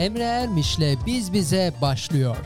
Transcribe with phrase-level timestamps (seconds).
[0.00, 2.36] Emre Ermiş'le Biz Bize başlıyor.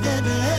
[0.00, 0.53] that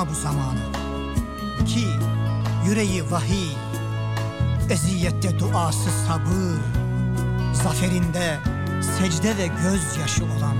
[0.00, 0.72] hatırlatma bu zamanı
[1.66, 1.86] Ki
[2.66, 3.52] yüreği vahiy
[4.70, 6.60] Eziyette duası sabır
[7.52, 8.38] Zaferinde
[8.98, 10.56] secde ve gözyaşı olan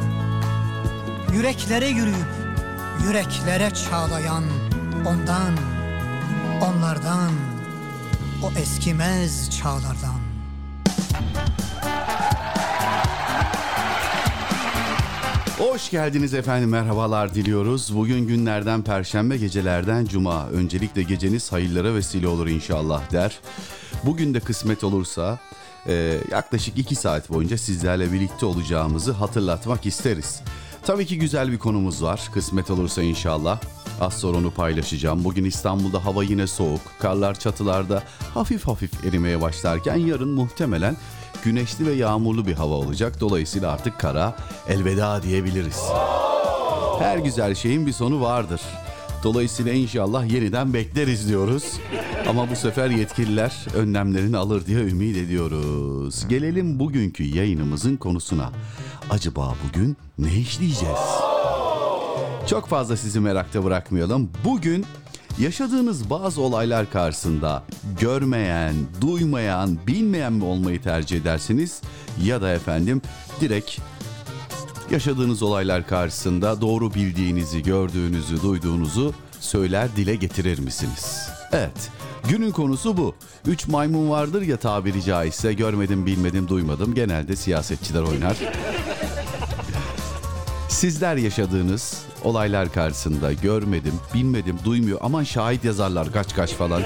[1.33, 2.31] Yüreklere yürüyüp
[3.05, 4.45] yüreklere çağlayan
[5.07, 5.57] Ondan,
[6.63, 7.33] onlardan
[8.43, 10.10] O eskimez çağlardan
[15.71, 17.97] Hoş geldiniz efendim merhabalar diliyoruz.
[17.97, 20.49] Bugün günlerden perşembe gecelerden cuma.
[20.49, 23.39] Öncelikle geceniz hayırlara vesile olur inşallah der.
[24.05, 25.39] Bugün de kısmet olursa
[25.87, 30.43] e, yaklaşık iki saat boyunca sizlerle birlikte olacağımızı hatırlatmak isteriz.
[30.83, 33.61] Tabii ki güzel bir konumuz var kısmet olursa inşallah.
[34.01, 35.25] Az sonra onu paylaşacağım.
[35.25, 36.81] Bugün İstanbul'da hava yine soğuk.
[36.99, 38.03] Karlar çatılarda
[38.35, 40.97] hafif hafif erimeye başlarken yarın muhtemelen
[41.45, 43.21] güneşli ve yağmurlu bir hava olacak.
[43.21, 44.37] Dolayısıyla artık kara
[44.69, 45.81] elveda diyebiliriz.
[46.99, 48.61] Her güzel şeyin bir sonu vardır.
[49.25, 51.65] Dolayısıyla inşallah yeniden bekleriz diyoruz.
[52.29, 56.29] Ama bu sefer yetkililer önlemlerini alır diye ümit ediyoruz.
[56.29, 58.51] Gelelim bugünkü yayınımızın konusuna.
[59.11, 60.99] Acaba bugün ne işleyeceğiz?
[62.47, 64.31] Çok fazla sizi merakta bırakmayalım.
[64.45, 64.87] Bugün
[65.41, 67.63] yaşadığınız bazı olaylar karşısında
[68.01, 71.81] görmeyen, duymayan, bilmeyen mi olmayı tercih edersiniz?
[72.23, 73.03] Ya da efendim
[73.41, 73.79] direkt
[74.91, 81.29] yaşadığınız olaylar karşısında doğru bildiğinizi, gördüğünüzü, duyduğunuzu söyler dile getirir misiniz?
[81.53, 81.91] Evet.
[82.29, 83.15] Günün konusu bu.
[83.47, 86.95] Üç maymun vardır ya tabiri caizse görmedim, bilmedim, duymadım.
[86.95, 88.37] Genelde siyasetçiler oynar.
[90.71, 94.99] Sizler yaşadığınız olaylar karşısında görmedim, bilmedim, duymuyor.
[95.03, 96.83] Aman şahit yazarlar kaç kaç falan.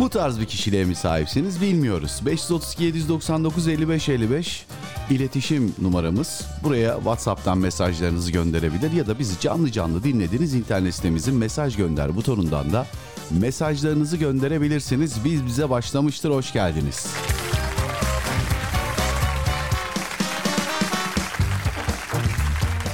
[0.00, 2.20] Bu tarz bir kişiliğe mi sahipsiniz bilmiyoruz.
[2.26, 4.66] 532 799 55 55
[5.10, 6.46] iletişim numaramız.
[6.62, 12.72] Buraya WhatsApp'tan mesajlarınızı gönderebilir ya da bizi canlı canlı dinlediğiniz internet sitemizin mesaj gönder butonundan
[12.72, 12.86] da
[13.30, 15.24] mesajlarınızı gönderebilirsiniz.
[15.24, 16.30] Biz bize başlamıştır.
[16.30, 17.06] Hoş geldiniz.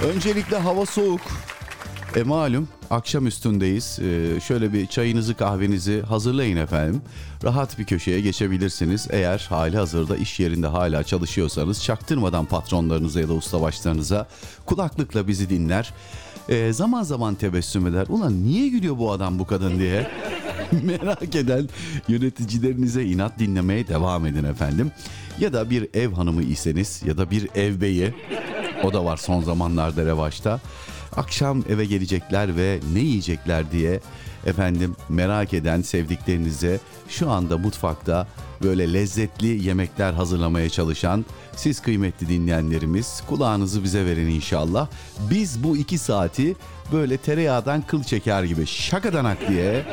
[0.05, 1.21] Öncelikle hava soğuk.
[2.17, 3.99] E malum akşam üstündeyiz.
[4.03, 7.03] Ee, şöyle bir çayınızı kahvenizi hazırlayın efendim.
[7.45, 9.07] Rahat bir köşeye geçebilirsiniz.
[9.11, 14.29] Eğer hali hazırda iş yerinde hala çalışıyorsanız çaktırmadan patronlarınıza ya da ustabaşlarınıza
[14.67, 15.93] kulaklıkla bizi dinler.
[16.49, 18.07] Ee, zaman zaman tebessüm eder.
[18.09, 20.11] Ulan niye gülüyor bu adam bu kadın diye.
[20.83, 21.69] Merak eden
[22.09, 24.91] yöneticilerinize inat dinlemeye devam edin efendim.
[25.41, 28.15] Ya da bir ev hanımı iseniz ya da bir ev beyi
[28.85, 30.61] o da var son zamanlarda revaçta.
[31.17, 34.01] Akşam eve gelecekler ve ne yiyecekler diye
[34.47, 38.27] efendim merak eden sevdiklerinize şu anda mutfakta
[38.63, 41.25] böyle lezzetli yemekler hazırlamaya çalışan
[41.57, 44.89] siz kıymetli dinleyenlerimiz kulağınızı bize verin inşallah.
[45.31, 46.57] Biz bu iki saati
[46.93, 49.85] böyle tereyağdan kıl çeker gibi şakadanak diye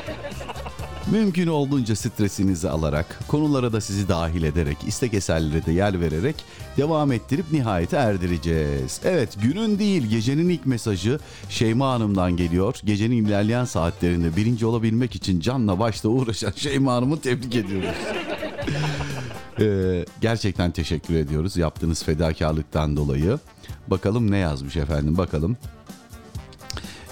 [1.12, 6.36] Mümkün olduğunca stresinizi alarak, konulara da sizi dahil ederek, istek eserlere de yer vererek
[6.78, 9.00] devam ettirip nihayete erdireceğiz.
[9.04, 11.20] Evet günün değil gecenin ilk mesajı
[11.50, 12.76] Şeyma Hanım'dan geliyor.
[12.86, 17.90] Gecenin ilerleyen saatlerinde birinci olabilmek için canla başla uğraşan Şeyma Hanım'ı tebrik ediyoruz.
[19.60, 23.40] ee, gerçekten teşekkür ediyoruz yaptığınız fedakarlıktan dolayı.
[23.88, 25.58] Bakalım ne yazmış efendim bakalım.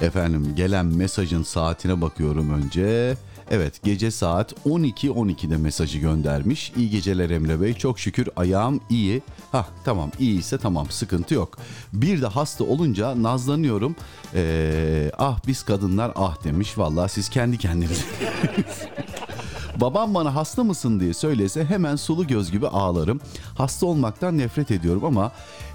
[0.02, 3.16] Efendim gelen mesajın saatine bakıyorum önce.
[3.54, 6.74] Evet gece saat 12.12'de mesajı göndermiş.
[6.78, 7.74] İyi geceler Emre Bey.
[7.74, 9.22] Çok şükür ayağım iyi.
[9.52, 11.58] Ha tamam iyi ise tamam sıkıntı yok.
[11.94, 13.96] Bir de hasta olunca nazlanıyorum.
[14.36, 16.78] Ee, ah biz kadınlar ah demiş.
[16.78, 18.06] Vallahi siz kendi kendinize.
[19.82, 23.22] Babam bana hasta mısın diye söylese hemen sulu göz gibi ağlarım.
[23.58, 25.32] Hasta olmaktan nefret ediyorum ama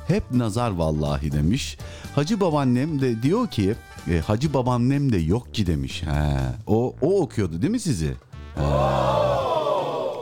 [0.08, 1.79] hep nazar vallahi demiş.
[2.14, 3.75] Hacı babaannem de diyor ki
[4.11, 6.03] e, Hacı babaannem de yok ki demiş.
[6.03, 8.14] He, o, o okuyordu değil mi sizi?
[8.55, 8.62] He.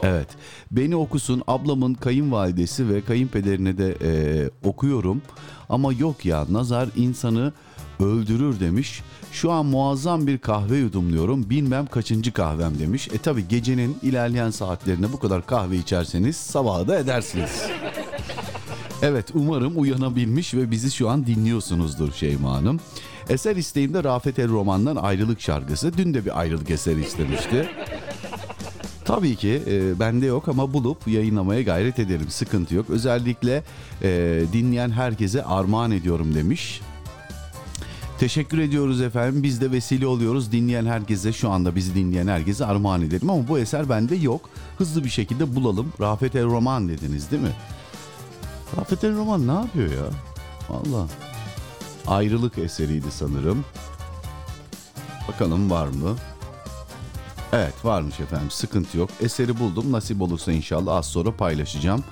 [0.02, 0.28] Evet.
[0.70, 4.10] Beni okusun ablamın kayınvalidesi ve kayınpederine de e,
[4.68, 5.22] okuyorum.
[5.68, 7.52] Ama yok ya nazar insanı
[8.00, 9.02] öldürür demiş.
[9.32, 11.50] Şu an muazzam bir kahve yudumluyorum.
[11.50, 13.08] Bilmem kaçıncı kahvem demiş.
[13.14, 17.62] E tabi gecenin ilerleyen saatlerinde bu kadar kahve içerseniz sabaha da edersiniz.
[19.02, 22.80] Evet umarım uyanabilmiş ve bizi şu an dinliyorsunuzdur Şeyma Hanım.
[23.28, 25.98] Eser isteğimde Rafet El Roman'dan Ayrılık şarkısı.
[25.98, 27.68] Dün de bir ayrılık eseri istemişti.
[29.04, 32.26] Tabii ki e, bende yok ama bulup yayınlamaya gayret ederim.
[32.28, 32.90] Sıkıntı yok.
[32.90, 33.62] Özellikle
[34.02, 36.80] e, dinleyen herkese armağan ediyorum demiş.
[38.18, 39.42] Teşekkür ediyoruz efendim.
[39.42, 40.52] Biz de vesile oluyoruz.
[40.52, 43.30] Dinleyen herkese şu anda bizi dinleyen herkese armağan edelim.
[43.30, 44.50] Ama bu eser bende yok.
[44.78, 45.92] Hızlı bir şekilde bulalım.
[46.00, 47.52] Rafet El Roman dediniz değil mi?
[48.78, 50.06] Rafet El Roman ne yapıyor ya?
[50.68, 51.08] Allah.
[52.06, 53.64] Ayrılık eseriydi sanırım.
[55.28, 56.16] Bakalım var mı?
[57.52, 59.10] Evet varmış efendim sıkıntı yok.
[59.20, 62.04] Eseri buldum nasip olursa inşallah az sonra paylaşacağım.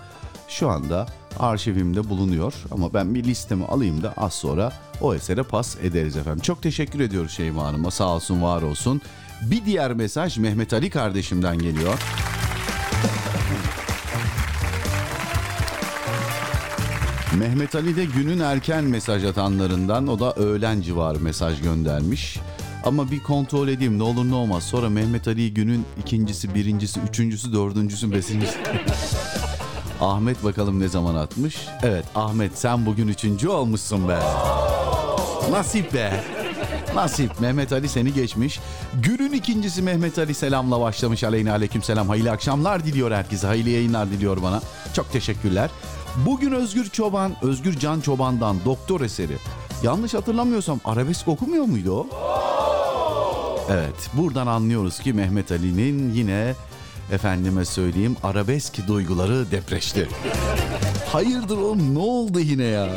[0.49, 1.07] Şu anda
[1.41, 6.41] arşivimde bulunuyor ama ben bir listemi alayım da az sonra o esere pas ederiz efendim.
[6.43, 9.01] Çok teşekkür ediyoruz Şeyma Hanım'a sağ olsun var olsun.
[9.43, 11.99] Bir diğer mesaj Mehmet Ali kardeşimden geliyor.
[17.39, 22.39] Mehmet Ali de günün erken mesaj atanlarından o da öğlen civarı mesaj göndermiş.
[22.85, 24.65] Ama bir kontrol edeyim ne olur ne olmaz.
[24.65, 28.59] Sonra Mehmet Ali günün ikincisi, birincisi, üçüncüsü, dördüncüsü, beşincisi.
[30.01, 31.57] Ahmet bakalım ne zaman atmış.
[31.83, 34.19] Evet Ahmet sen bugün üçüncü olmuşsun be.
[35.51, 36.25] Nasip be.
[36.95, 38.61] Nasip Mehmet Ali seni geçmiş.
[38.95, 41.25] Günün ikincisi Mehmet Ali selamla başlamış.
[41.25, 42.09] Aleyna aleyküm selam.
[42.09, 43.47] Hayırlı akşamlar diliyor herkese.
[43.47, 44.61] Hayırlı yayınlar diliyor bana.
[44.95, 45.71] Çok teşekkürler.
[46.17, 49.37] Bugün Özgür Çoban, Özgür Can Çoban'dan doktor eseri.
[49.83, 52.07] Yanlış hatırlamıyorsam arabesk okumuyor muydu o?
[53.71, 56.55] Evet buradan anlıyoruz ki Mehmet Ali'nin yine
[57.13, 60.09] efendime söyleyeyim arabesk duyguları depreşti.
[61.13, 62.89] Hayırdır oğlum ne oldu yine ya?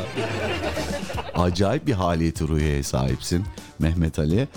[1.34, 3.44] Acayip bir haliyeti ruhiye sahipsin
[3.78, 4.48] Mehmet Ali.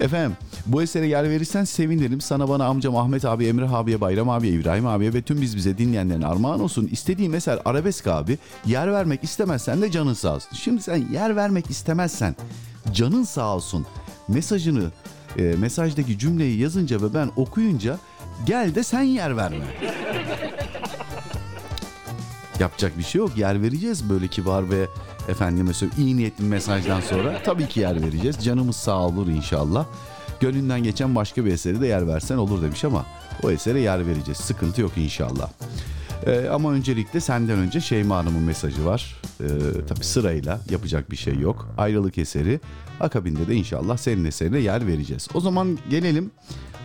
[0.00, 0.36] Efendim
[0.66, 2.20] bu esere yer verirsen sevinirim.
[2.20, 5.78] Sana bana amcam Ahmet abi, Emre abiye, Bayram abiye, İbrahim abiye ve tüm biz bize
[5.78, 6.88] dinleyenlerin armağan olsun.
[6.92, 8.38] İstediğim eser arabesk abi.
[8.66, 10.50] Yer vermek istemezsen de canın sağ olsun.
[10.52, 12.36] Şimdi sen yer vermek istemezsen
[12.92, 13.86] canın sağ olsun
[14.28, 14.90] mesajını
[15.38, 17.98] e, mesajdaki cümleyi yazınca ve ben okuyunca
[18.46, 19.64] gel de sen yer verme.
[22.60, 23.36] Yapacak bir şey yok.
[23.36, 24.86] Yer vereceğiz böyle kibar ve
[25.28, 28.44] efendime söyleyeyim iyi niyetli mesajdan sonra tabii ki yer vereceğiz.
[28.44, 29.86] Canımız sağ olur inşallah.
[30.40, 33.06] Gönlünden geçen başka bir eseri de yer versen olur demiş ama
[33.42, 34.38] o esere yer vereceğiz.
[34.38, 35.50] Sıkıntı yok inşallah.
[36.26, 39.16] Ee, ama öncelikle senden önce Şeyma Hanım'ın mesajı var.
[39.40, 39.46] Ee,
[39.88, 41.68] tabii sırayla yapacak bir şey yok.
[41.78, 42.60] Ayrılık eseri.
[43.00, 45.28] Akabinde de inşallah senin eserine yer vereceğiz.
[45.34, 46.30] O zaman gelelim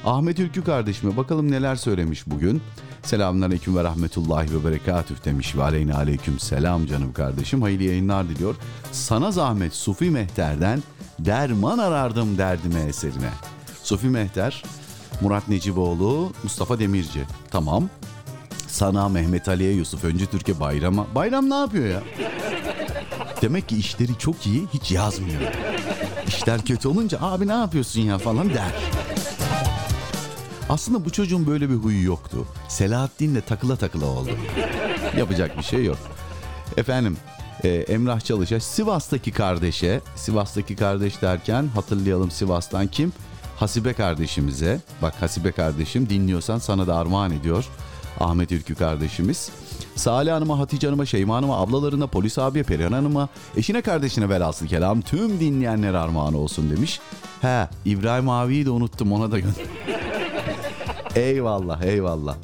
[0.06, 2.62] Ahmet Ülkü kardeşime bakalım neler söylemiş bugün.
[3.04, 7.62] Selamünaleyküm ve rahmetullahi ve berekatüh demiş ve aleyna aleyküm selam canım kardeşim.
[7.62, 8.56] Hayırlı yayınlar diliyor.
[8.92, 10.84] Sana zahmet Sufi Mehter'den
[11.20, 13.30] derman arardım derdime eserine.
[13.84, 14.64] Sufi Mehter,
[15.22, 17.24] Murat Neciboğlu, Mustafa Demirci.
[17.52, 17.90] Tamam.
[18.68, 21.06] Sana Mehmet Ali'ye Yusuf Öncü Türkiye Bayram'a.
[21.16, 22.02] Bayram ne yapıyor ya?
[23.42, 25.42] Demek ki işleri çok iyi hiç yazmıyor.
[26.28, 28.72] İşler kötü olunca abi ne yapıyorsun ya falan der.
[30.74, 32.46] Aslında bu çocuğun böyle bir huyu yoktu.
[32.68, 34.30] Selahattin'le takıla takıla oldu.
[35.18, 35.98] Yapacak bir şey yok.
[36.78, 37.18] Efendim
[37.64, 43.14] e, Emrah Çalışaş Sivas'taki kardeşe, Sivas'taki kardeş derken hatırlayalım Sivas'tan kim?
[43.58, 44.82] Hasibe kardeşimize.
[45.02, 47.66] Bak Hasibe kardeşim dinliyorsan sana da armağan ediyor.
[48.20, 49.50] Ahmet Ülkü kardeşimiz.
[49.96, 55.02] Salih Hanım'a, Hatice Hanım'a, Şeyma Hanım'a, ablalarına, Polis abiye, Perihan Hanım'a, eşine kardeşine velhasıl kelam
[55.02, 57.00] tüm dinleyenler armağan olsun demiş.
[57.42, 59.56] He İbrahim abiyi de unuttum ona da gönder.
[61.16, 62.36] eyvallah eyvallah.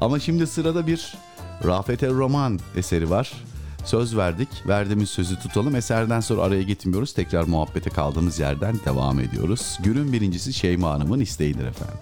[0.00, 1.14] Ama şimdi sırada bir
[1.64, 3.32] Rafet El Roman eseri var.
[3.84, 4.48] Söz verdik.
[4.66, 5.76] Verdiğimiz sözü tutalım.
[5.76, 7.12] Eserden sonra araya gitmiyoruz.
[7.12, 9.78] Tekrar muhabbete kaldığımız yerden devam ediyoruz.
[9.84, 11.98] Günün birincisi Şeyma Hanım'ın isteğidir efendim.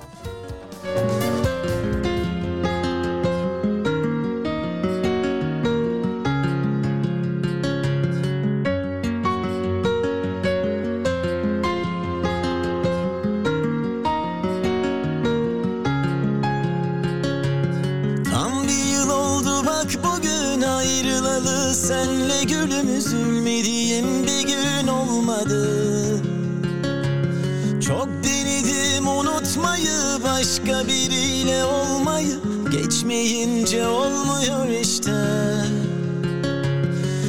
[23.14, 25.68] Üzülmediğim bir gün olmadı.
[27.86, 32.38] Çok denedim unutmayı başka biriyle olmayı.
[32.70, 35.12] Geçmeyince olmuyor işte.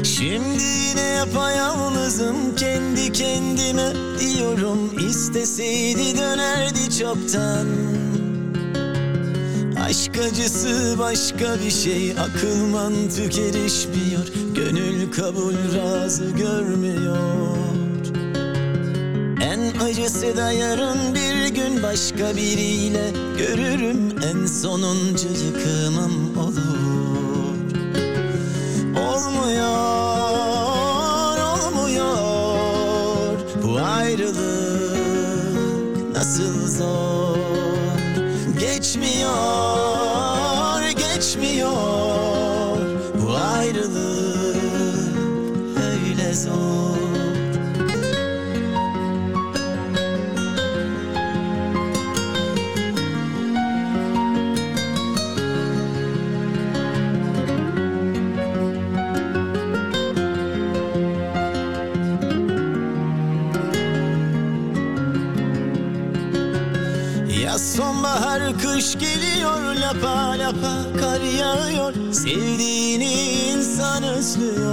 [0.03, 5.07] Şimdi yine yapayalnızım kendi kendime diyorum.
[5.09, 7.67] İsteseydi dönerdi çoktan.
[9.85, 17.57] Aşk acısı başka bir şey Akıl mantık erişmiyor Gönül kabul razı görmüyor.
[19.41, 27.55] En acısı da yarın bir gün Başka biriyle görürüm En sonuncu yıkımım olur.
[28.97, 29.67] Olmuyor,
[31.37, 32.57] olmuyor.
[33.63, 34.97] Bu ayrılık
[36.15, 37.37] nasıl zor?
[38.59, 39.94] Geçmiyor,
[46.35, 46.47] Yaz
[67.75, 71.93] sonbahar kış geliyor lapa lapa kar yağıyor.
[72.11, 73.13] Sevdiğini
[73.51, 74.64] insan özlüyor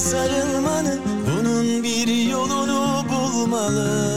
[0.00, 4.16] sarılmanı Bunun bir yolunu bulmalı.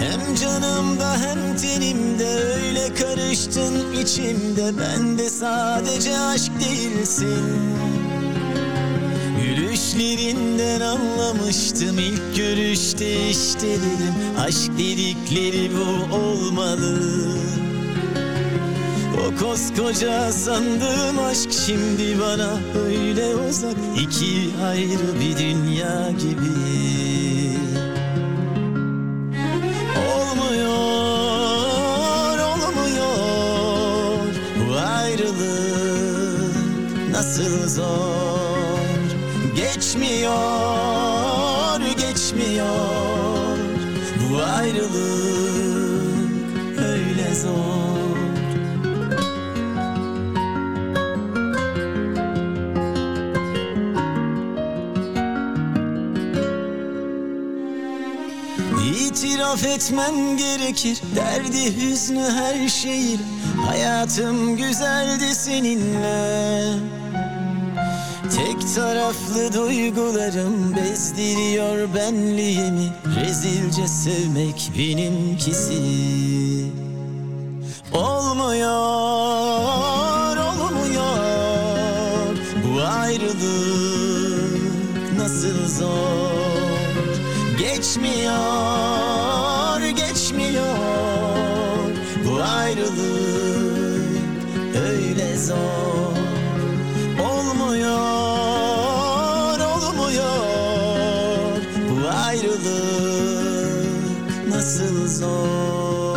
[0.00, 4.72] Hem canımda hem tenimde öyle karıştın içimde.
[4.78, 7.44] Ben de sadece aşk değilsin.
[9.42, 16.98] Gülüşlerinden anlamıştım ilk görüşte işte dedim Aşk dedikleri bu olmalı
[19.26, 23.76] O koskoca sandığım aşk şimdi bana öyle uzak.
[24.00, 27.56] İki ayrı bir dünya gibi.
[30.08, 30.78] Olmuyor,
[32.38, 33.06] olmuyor.
[34.68, 36.56] Bu ayrılık
[37.12, 38.86] nasıl zor?
[39.56, 40.30] Geçmiyor,
[41.96, 43.58] geçmiyor.
[44.30, 44.96] Bu ayrılık
[46.78, 47.95] öyle zor
[59.46, 61.02] İtiraf etmem gerekir.
[61.16, 63.18] Derdi hüznü her şeyi.
[63.66, 66.78] Hayatım güzeldi seninle.
[68.36, 72.88] Tek taraflı duygularım bezdiriyor benliğimi.
[73.20, 75.82] Rezilce sevmek benimkisi.
[77.92, 78.76] Olmuyor,
[80.36, 81.16] olmuyor.
[82.64, 83.42] Bu ayrılık
[85.18, 86.26] nasıl zor?
[87.58, 89.05] Geçmiyor,
[95.46, 95.56] zor
[97.20, 97.96] Olmuyor,
[99.60, 100.36] olmuyor
[101.90, 102.68] Bu ayrılık
[104.50, 106.16] nasıl zor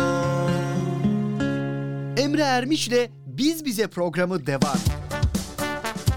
[2.16, 4.78] Emre Ermiş'le Biz Bize programı devam.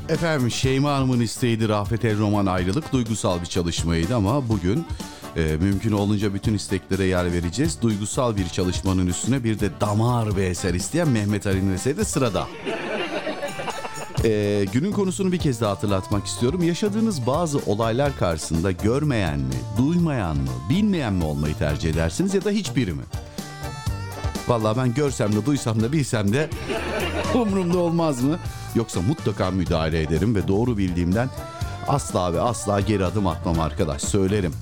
[0.09, 4.85] Efendim Şeyma Hanım'ın isteğiydi Rafet El Roman ayrılık duygusal bir çalışmaydı ama bugün
[5.35, 7.77] e, mümkün olunca bütün isteklere yer vereceğiz.
[7.81, 12.47] Duygusal bir çalışmanın üstüne bir de damar bir eser isteyen Mehmet Ali'nin eseri de sırada.
[14.23, 16.63] E, günün konusunu bir kez daha hatırlatmak istiyorum.
[16.63, 22.49] Yaşadığınız bazı olaylar karşısında görmeyen mi, duymayan mı, bilmeyen mi olmayı tercih edersiniz ya da
[22.49, 23.03] hiçbiri mi?
[24.47, 26.49] Vallahi ben görsem de duysam da bilsem de
[27.35, 28.39] umurumda olmaz mı?
[28.75, 31.29] Yoksa mutlaka müdahale ederim ve doğru bildiğimden
[31.87, 34.53] asla ve asla geri adım atmam arkadaş söylerim.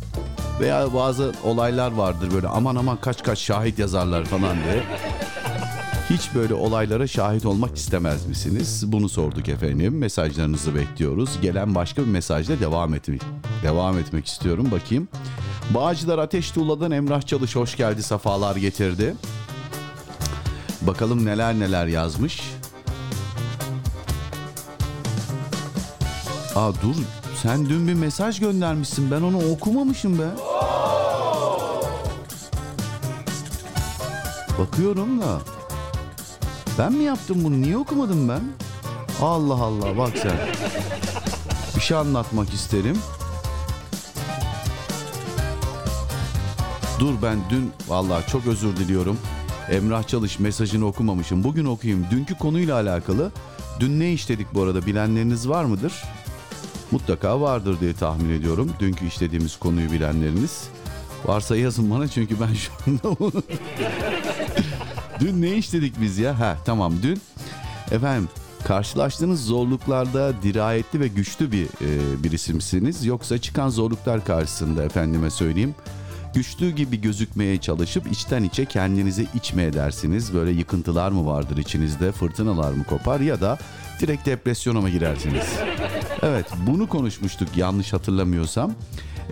[0.60, 4.84] Veya bazı olaylar vardır böyle aman aman kaç kaç şahit yazarlar falan diye.
[6.10, 8.84] Hiç böyle olaylara şahit olmak istemez misiniz?
[8.88, 9.98] Bunu sorduk efendim.
[9.98, 11.30] Mesajlarınızı bekliyoruz.
[11.42, 13.22] Gelen başka bir mesajla devam etmek
[13.64, 14.68] devam etmek istiyorum.
[14.72, 15.08] Bakayım.
[15.70, 19.16] Bağcılar Ateş Tuğla'dan Emrah Çalış hoş geldi, safalar getirdi.
[20.82, 22.42] Bakalım neler neler yazmış.
[26.56, 26.96] Aa dur
[27.42, 30.28] sen dün bir mesaj göndermişsin ben onu okumamışım be.
[34.60, 35.61] Bakıyorum da.
[36.80, 38.42] Ben mi yaptım bunu niye okumadım ben?
[39.22, 40.38] Allah Allah bak sen.
[41.76, 42.98] Bir şey anlatmak isterim.
[47.00, 49.18] Dur ben dün vallahi çok özür diliyorum.
[49.70, 51.44] Emrah Çalış mesajını okumamışım.
[51.44, 52.06] Bugün okuyayım.
[52.12, 53.32] Dünkü konuyla alakalı.
[53.80, 56.04] Dün ne işledik bu arada bilenleriniz var mıdır?
[56.92, 58.72] Mutlaka vardır diye tahmin ediyorum.
[58.80, 60.64] Dünkü işlediğimiz konuyu bilenleriniz.
[61.26, 63.32] Varsa yazın bana çünkü ben şu anda.
[65.22, 66.40] Dün ne işledik biz ya?
[66.40, 67.22] Ha tamam dün.
[67.92, 68.30] Efendim
[68.64, 73.06] karşılaştığınız zorluklarda dirayetli ve güçlü bir e, birisimsiniz.
[73.06, 75.76] Yoksa çıkan zorluklar karşısında efendime söyleyeyim
[76.34, 80.34] güçlü gibi gözükmeye çalışıp içten içe kendinizi içme edersiniz.
[80.34, 83.58] Böyle yıkıntılar mı vardır içinizde, fırtınalar mı kopar ya da
[84.00, 85.46] direkt depresyona mı girersiniz?
[86.22, 88.74] Evet bunu konuşmuştuk yanlış hatırlamıyorsam.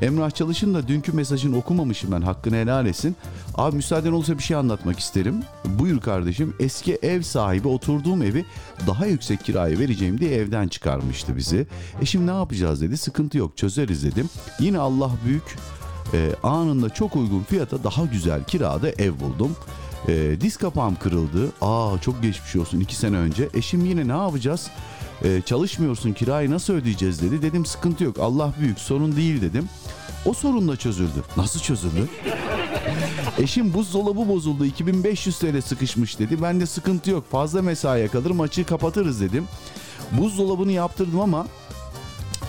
[0.01, 3.15] Emrah Çalış'ın da dünkü mesajını okumamışım ben hakkını helal etsin.
[3.55, 5.43] Abi müsaaden olursa bir şey anlatmak isterim.
[5.65, 8.45] Buyur kardeşim eski ev sahibi oturduğum evi
[8.87, 11.67] daha yüksek kiraya vereceğim diye evden çıkarmıştı bizi.
[12.01, 14.29] E şimdi ne yapacağız dedi sıkıntı yok çözeriz dedim.
[14.59, 15.55] Yine Allah büyük
[16.13, 19.55] e, anında çok uygun fiyata daha güzel kirada ev buldum.
[20.07, 21.51] E, diz kapağım kırıldı.
[21.61, 23.49] Aa çok geçmiş olsun iki sene önce.
[23.53, 24.69] Eşim yine ne yapacağız?
[25.23, 27.41] E, çalışmıyorsun kirayı nasıl ödeyeceğiz dedi.
[27.41, 29.69] Dedim sıkıntı yok Allah büyük sorun değil dedim.
[30.25, 31.23] O sorun da çözüldü.
[31.37, 32.07] Nasıl çözüldü?
[33.39, 36.41] Eşim buzdolabı bozuldu 2500 TL sıkışmış dedi.
[36.41, 39.45] Ben de sıkıntı yok fazla mesaiye kalır maçı kapatırız dedim.
[40.11, 41.47] Buzdolabını yaptırdım ama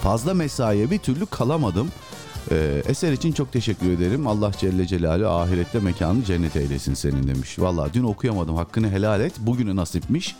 [0.02, 1.88] fazla mesaiye bir türlü kalamadım.
[2.50, 4.26] Ee, eser için çok teşekkür ederim.
[4.26, 7.59] Allah Celle Celaluhu ahirette mekanı cennet eylesin senin demiş.
[7.59, 9.33] Valla dün okuyamadım hakkını helal et.
[9.38, 10.37] Bugüne nasipmiş.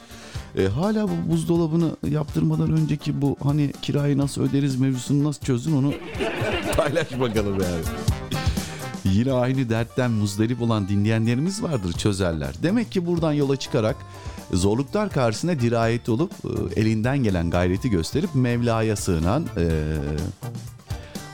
[0.58, 5.92] Ee, hala bu buzdolabını yaptırmadan önceki bu hani kirayı nasıl öderiz mevzusunu nasıl çözdün onu
[6.76, 7.82] paylaş bakalım yani.
[9.04, 12.54] Yine aynı dertten muzdarip olan dinleyenlerimiz vardır çözerler.
[12.62, 13.96] Demek ki buradan yola çıkarak
[14.52, 19.96] zorluklar karşısında dirayet olup e, elinden gelen gayreti gösterip Mevla'ya sığınan e,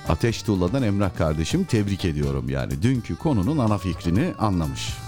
[0.09, 2.83] Ateş Tuğla'dan Emrah kardeşim tebrik ediyorum yani.
[2.83, 5.06] Dünkü konunun ana fikrini anlamış.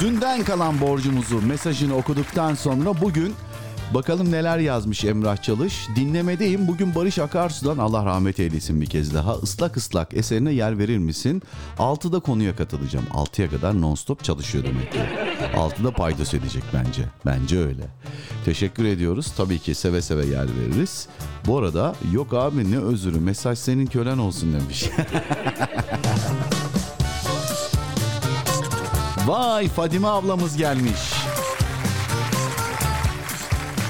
[0.00, 3.34] Dünden kalan borcumuzu mesajını okuduktan sonra bugün
[3.94, 5.88] bakalım neler yazmış Emrah Çalış.
[5.96, 9.36] Dinlemedeyim bugün Barış Akarsu'dan Allah rahmet eylesin bir kez daha.
[9.42, 11.42] Islak ıslak eserine yer verir misin?
[11.78, 13.06] 6'da konuya katılacağım.
[13.12, 14.98] 6'ya kadar non-stop çalışıyor demek ki.
[15.54, 17.02] 6'da paydos edecek bence.
[17.26, 17.82] Bence öyle.
[18.44, 19.32] Teşekkür ediyoruz.
[19.36, 21.08] Tabii ki seve seve yer veririz.
[21.46, 24.84] Bu arada yok abi ne özürü mesaj senin kölen olsun demiş.
[29.26, 31.00] Vay Fadime ablamız gelmiş.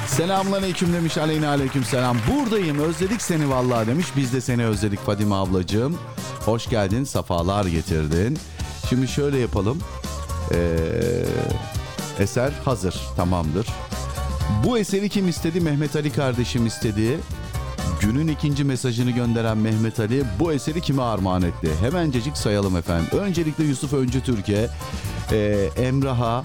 [0.06, 2.16] Selamünaleyküm demiş aleyna aleyküm selam.
[2.30, 4.06] Buradayım özledik seni vallahi demiş.
[4.16, 5.98] Biz de seni özledik Fadime ablacığım.
[6.44, 8.38] Hoş geldin safalar getirdin.
[8.88, 9.78] Şimdi şöyle yapalım.
[10.54, 10.82] Ee,
[12.18, 13.66] eser hazır tamamdır.
[14.64, 15.60] Bu eseri kim istedi?
[15.60, 17.20] Mehmet Ali kardeşim istedi.
[18.00, 21.70] Günün ikinci mesajını gönderen Mehmet Ali bu eseri kime armağan etti?
[21.80, 23.18] Hemencecik sayalım efendim.
[23.18, 24.68] Öncelikle Yusuf Öncü Türkiye,
[25.32, 26.44] e, Emrah'a,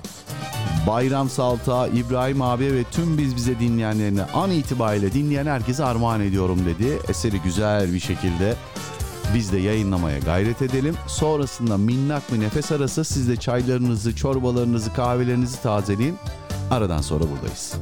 [0.87, 6.59] Bayram Salta, İbrahim abi ve tüm biz bize dinleyenlerine an itibariyle dinleyen herkese armağan ediyorum
[6.65, 6.99] dedi.
[7.07, 8.55] Eseri güzel bir şekilde
[9.33, 10.95] biz de yayınlamaya gayret edelim.
[11.07, 16.17] Sonrasında minnak bir nefes arası siz de çaylarınızı, çorbalarınızı, kahvelerinizi tazeleyin.
[16.71, 17.75] Aradan sonra buradayız.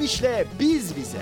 [0.00, 1.18] Ermiş'le Biz Bize.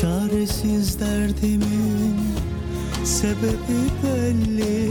[0.00, 2.16] Çaresiz derdimin
[3.04, 4.90] sebebi belli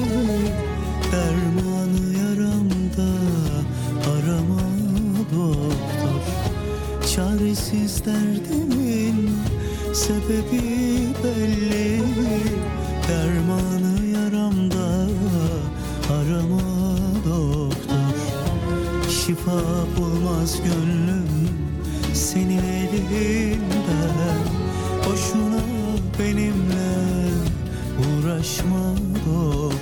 [1.12, 3.12] Dermanı yaramda
[4.12, 4.62] arama
[5.36, 6.22] doktor
[7.16, 8.81] Çaresiz derdimin
[9.94, 10.62] sebebi
[11.24, 12.02] belli
[13.08, 15.08] Dermanı yaramda
[16.14, 16.62] arama
[17.26, 18.02] doktor.
[19.10, 19.62] Şifa
[19.98, 21.28] bulmaz gönlüm
[22.14, 24.42] senin elinden.
[25.06, 25.62] Boşuna
[26.20, 27.28] benimle
[28.00, 29.74] uğraşma doktor.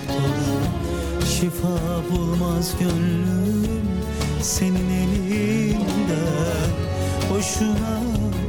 [1.28, 3.90] Şifa bulmaz gönlüm
[4.42, 6.70] senin elinden.
[7.30, 8.02] Boşuna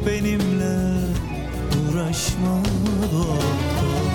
[0.07, 0.50] benimle
[2.11, 2.63] uğraşma
[3.13, 4.11] doktor?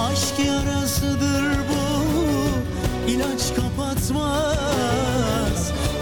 [0.00, 1.82] Aşk yarasıdır bu
[3.10, 4.52] ilaç kapatmaz.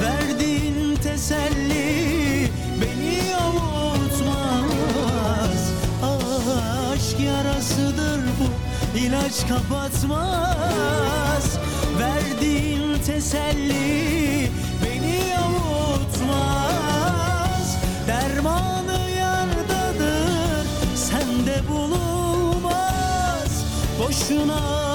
[0.03, 2.49] Verdiğin teselli
[2.81, 4.61] beni avutmaz
[6.03, 8.49] Ah, Aşk yarasıdır bu
[8.99, 11.59] ilaç kapatmaz.
[11.99, 14.51] Verdiğin teselli
[24.01, 24.90] Boşuna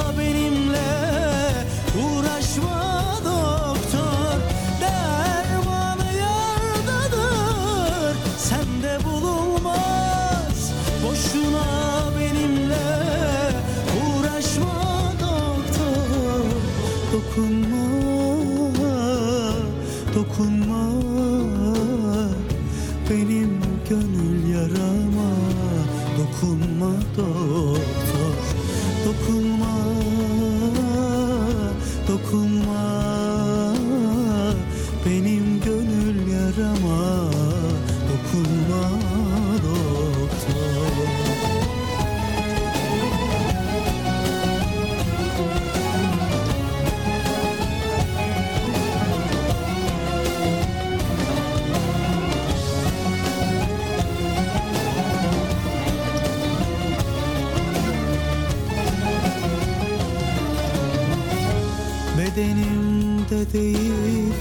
[63.53, 64.33] değil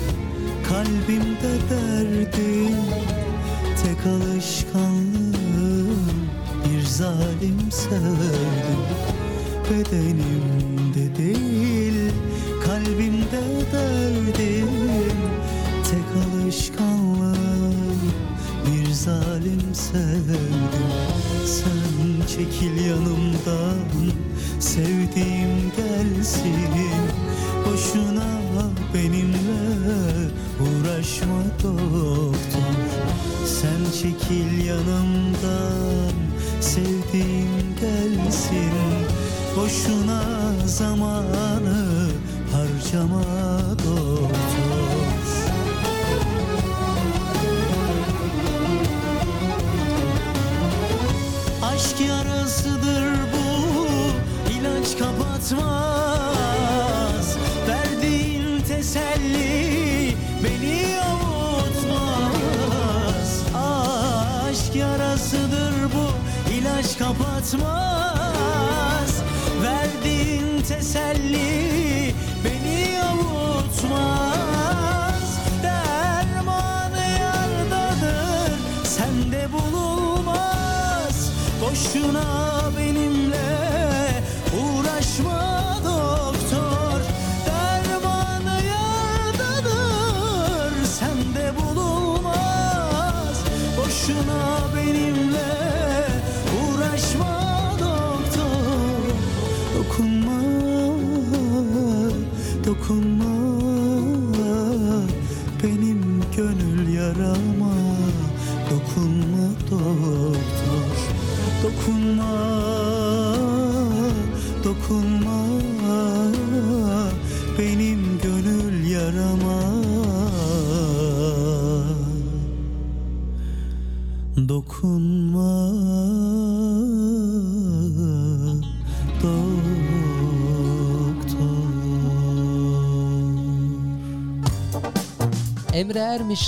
[0.68, 2.76] kalbimde derdim
[3.82, 5.34] Tek alışkanlığım.
[6.64, 8.84] Bir zalim sevdim
[9.70, 12.12] Bedenimde değil.
[12.64, 14.68] Kalbimde derdim
[15.90, 18.00] Tek alışkanlığım.
[18.66, 20.54] Bir zalim sevdim.
[21.46, 23.78] Sen çekil yanımdan
[24.60, 26.54] sevdiğim gelsin.
[27.66, 28.43] Boşuna
[28.94, 30.30] benimle
[30.60, 32.34] uğraşma doktor.
[33.46, 36.12] Sen çekil yanımdan
[36.60, 38.72] sevdiğim gelsin.
[39.56, 40.22] Boşuna
[40.66, 42.08] zamanı
[42.52, 43.24] harcama
[43.78, 44.43] doktor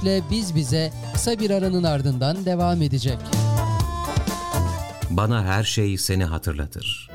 [0.06, 3.18] Ermiş'le Biz Bize kısa bir aranın ardından devam edecek.
[5.10, 7.10] Bana her şey seni hatırlatır.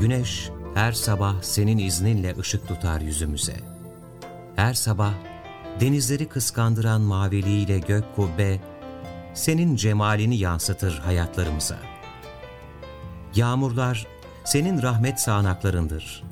[0.00, 3.56] Güneş her sabah senin izninle ışık tutar yüzümüze.
[4.56, 5.12] Her sabah
[5.80, 8.60] denizleri kıskandıran maviliğiyle gök kubbe
[9.34, 11.76] senin cemalini yansıtır hayatlarımıza.
[13.34, 14.06] Yağmurlar
[14.52, 16.22] senin rahmet sağanaklarındır.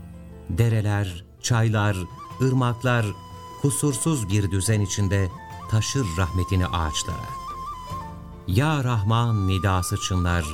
[0.48, 1.96] Dereler, çaylar,
[2.42, 3.06] ırmaklar
[3.62, 5.28] kusursuz bir düzen içinde
[5.70, 7.28] taşır rahmetini ağaçlara.
[8.46, 10.44] Ya Rahman nidası çınlar,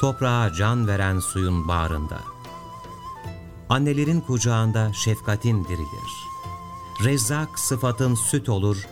[0.00, 2.18] toprağa can veren suyun bağrında.
[3.68, 6.28] Annelerin kucağında şefkatin dirilir.
[7.04, 8.86] Rezzak sıfatın süt olur,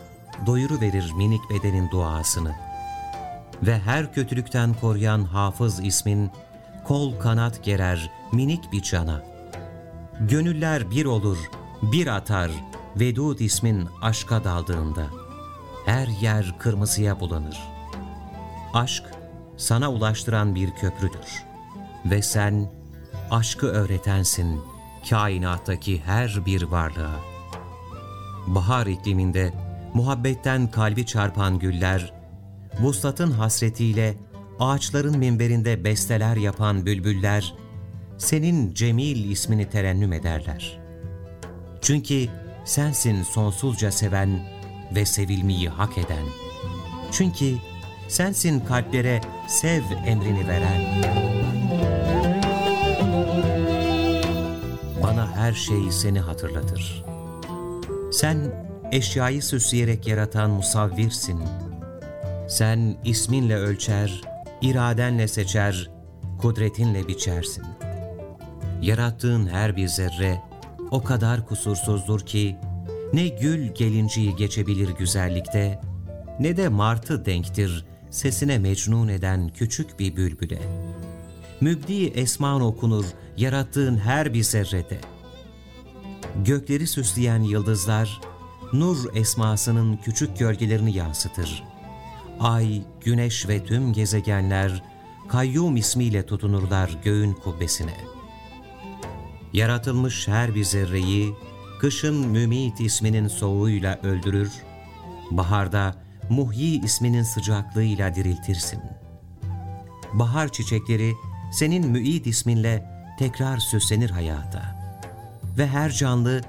[0.45, 2.55] doyuru verir minik bedenin duasını.
[3.63, 6.31] Ve her kötülükten koruyan hafız ismin,
[6.89, 9.23] kol kanat gerer minik bir cana.
[10.19, 11.37] Gönüller bir olur,
[11.81, 12.51] bir atar,
[12.99, 15.05] Vedud ismin aşka daldığında.
[15.85, 17.59] Her yer kırmızıya bulanır.
[18.73, 19.03] Aşk,
[19.57, 21.43] sana ulaştıran bir köprüdür.
[22.05, 22.71] Ve sen,
[23.31, 24.61] aşkı öğretensin
[25.09, 27.19] kainattaki her bir varlığa.
[28.47, 29.53] Bahar ikliminde
[29.93, 32.13] muhabbetten kalbi çarpan güller,
[32.79, 34.28] vuslatın hasretiyle
[34.59, 37.55] ağaçların minberinde besteler yapan bülbüller,
[38.17, 40.79] senin Cemil ismini terennüm ederler.
[41.81, 42.27] Çünkü
[42.65, 44.39] sensin sonsuzca seven
[44.95, 46.25] ve sevilmeyi hak eden.
[47.11, 47.55] Çünkü
[48.07, 50.81] sensin kalplere sev emrini veren.
[55.03, 57.03] Bana her şey seni hatırlatır.
[58.11, 58.37] Sen
[58.91, 61.39] eşyayı süsleyerek yaratan musavvirsin.
[62.47, 64.21] Sen isminle ölçer,
[64.61, 65.89] iradenle seçer,
[66.41, 67.65] kudretinle biçersin.
[68.81, 70.41] Yarattığın her bir zerre
[70.91, 72.55] o kadar kusursuzdur ki
[73.13, 75.79] ne gül gelinciyi geçebilir güzellikte
[76.39, 80.59] ne de martı denktir sesine mecnun eden küçük bir bülbüle.
[81.61, 83.05] Mübdi esman okunur
[83.37, 84.99] yarattığın her bir zerrede.
[86.45, 88.21] Gökleri süsleyen yıldızlar,
[88.73, 91.63] nur esmasının küçük gölgelerini yansıtır.
[92.39, 94.83] Ay, güneş ve tüm gezegenler,
[95.27, 97.97] kayyum ismiyle tutunurlar göğün kubbesine.
[99.53, 101.33] Yaratılmış her bir zerreyi,
[101.81, 104.51] kışın mümit isminin soğuğuyla öldürür,
[105.31, 105.95] baharda
[106.29, 108.81] muhyi isminin sıcaklığıyla diriltirsin.
[110.13, 111.13] Bahar çiçekleri,
[111.53, 112.85] senin müid isminle
[113.19, 114.79] tekrar süslenir hayata.
[115.57, 116.41] Ve her canlı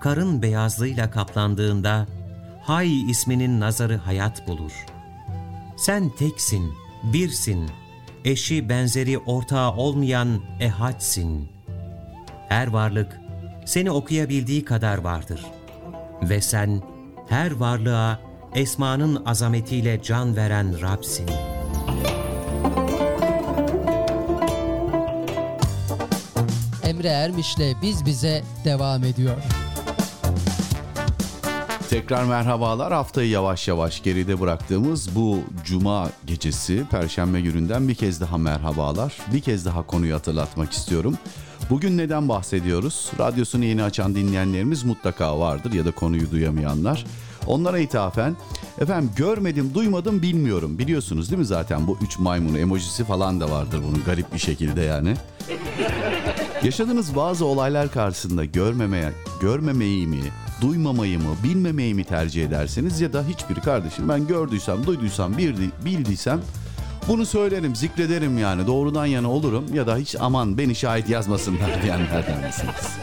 [0.00, 2.06] karın beyazlığıyla kaplandığında
[2.62, 4.86] Hay isminin nazarı hayat bulur.
[5.76, 7.70] Sen teksin, birsin,
[8.24, 11.48] eşi benzeri ortağı olmayan ehadsin.
[12.48, 13.20] Her varlık
[13.66, 15.44] seni okuyabildiği kadar vardır.
[16.22, 16.82] Ve sen
[17.28, 18.20] her varlığa
[18.54, 21.30] esmanın azametiyle can veren Rab'sin.
[26.82, 29.36] Emre Ermiş'le Biz Bize devam ediyor.
[31.94, 32.92] Tekrar merhabalar.
[32.92, 39.16] Haftayı yavaş yavaş geride bıraktığımız bu cuma gecesi perşembe gününden bir kez daha merhabalar.
[39.32, 41.18] Bir kez daha konuyu hatırlatmak istiyorum.
[41.70, 43.10] Bugün neden bahsediyoruz?
[43.18, 47.06] Radyosunu yeni açan dinleyenlerimiz mutlaka vardır ya da konuyu duyamayanlar.
[47.46, 48.36] Onlara ithafen
[48.80, 50.78] efendim görmedim duymadım bilmiyorum.
[50.78, 54.80] Biliyorsunuz değil mi zaten bu üç maymun emojisi falan da vardır bunun garip bir şekilde
[54.80, 55.14] yani.
[56.62, 60.20] Yaşadığınız bazı olaylar karşısında görmemeye, görmemeyi mi,
[60.60, 66.40] duymamayı mı, bilmemeyi mi tercih ederseniz ya da hiçbir kardeşim ben gördüysem, duyduysam, bildi, bildiysem
[67.08, 72.46] bunu söylerim, zikrederim yani doğrudan yana olurum ya da hiç aman beni şahit yazmasınlar diyenlerden
[72.46, 72.96] misiniz?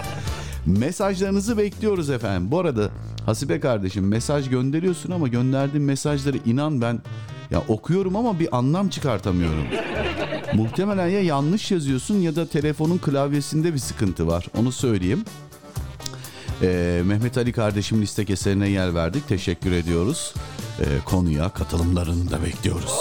[0.65, 2.51] Mesajlarınızı bekliyoruz efendim.
[2.51, 2.89] Bu arada
[3.25, 7.01] Hasibe kardeşim mesaj gönderiyorsun ama gönderdiğin mesajları inan ben
[7.51, 9.63] ya okuyorum ama bir anlam çıkartamıyorum.
[10.53, 14.47] Muhtemelen ya yanlış yazıyorsun ya da telefonun klavyesinde bir sıkıntı var.
[14.57, 15.25] Onu söyleyeyim.
[16.61, 19.27] Ee, Mehmet Ali kardeşimin istek eserine yer verdik.
[19.27, 20.33] Teşekkür ediyoruz.
[20.79, 22.93] Ee, konuya katılımlarını da bekliyoruz.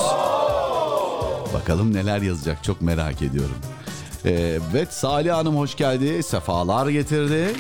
[1.55, 3.57] Bakalım neler yazacak çok merak ediyorum.
[4.25, 6.23] Ee, evet Salih Hanım hoş geldi.
[6.23, 7.55] Sefalar getirdi.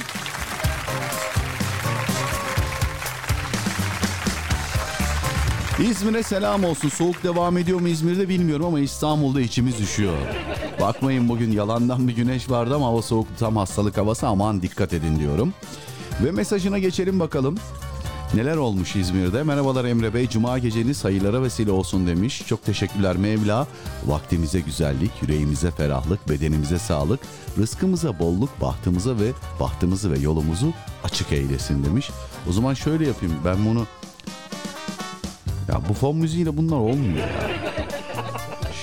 [5.82, 6.88] İzmir'e selam olsun.
[6.88, 10.16] Soğuk devam ediyor mu İzmir'de bilmiyorum ama İstanbul'da içimiz üşüyor.
[10.80, 15.18] Bakmayın bugün yalandan bir güneş vardı ama hava soğuk tam hastalık havası aman dikkat edin
[15.18, 15.54] diyorum.
[16.24, 17.54] Ve mesajına geçelim bakalım.
[18.34, 19.42] Neler olmuş İzmir'de?
[19.42, 20.28] Merhabalar Emre Bey.
[20.28, 22.42] Cuma geceniz hayırlara vesile olsun demiş.
[22.46, 23.66] Çok teşekkürler Mevla.
[24.06, 27.20] Vaktimize güzellik, yüreğimize ferahlık, bedenimize sağlık,
[27.58, 30.72] rızkımıza bolluk, bahtımıza ve bahtımızı ve yolumuzu
[31.04, 32.10] açık eylesin demiş.
[32.48, 33.34] O zaman şöyle yapayım.
[33.44, 33.86] Ben bunu
[35.68, 37.50] ya bu fon müziğiyle bunlar olmuyor ya.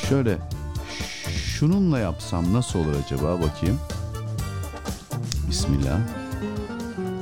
[0.10, 0.38] Şöyle
[1.60, 3.80] şununla yapsam nasıl olur acaba bakayım.
[5.50, 6.27] Bismillah.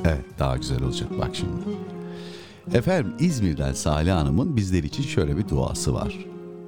[0.06, 1.78] Evet daha güzel olacak bak şimdi.
[2.74, 6.16] Efendim İzmir'den Salih Hanım'ın bizler için şöyle bir duası var.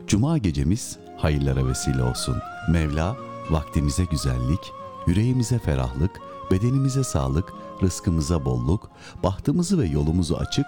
[0.08, 2.38] Cuma gecemiz hayırlara vesile olsun.
[2.70, 3.18] Mevla
[3.50, 4.74] vaktimize güzellik,
[5.08, 6.12] yüreğimize ferahlık,
[6.52, 8.90] bedenimize sağlık, rızkımıza bolluk,
[9.24, 10.66] bahtımızı ve yolumuzu açık,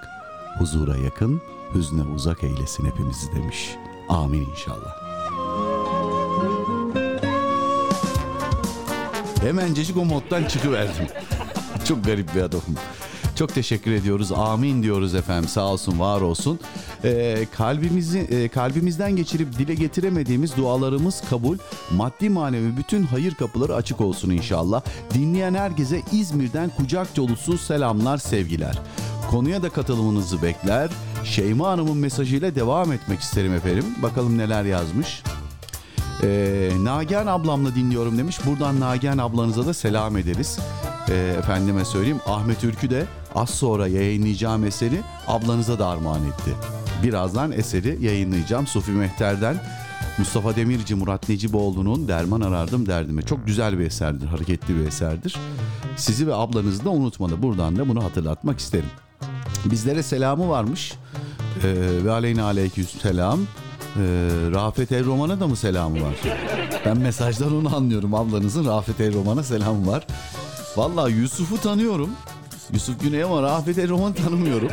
[0.58, 1.42] huzura yakın,
[1.74, 3.76] hüzne uzak eylesin hepimizi demiş.
[4.10, 4.96] Amin inşallah.
[9.42, 11.08] Hemencecik o moddan çıkıverdim.
[11.90, 12.76] Çok garip bir adamım.
[13.36, 14.32] Çok teşekkür ediyoruz.
[14.32, 15.50] Amin diyoruz efendim.
[15.50, 16.60] Sağ olsun, var olsun.
[17.04, 21.58] Ee, kalbimizi e, kalbimizden geçirip dile getiremediğimiz dualarımız kabul.
[21.92, 24.82] Maddi manevi bütün hayır kapıları açık olsun inşallah.
[25.14, 28.80] Dinleyen herkese İzmir'den kucak dolusu selamlar, sevgiler.
[29.32, 30.90] Konuya da katılımınızı bekler.
[31.24, 33.86] Şeyma Hanım'ın mesajıyla devam etmek isterim efendim.
[34.04, 35.24] Bakalım neler yazmış.
[36.24, 38.40] Ee, Nagihan ablamla dinliyorum demiş.
[38.46, 40.60] Buradan Nagihan ablanıza da selam ederiz.
[41.10, 46.52] Ee, efendime söyleyeyim Ahmet Ürkü de az sonra yayınlayacağım eseri ablanıza da armağan etti.
[47.04, 49.58] Birazdan eseri yayınlayacağım Sufi Mehter'den.
[50.18, 53.22] Mustafa Demirci, Murat Neciboğlu'nun Derman Arardım Derdime.
[53.22, 55.36] Çok güzel bir eserdir, hareketli bir eserdir.
[55.98, 57.42] Sizi ve ablanızı da unutmadı.
[57.42, 58.90] Buradan da bunu hatırlatmak isterim.
[59.66, 60.94] Bizlere selamı varmış.
[61.64, 63.40] Ee, ve aleyna aleyküm selam.
[63.40, 64.02] Ee,
[64.54, 66.16] Rafet El Roman'a da mı selamı var?
[66.86, 68.14] Ben mesajdan onu anlıyorum.
[68.14, 70.08] Ablanızın Rafet El Roman'a selamı var.
[70.80, 72.10] Vallahi Yusuf'u tanıyorum.
[72.74, 74.70] Yusuf Güney ama Rafet El Roman'ı tanımıyorum.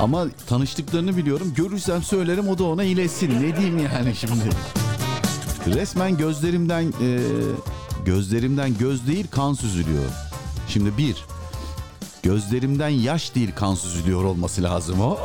[0.00, 1.52] Ama tanıştıklarını biliyorum.
[1.56, 3.42] Görürsem söylerim o da ona iletsin.
[3.42, 4.50] Ne diyeyim yani şimdi?
[5.66, 7.20] Resmen gözlerimden e,
[8.04, 10.04] gözlerimden göz değil kan süzülüyor.
[10.68, 11.24] Şimdi bir,
[12.22, 15.18] gözlerimden yaş değil kan süzülüyor olması lazım o.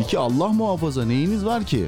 [0.00, 1.86] İki Allah muhafaza neyiniz var ki?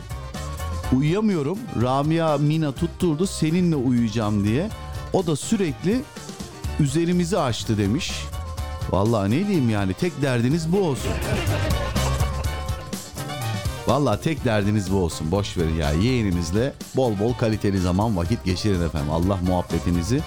[0.97, 1.59] Uyuyamıyorum.
[1.83, 4.71] Ramia Mina tutturdu seninle uyuyacağım diye.
[5.13, 6.03] O da sürekli
[6.81, 8.13] üzerimizi açtı demiş.
[8.91, 11.11] Vallahi ne diyeyim yani tek derdiniz bu olsun.
[13.87, 15.31] Vallahi tek derdiniz bu olsun.
[15.31, 15.91] Boş verin ya.
[15.93, 19.11] Yeğeninizle bol bol kaliteli zaman vakit geçirin efendim.
[19.11, 20.21] Allah muhabbetinizi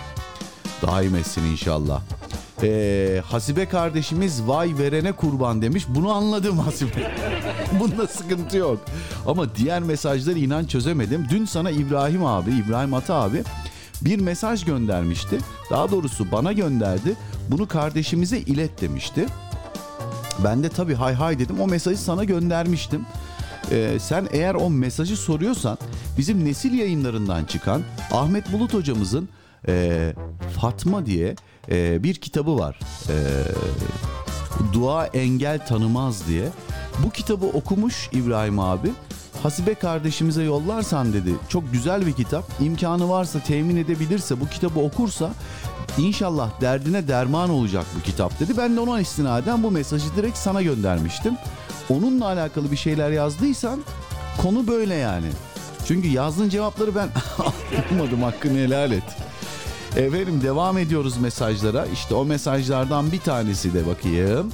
[0.82, 2.02] daim etsin inşallah.
[2.64, 5.86] Ee, Hasibe kardeşimiz vay verene kurban demiş.
[5.90, 7.12] Bunu anladım Hasibe.
[7.80, 8.78] Bunda sıkıntı yok.
[9.28, 11.28] Ama diğer mesajları inan çözemedim.
[11.30, 13.44] Dün sana İbrahim abi, İbrahim Ata abi
[14.02, 15.40] bir mesaj göndermişti.
[15.70, 17.16] Daha doğrusu bana gönderdi.
[17.50, 19.26] Bunu kardeşimize ilet demişti.
[20.44, 21.62] Ben de tabii hay hay dedim.
[21.62, 23.06] O mesajı sana göndermiştim.
[23.72, 25.78] Ee, sen eğer o mesajı soruyorsan
[26.18, 29.30] bizim nesil yayınlarından çıkan Ahmet Bulut hocamızın
[29.68, 30.14] e,
[30.62, 31.36] Fatma diye
[31.72, 32.80] e, bir kitabı var.
[33.10, 33.16] E,
[34.74, 36.50] Dua engel tanımaz diye.
[37.06, 38.92] Bu kitabı okumuş İbrahim abi.
[39.44, 41.36] Hasibe kardeşimize yollarsan dedi.
[41.50, 42.44] Çok güzel bir kitap.
[42.60, 45.30] İmkanı varsa temin edebilirse bu kitabı okursa
[45.98, 48.58] inşallah derdine derman olacak bu kitap dedi.
[48.58, 51.34] Ben de ona istinaden bu mesajı direkt sana göndermiştim.
[51.90, 53.80] Onunla alakalı bir şeyler yazdıysan
[54.42, 55.28] konu böyle yani.
[55.88, 57.10] Çünkü yazdığın cevapları ben
[57.92, 59.04] anlamadım hakkını helal et.
[59.98, 61.86] Efendim devam ediyoruz mesajlara.
[61.86, 64.52] İşte o mesajlardan bir tanesi de bakayım.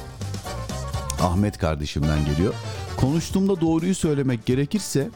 [1.21, 2.53] Ahmet kardeşimden geliyor.
[2.97, 5.09] Konuştuğumda doğruyu söylemek gerekirse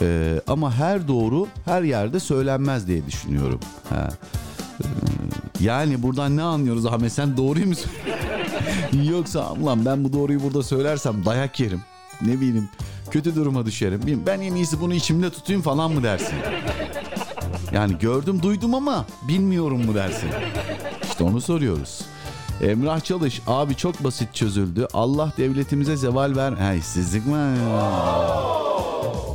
[0.00, 3.60] e, ama her doğru her yerde söylenmez diye düşünüyorum.
[3.88, 4.08] Ha.
[4.80, 4.84] E,
[5.60, 7.74] yani buradan ne anlıyoruz Ahmet sen doğruyu mu?
[9.10, 11.80] Yoksa ulan ben bu doğruyu burada söylersem dayak yerim.
[12.22, 12.68] Ne bileyim
[13.10, 14.00] kötü duruma düşerim.
[14.26, 16.36] Ben en iyisi bunu içimde tutayım falan mı dersin?
[17.72, 20.28] Yani gördüm duydum ama bilmiyorum mu dersin?
[21.10, 22.00] İşte onu soruyoruz.
[22.62, 24.88] Emrah Çalış abi çok basit çözüldü.
[24.94, 26.52] Allah devletimize zeval ver.
[26.52, 27.56] Ha işsizlik mi?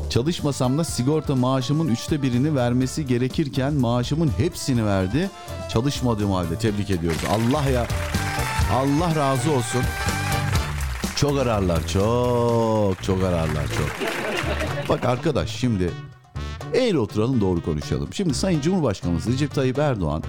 [0.09, 5.29] Çalışmasam da sigorta maaşımın üçte birini vermesi gerekirken maaşımın hepsini verdi.
[5.69, 7.21] Çalışmadığım halde tebrik ediyoruz.
[7.29, 7.87] Allah ya
[8.73, 9.81] Allah razı olsun.
[11.15, 13.89] Çok ararlar çok çok ararlar çok.
[14.89, 15.91] Bak arkadaş şimdi
[16.73, 18.13] eğri oturalım doğru konuşalım.
[18.13, 20.23] Şimdi Sayın Cumhurbaşkanımız Recep Tayyip Erdoğan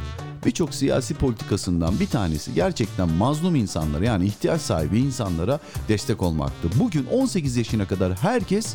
[0.47, 6.69] birçok siyasi politikasından bir tanesi gerçekten mazlum insanlara yani ihtiyaç sahibi insanlara destek olmaktı.
[6.79, 8.75] Bugün 18 yaşına kadar herkes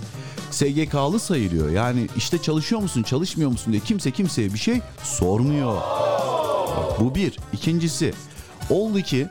[0.51, 1.69] SGK'lı sayılıyor.
[1.69, 5.75] Yani işte çalışıyor musun çalışmıyor musun diye kimse kimseye bir şey sormuyor.
[6.77, 7.39] Bak, bu bir.
[7.53, 8.13] İkincisi
[8.69, 9.27] oldu ki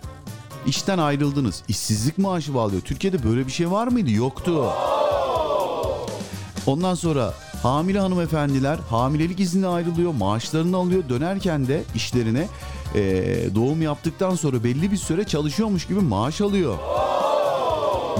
[0.66, 1.62] işten ayrıldınız.
[1.68, 2.82] İşsizlik maaşı bağlıyor.
[2.82, 4.11] Türkiye'de böyle bir şey var mıydı?
[4.11, 4.64] Yoktu.
[6.66, 11.02] Ondan sonra hamile hanımefendiler hamilelik iznine ayrılıyor, maaşlarını alıyor.
[11.09, 12.48] Dönerken de işlerine
[12.94, 16.76] eee, doğum yaptıktan sonra belli bir süre çalışıyormuş gibi maaş alıyor.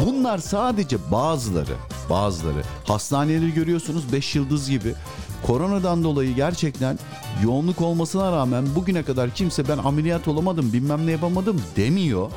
[0.07, 1.75] Bunlar sadece bazıları,
[2.11, 2.63] bazıları.
[2.85, 4.95] Hastaneleri görüyorsunuz 5 yıldız gibi.
[5.47, 6.99] Koronadan dolayı gerçekten
[7.45, 12.31] yoğunluk olmasına rağmen bugüne kadar kimse ben ameliyat olamadım, bilmem ne yapamadım demiyor.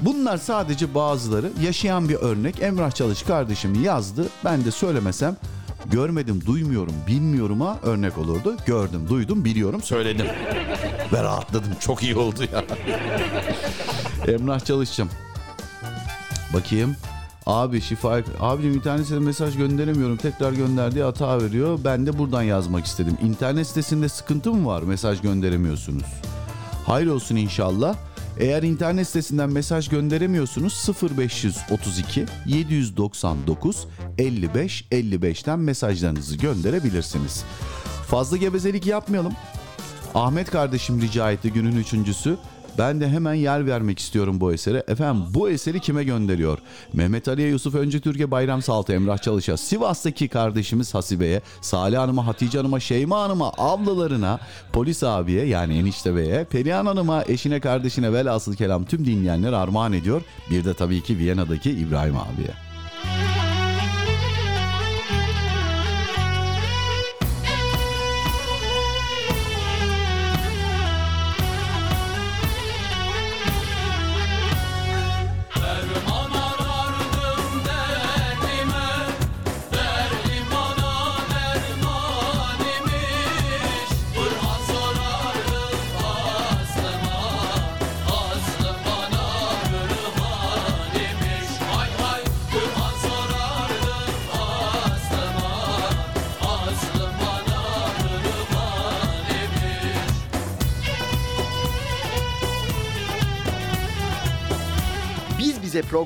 [0.00, 2.62] Bunlar sadece bazıları yaşayan bir örnek.
[2.62, 4.28] Emrah Çalış kardeşim yazdı.
[4.44, 5.36] Ben de söylemesem
[5.86, 8.56] görmedim, duymuyorum, bilmiyorum'a örnek olurdu.
[8.66, 10.26] Gördüm, duydum, biliyorum, söyledim.
[11.12, 11.70] Ve rahatladım.
[11.80, 12.64] Çok iyi oldu ya.
[14.34, 15.08] Emrah Çalış'cığım.
[16.54, 16.96] Bakayım.
[17.46, 18.22] Abi şifa...
[18.40, 20.16] Abim internet sitesine mesaj gönderemiyorum.
[20.16, 21.78] Tekrar gönder diye hata veriyor.
[21.84, 23.18] Ben de buradan yazmak istedim.
[23.22, 24.82] İnternet sitesinde sıkıntı mı var?
[24.82, 26.04] Mesaj gönderemiyorsunuz.
[26.86, 27.96] Hayır olsun inşallah.
[28.40, 33.86] Eğer internet sitesinden mesaj gönderemiyorsunuz 0532 799
[34.18, 37.44] 55 55'ten mesajlarınızı gönderebilirsiniz.
[38.06, 39.32] Fazla gevezelik yapmayalım.
[40.14, 42.36] Ahmet kardeşim rica etti günün üçüncüsü.
[42.78, 44.84] Ben de hemen yer vermek istiyorum bu esere.
[44.88, 46.58] Efendim bu eseri kime gönderiyor?
[46.92, 52.58] Mehmet Ali'ye, Yusuf Öncü Türkiye, Bayram Saltı, Emrah Çalış'a, Sivas'taki kardeşimiz Hasibe'ye, Salih Hanım'a, Hatice
[52.58, 54.40] Hanım'a, Şeyma Hanım'a, ablalarına,
[54.72, 60.22] Polis abiye yani Enişte Bey'e, Perihan Hanım'a, eşine, kardeşine velhasıl kelam tüm dinleyenler armağan ediyor.
[60.50, 62.67] Bir de tabii ki Viyana'daki İbrahim abiye.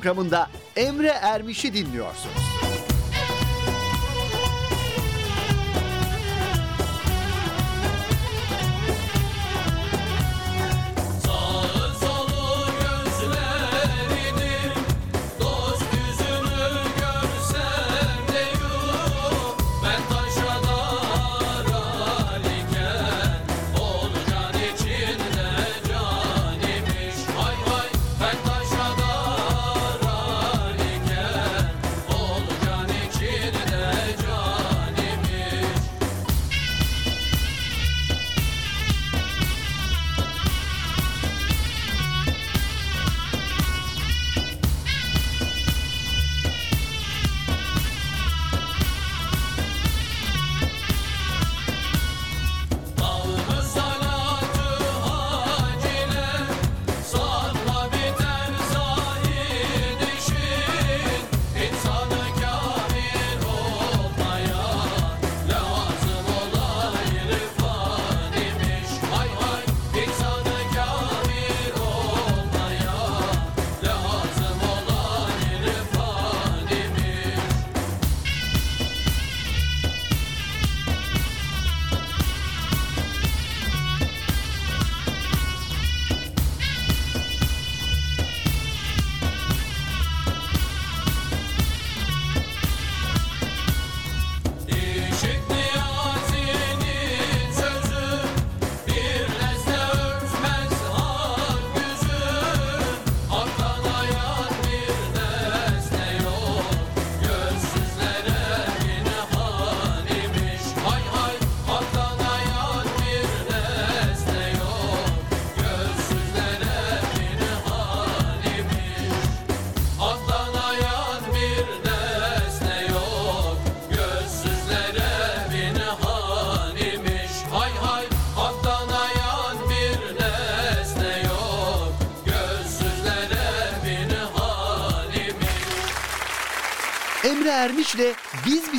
[0.03, 2.52] Programında Emre Ermiş'i dinliyorsunuz.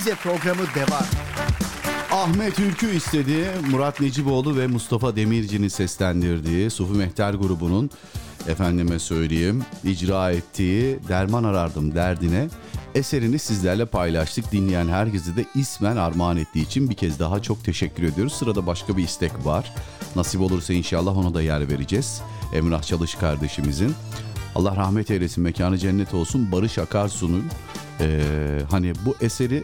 [0.05, 1.03] Bize programı devam.
[2.11, 3.47] Ahmet Ülkü istedi.
[3.71, 7.89] Murat Neciboğlu ve Mustafa Demirci'nin seslendirdiği Sufi Mehter grubunun
[8.47, 12.47] efendime söyleyeyim icra ettiği Derman Arardım derdine
[12.95, 14.51] eserini sizlerle paylaştık.
[14.51, 18.33] Dinleyen herkese de ismen armağan ettiği için bir kez daha çok teşekkür ediyoruz.
[18.33, 19.73] Sırada başka bir istek var.
[20.15, 22.21] Nasip olursa inşallah ona da yer vereceğiz.
[22.53, 23.95] Emrah Çalış kardeşimizin.
[24.55, 26.51] Allah rahmet eylesin, mekanı cennet olsun.
[26.51, 27.45] Barış Akarsu'nun
[27.99, 28.21] eee,
[28.71, 29.63] hani bu eseri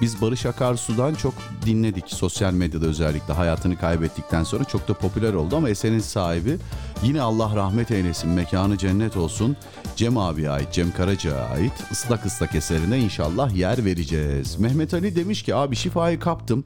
[0.00, 1.34] biz Barış Akarsu'dan çok
[1.66, 3.34] dinledik sosyal medyada özellikle.
[3.34, 6.56] Hayatını kaybettikten sonra çok da popüler oldu ama eserin sahibi
[7.02, 9.56] yine Allah rahmet eylesin mekanı cennet olsun.
[9.96, 14.58] Cem abiye ait Cem Karaca'ya ait ıslak ıslak eserine inşallah yer vereceğiz.
[14.58, 16.64] Mehmet Ali demiş ki abi şifayı kaptım.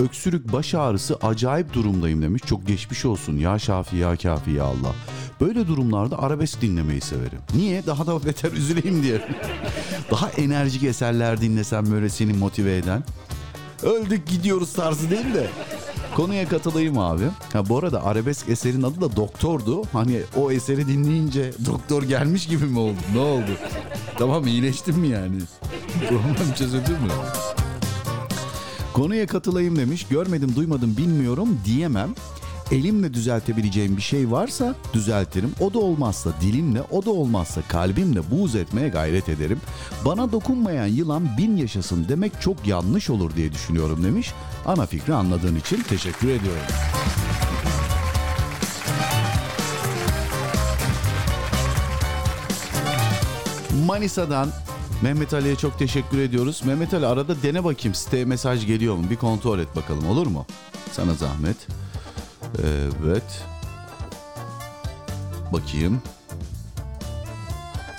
[0.00, 2.42] Öksürük baş ağrısı acayip durumdayım demiş.
[2.46, 3.36] Çok geçmiş olsun.
[3.36, 4.94] Ya Şafi ya Kafi ya Allah.
[5.40, 7.38] Böyle durumlarda arabesk dinlemeyi severim.
[7.54, 7.86] Niye?
[7.86, 9.28] Daha da beter üzüleyim diye.
[10.10, 13.04] Daha enerjik eserler dinlesem böyle seni motive eden.
[13.82, 15.50] Öldük gidiyoruz tarzı değil de.
[16.16, 17.24] Konuya katılayım abi.
[17.52, 19.82] Ha bu arada arabesk eserin adı da Doktor'du.
[19.92, 22.98] Hani o eseri dinleyince doktor gelmiş gibi mi oldu?
[23.14, 23.50] Ne oldu?
[24.18, 25.36] Tamam iyileştim mi yani?
[26.08, 27.10] Problem çözüldü mü?
[28.92, 30.06] Konuya katılayım demiş.
[30.10, 32.14] Görmedim, duymadım, bilmiyorum diyemem.
[32.70, 35.52] Elimle düzeltebileceğim bir şey varsa düzeltirim.
[35.60, 39.60] O da olmazsa dilimle, o da olmazsa kalbimle buğz etmeye gayret ederim.
[40.04, 44.32] Bana dokunmayan yılan bin yaşasın demek çok yanlış olur diye düşünüyorum demiş.
[44.66, 46.62] Ana fikri anladığın için teşekkür ediyorum.
[53.86, 54.48] Manisa'dan
[55.02, 56.62] Mehmet Ali'ye çok teşekkür ediyoruz.
[56.64, 59.04] Mehmet Ali arada dene bakayım siteye mesaj geliyor mu?
[59.10, 60.46] Bir kontrol et bakalım olur mu?
[60.92, 61.56] Sana zahmet.
[62.58, 63.44] Evet.
[65.52, 66.02] Bakayım.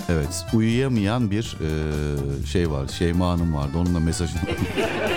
[0.10, 2.88] Evet uyuyamayan bir e, şey var.
[2.88, 4.42] Şeyma Hanım vardı onunla mesajını.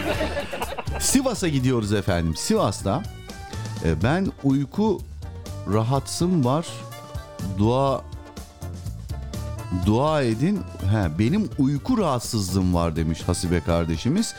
[1.01, 2.37] Sivas'a gidiyoruz efendim.
[2.37, 3.03] Sivas'ta
[3.85, 5.01] e, ben uyku
[5.73, 6.67] rahatsım var.
[7.59, 8.03] Dua
[9.87, 10.61] Dua edin.
[10.93, 14.35] He, benim uyku rahatsızlığım var demiş Hasibe kardeşimiz.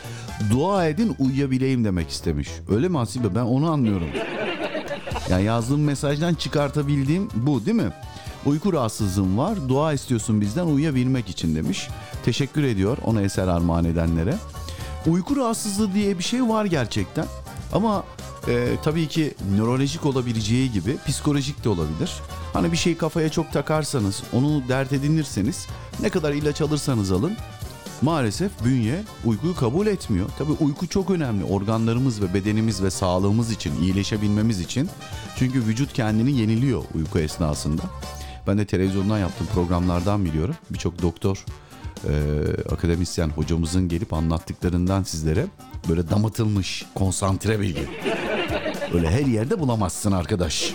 [0.50, 2.48] Dua edin uyuyabileyim demek istemiş.
[2.68, 3.34] Öyle mi Hasibe?
[3.34, 4.08] Ben onu anlıyorum.
[5.30, 7.92] Yani yazdığım mesajdan çıkartabildiğim bu değil mi?
[8.46, 9.68] Uyku rahatsızlığım var.
[9.68, 11.88] Dua istiyorsun bizden uyuyabilmek için demiş.
[12.24, 14.34] Teşekkür ediyor ona eser armağan edenlere.
[15.06, 17.26] Uyku rahatsızlığı diye bir şey var gerçekten.
[17.72, 18.04] Ama
[18.48, 22.12] e, tabii ki nörolojik olabileceği gibi psikolojik de olabilir.
[22.52, 25.66] Hani bir şeyi kafaya çok takarsanız, onu dert edinirseniz,
[26.00, 27.32] ne kadar ilaç alırsanız alın,
[28.02, 30.28] maalesef bünye uykuyu kabul etmiyor.
[30.38, 34.88] Tabii uyku çok önemli organlarımız ve bedenimiz ve sağlığımız için, iyileşebilmemiz için.
[35.36, 37.82] Çünkü vücut kendini yeniliyor uyku esnasında.
[38.46, 40.54] Ben de televizyondan yaptığım programlardan biliyorum.
[40.70, 41.44] Birçok doktor,
[42.08, 42.12] e,
[42.72, 45.46] akademisyen hocamızın gelip anlattıklarından sizlere
[45.88, 47.88] böyle damatılmış konsantre bilgi.
[48.94, 50.74] Öyle her yerde bulamazsın arkadaş.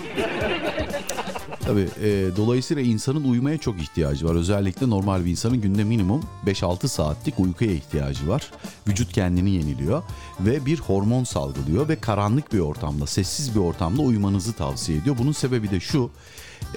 [1.64, 4.34] Tabii e, dolayısıyla insanın uyumaya çok ihtiyacı var.
[4.34, 8.50] Özellikle normal bir insanın günde minimum 5-6 saatlik uykuya ihtiyacı var.
[8.88, 10.02] Vücut kendini yeniliyor
[10.40, 15.16] ve bir hormon salgılıyor ve karanlık bir ortamda, sessiz bir ortamda uyumanızı tavsiye ediyor.
[15.18, 16.10] Bunun sebebi de şu.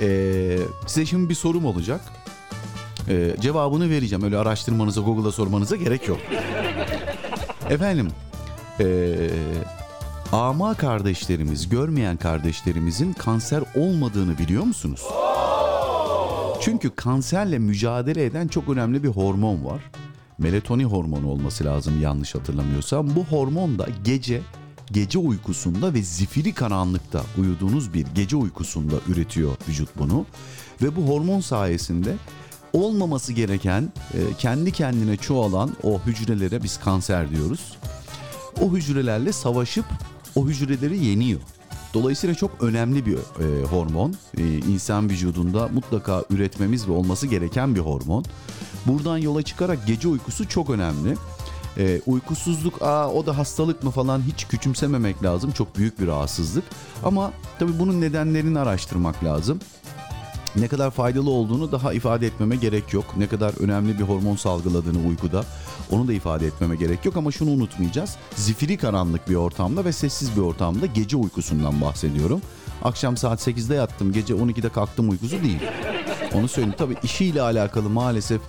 [0.01, 0.57] E,
[0.87, 2.01] size şimdi bir sorum olacak.
[3.09, 4.23] E, cevabını vereceğim.
[4.23, 6.19] Öyle araştırmanıza, Google'a sormanıza gerek yok.
[7.69, 8.07] Efendim,
[8.79, 8.85] e,
[10.35, 15.03] ama kardeşlerimiz, görmeyen kardeşlerimizin kanser olmadığını biliyor musunuz?
[16.61, 19.91] Çünkü kanserle mücadele eden çok önemli bir hormon var.
[20.37, 23.15] Melatonin hormonu olması lazım yanlış hatırlamıyorsam.
[23.15, 24.41] Bu hormon da gece
[24.91, 30.25] gece uykusunda ve zifiri karanlıkta uyuduğunuz bir gece uykusunda üretiyor vücut bunu.
[30.81, 32.15] Ve bu hormon sayesinde
[32.73, 37.77] olmaması gereken e, kendi kendine çoğalan o hücrelere biz kanser diyoruz.
[38.61, 39.85] O hücrelerle savaşıp
[40.35, 41.39] o hücreleri yeniyor.
[41.93, 44.15] Dolayısıyla çok önemli bir e, hormon.
[44.37, 48.25] E, insan vücudunda mutlaka üretmemiz ve olması gereken bir hormon.
[48.85, 51.15] Buradan yola çıkarak gece uykusu çok önemli.
[51.77, 55.51] E, uykusuzluk aa o da hastalık mı falan hiç küçümsememek lazım.
[55.51, 56.63] Çok büyük bir rahatsızlık.
[57.03, 59.59] Ama tabii bunun nedenlerini araştırmak lazım.
[60.57, 63.05] Ne kadar faydalı olduğunu daha ifade etmeme gerek yok.
[63.17, 65.43] Ne kadar önemli bir hormon salgıladığını uykuda
[65.91, 68.15] onu da ifade etmeme gerek yok ama şunu unutmayacağız.
[68.35, 72.41] Zifiri karanlık bir ortamda ve sessiz bir ortamda gece uykusundan bahsediyorum.
[72.83, 75.59] Akşam saat 8'de yattım, gece 12'de kalktım uykusu değil.
[76.33, 76.75] Onu söyleyeyim.
[76.77, 78.41] Tabii işiyle alakalı maalesef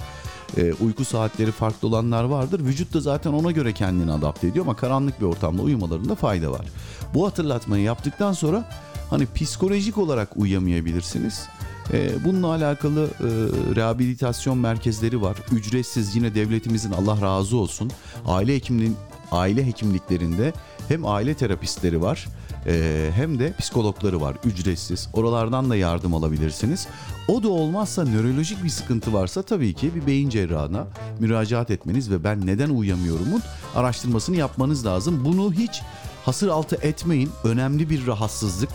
[0.56, 2.60] e, uyku saatleri farklı olanlar vardır.
[2.60, 6.66] Vücut da zaten ona göre kendini adapte ediyor ama karanlık bir ortamda uyumalarında fayda var.
[7.14, 8.70] Bu hatırlatmayı yaptıktan sonra
[9.10, 11.48] hani psikolojik olarak uyuyamayabilirsiniz.
[11.92, 13.28] E, bununla alakalı e,
[13.76, 15.36] rehabilitasyon merkezleri var.
[15.52, 17.90] Ücretsiz yine devletimizin Allah razı olsun.
[18.26, 18.96] Aile hekimliğin
[19.32, 20.52] aile hekimliklerinde
[20.88, 22.26] hem aile terapistleri var
[22.66, 25.08] e, hem de psikologları var ücretsiz.
[25.12, 26.88] Oralardan da yardım alabilirsiniz.
[27.28, 30.86] O da olmazsa nörolojik bir sıkıntı varsa tabii ki bir beyin cerrahına
[31.20, 33.42] müracaat etmeniz ve ben neden uyuyamıyorumun
[33.74, 35.24] araştırmasını yapmanız lazım.
[35.24, 35.82] Bunu hiç
[36.24, 37.30] hasır altı etmeyin.
[37.44, 38.70] Önemli bir rahatsızlık.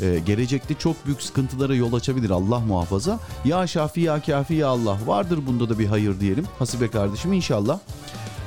[0.00, 3.18] Ee, gelecekte çok büyük sıkıntılara yol açabilir Allah muhafaza.
[3.44, 6.46] Ya Şafi ya Kafi ya Allah vardır bunda da bir hayır diyelim.
[6.58, 7.78] Hasibe kardeşim inşallah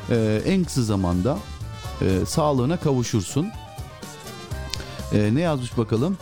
[0.09, 1.37] e, en kısa zamanda
[2.01, 3.47] e, sağlığına kavuşursun.
[5.13, 6.17] E, ne yazmış bakalım?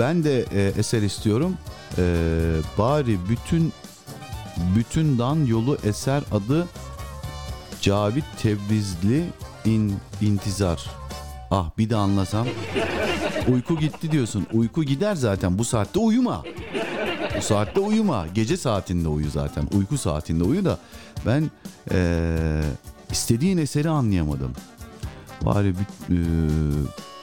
[0.00, 1.54] Ben de e, eser istiyorum.
[1.98, 2.02] E,
[2.78, 3.72] bari bütün
[4.76, 6.66] bütün dan yolu eser adı
[7.80, 9.24] Cavit Tebrizli
[9.64, 10.90] in, intizar.
[11.50, 12.46] Ah bir de anlasam.
[13.52, 14.46] Uyku gitti diyorsun.
[14.52, 15.58] Uyku gider zaten.
[15.58, 16.42] Bu saatte uyuma.
[17.38, 18.26] Bu saatte uyuma.
[18.34, 19.64] Gece saatinde uyu zaten.
[19.78, 20.78] Uyku saatinde uyu da
[21.26, 21.50] ben
[21.90, 22.62] eee,
[23.10, 24.52] istediğin eseri anlayamadım.
[25.44, 25.74] Bari
[26.10, 26.16] eee,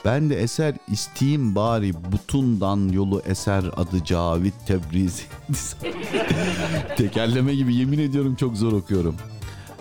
[0.05, 5.25] ben de eser isteyeyim bari butundan yolu eser adı Cavit Tebriz.
[6.97, 9.15] Tekerleme gibi yemin ediyorum çok zor okuyorum.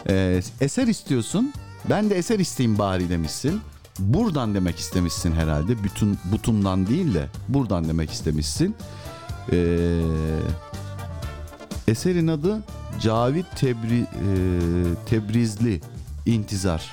[0.08, 1.52] Ee, eser istiyorsun.
[1.90, 3.60] Ben de eser isteyeyim bari demişsin.
[3.98, 5.84] Buradan demek istemişsin herhalde.
[5.84, 8.76] Bütün butumdan değil de buradan demek istemişsin.
[9.52, 10.00] Ee,
[11.88, 12.62] eserin adı
[13.00, 14.06] Cavit Tebri, e,
[15.06, 15.80] Tebrizli
[16.26, 16.92] İntizar.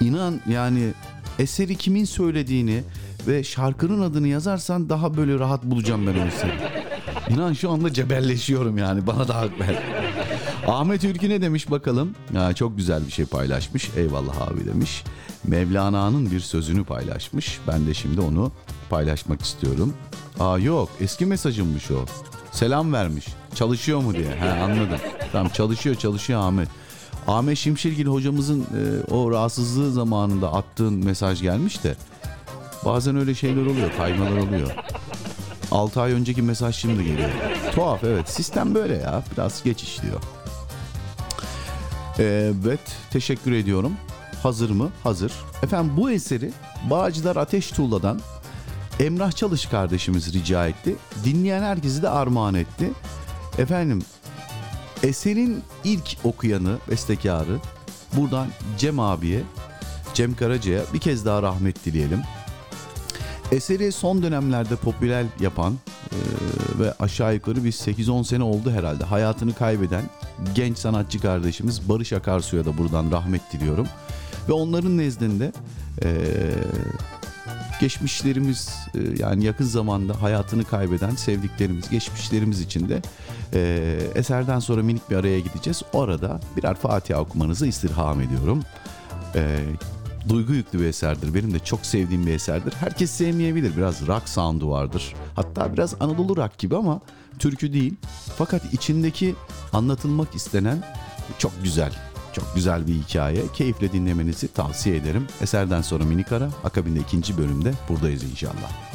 [0.00, 0.92] İnan yani
[1.38, 2.82] eseri kimin söylediğini
[3.26, 6.52] ve şarkının adını yazarsan daha böyle rahat bulacağım ben o eseri.
[7.30, 9.82] İnan şu anda cebelleşiyorum yani bana da hak ver.
[10.66, 12.14] Ahmet Ülkü ne demiş bakalım?
[12.34, 13.90] Ya çok güzel bir şey paylaşmış.
[13.96, 15.04] Eyvallah abi demiş.
[15.44, 17.58] Mevlana'nın bir sözünü paylaşmış.
[17.68, 18.52] Ben de şimdi onu
[18.90, 19.94] paylaşmak istiyorum.
[20.40, 22.04] Aa yok eski mesajımmış o.
[22.52, 23.26] Selam vermiş.
[23.54, 24.30] Çalışıyor mu diye.
[24.30, 24.98] He anladım.
[25.32, 26.68] Tamam çalışıyor çalışıyor Ahmet.
[27.26, 31.96] Ahmet Şimşirgil hocamızın e, o rahatsızlığı zamanında attığın mesaj gelmiş de
[32.84, 34.70] bazen öyle şeyler oluyor, kaymalar oluyor.
[35.70, 37.28] 6 ay önceki mesaj şimdi geliyor.
[37.74, 38.28] Tuhaf evet.
[38.30, 39.22] Sistem böyle ya.
[39.32, 40.20] Biraz geç işliyor.
[42.18, 42.80] Evet.
[43.10, 43.92] Teşekkür ediyorum.
[44.42, 44.90] Hazır mı?
[45.02, 45.32] Hazır.
[45.62, 46.52] Efendim bu eseri
[46.90, 48.20] Bağcılar Ateş Tuğla'dan
[49.00, 50.96] Emrah Çalış kardeşimiz rica etti.
[51.24, 52.90] Dinleyen herkesi de armağan etti.
[53.58, 54.02] Efendim
[55.02, 57.58] eserin ilk okuyanı, bestekarı
[58.16, 58.46] buradan
[58.78, 59.42] Cem abiye,
[60.14, 62.22] Cem Karaca'ya bir kez daha rahmet dileyelim.
[63.52, 66.18] Eseri son dönemlerde popüler yapan e,
[66.78, 70.02] ve aşağı yukarı bir 8-10 sene oldu herhalde hayatını kaybeden
[70.54, 73.86] genç sanatçı kardeşimiz Barış Akarsu'ya da buradan rahmet diliyorum.
[74.48, 75.52] Ve onların nezdinde
[76.02, 76.10] e,
[77.80, 83.02] geçmişlerimiz e, yani yakın zamanda hayatını kaybeden sevdiklerimiz, geçmişlerimiz için de
[83.54, 85.82] e, eserden sonra minik bir araya gideceğiz.
[85.92, 88.62] Orada birer Fatiha okumanızı istirham ediyorum.
[89.34, 89.58] E,
[90.28, 91.34] duygu yüklü bir eserdir.
[91.34, 92.72] Benim de çok sevdiğim bir eserdir.
[92.72, 93.76] Herkes sevmeyebilir.
[93.76, 95.14] Biraz rock sound'u vardır.
[95.34, 97.00] Hatta biraz Anadolu rock gibi ama
[97.38, 97.94] türkü değil.
[98.38, 99.34] Fakat içindeki
[99.72, 100.84] anlatılmak istenen
[101.38, 101.92] çok güzel.
[102.32, 103.42] Çok güzel bir hikaye.
[103.54, 105.26] Keyifle dinlemenizi tavsiye ederim.
[105.40, 106.50] Eserden sonra minik ara.
[106.64, 108.91] Akabinde ikinci bölümde buradayız inşallah.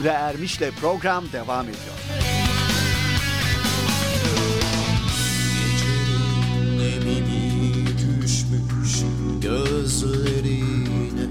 [0.00, 1.96] Emre Ermiş'le program devam ediyor.
[8.22, 9.02] Düşmüş
[9.40, 11.26] gözlerine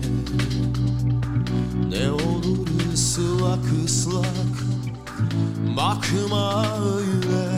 [1.90, 4.56] Ne olur ıslak ıslak
[5.78, 7.49] bakma öyle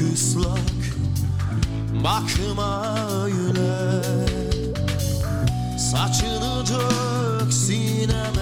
[0.00, 0.58] ıslak
[2.04, 4.02] bakma öyle
[5.78, 8.35] Saçını dök sineme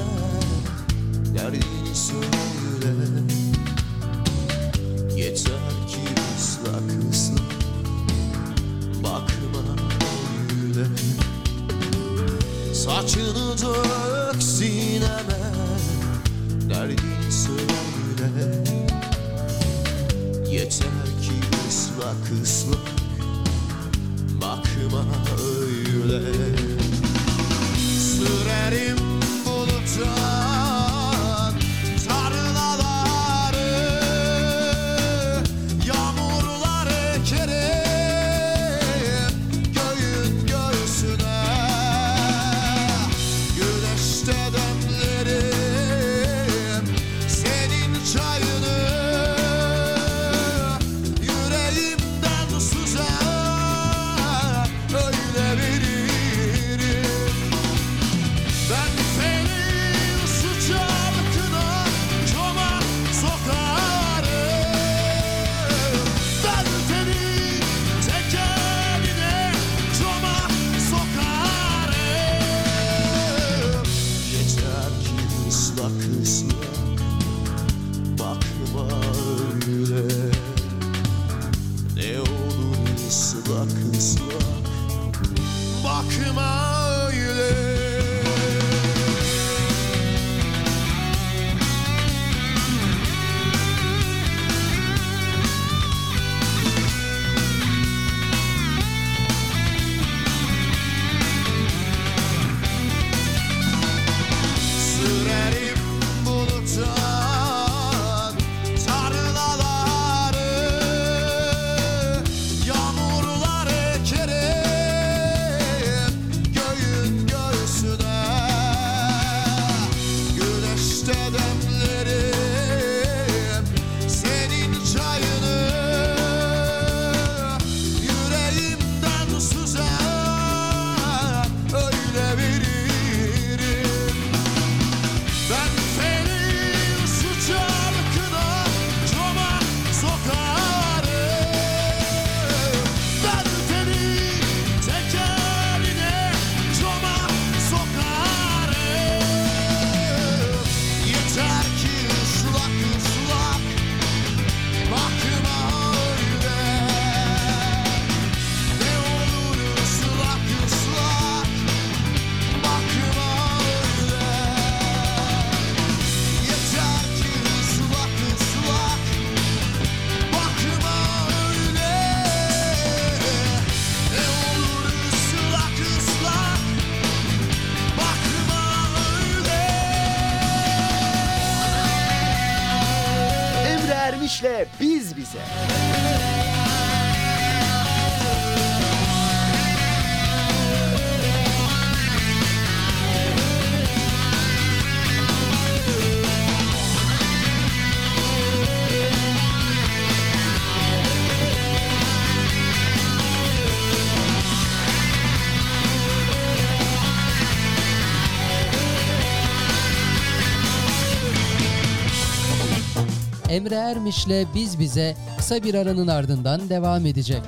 [213.55, 217.42] Emre Ermiş'le Biz Bize kısa bir aranın ardından devam edecek.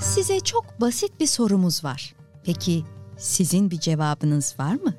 [0.00, 2.14] Size çok basit bir sorumuz var.
[2.44, 2.84] Peki
[3.16, 4.94] sizin bir cevabınız var mı?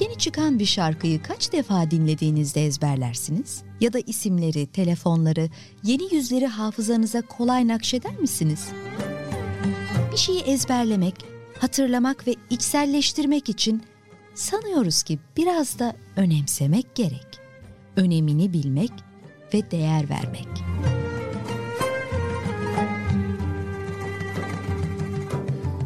[0.00, 3.62] Yeni çıkan bir şarkıyı kaç defa dinlediğinizde ezberlersiniz?
[3.80, 5.48] Ya da isimleri, telefonları,
[5.82, 8.68] yeni yüzleri hafızanıza kolay nakşeder misiniz?
[10.12, 11.14] Bir şeyi ezberlemek,
[11.60, 13.82] hatırlamak ve içselleştirmek için
[14.36, 17.26] sanıyoruz ki biraz da önemsemek gerek.
[17.96, 18.92] Önemini bilmek
[19.54, 20.48] ve değer vermek.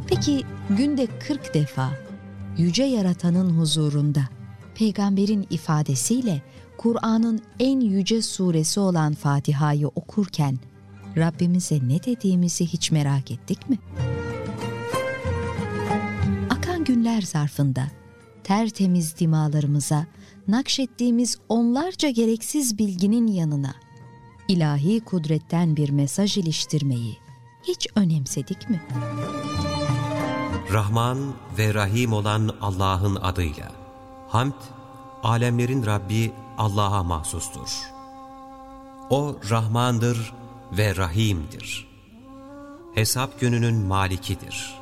[0.08, 1.90] Peki günde 40 defa
[2.58, 4.22] yüce yaratanın huzurunda
[4.74, 6.42] peygamberin ifadesiyle
[6.78, 10.58] Kur'an'ın en yüce suresi olan Fatiha'yı okurken
[11.16, 13.78] Rabbimize ne dediğimizi hiç merak ettik mi?
[16.50, 17.99] Akan günler zarfında
[18.44, 20.06] tertemiz dimalarımıza
[20.48, 23.74] nakşettiğimiz onlarca gereksiz bilginin yanına
[24.48, 27.18] ilahi kudretten bir mesaj iliştirmeyi
[27.62, 28.82] hiç önemsedik mi?
[30.72, 31.18] Rahman
[31.58, 33.72] ve Rahim olan Allah'ın adıyla.
[34.28, 34.52] Hamd,
[35.22, 37.80] alemlerin Rabbi Allah'a mahsustur.
[39.10, 40.34] O Rahmandır
[40.72, 41.88] ve Rahim'dir.
[42.94, 44.74] Hesap gününün malikidir.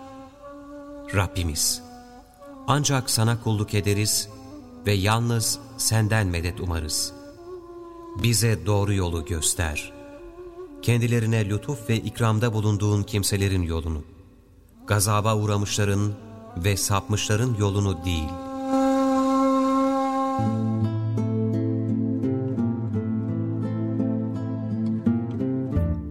[1.14, 1.82] Rabbimiz,
[2.68, 4.28] ancak sana kulluk ederiz
[4.86, 7.12] ve yalnız senden medet umarız.
[8.22, 9.92] Bize doğru yolu göster.
[10.82, 14.02] Kendilerine lütuf ve ikramda bulunduğun kimselerin yolunu,
[14.86, 16.12] gazaba uğramışların
[16.56, 18.28] ve sapmışların yolunu değil.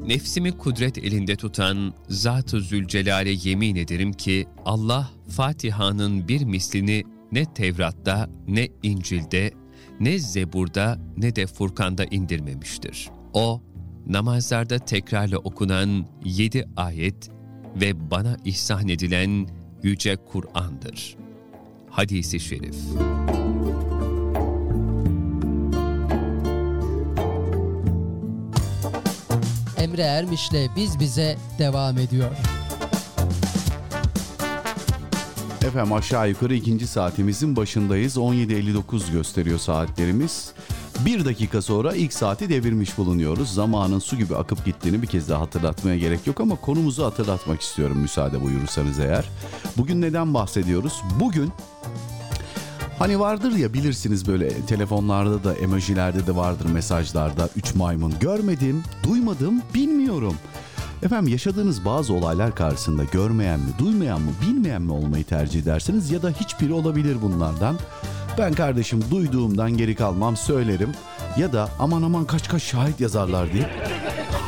[0.08, 8.30] Nefsimi kudret elinde tutan Zat-ı Zülcelal'e yemin ederim ki Allah Fatiha'nın bir mislini ne Tevrat'ta,
[8.48, 9.52] ne İncil'de,
[10.00, 13.10] ne Zebur'da, ne de Furkan'da indirmemiştir.
[13.34, 13.62] O,
[14.08, 17.30] namazlarda tekrarla okunan yedi ayet
[17.82, 19.48] ve bana ihsan edilen
[19.84, 21.16] Yüce Kur'an'dır.
[21.90, 22.76] Hadisi Şerif
[29.78, 32.32] Emre Ermiş'le Biz Bize devam ediyor.
[35.68, 38.18] Efendim aşağı yukarı ikinci saatimizin başındayız.
[38.18, 40.52] 17.59 gösteriyor saatlerimiz.
[41.06, 43.54] Bir dakika sonra ilk saati devirmiş bulunuyoruz.
[43.54, 47.98] Zamanın su gibi akıp gittiğini bir kez daha hatırlatmaya gerek yok ama konumuzu hatırlatmak istiyorum
[47.98, 49.30] müsaade buyurursanız eğer.
[49.78, 51.02] Bugün neden bahsediyoruz?
[51.20, 51.52] Bugün
[53.00, 59.62] Hani vardır ya bilirsiniz böyle telefonlarda da emojilerde de vardır mesajlarda üç maymun görmedim, duymadım,
[59.74, 60.36] bilmiyorum.
[61.04, 66.22] Efendim yaşadığınız bazı olaylar karşısında görmeyen mi, duymayan mı, bilmeyen mi olmayı tercih edersiniz ya
[66.22, 67.78] da hiçbiri olabilir bunlardan.
[68.38, 70.92] Ben kardeşim duyduğumdan geri kalmam söylerim
[71.38, 73.70] ya da aman aman kaç kaç şahit yazarlar diye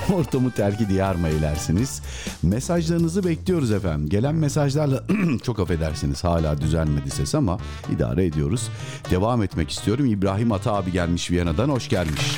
[0.14, 2.01] ortamı terki diyar mı eylersiniz?
[2.43, 4.10] Mesajlarınızı bekliyoruz efendim.
[4.10, 5.03] Gelen mesajlarla
[5.43, 7.57] çok affedersiniz hala düzelmedi ses ama
[7.95, 8.70] idare ediyoruz.
[9.12, 10.05] Devam etmek istiyorum.
[10.05, 12.38] İbrahim Ata abi gelmiş Viyana'dan hoş gelmiş.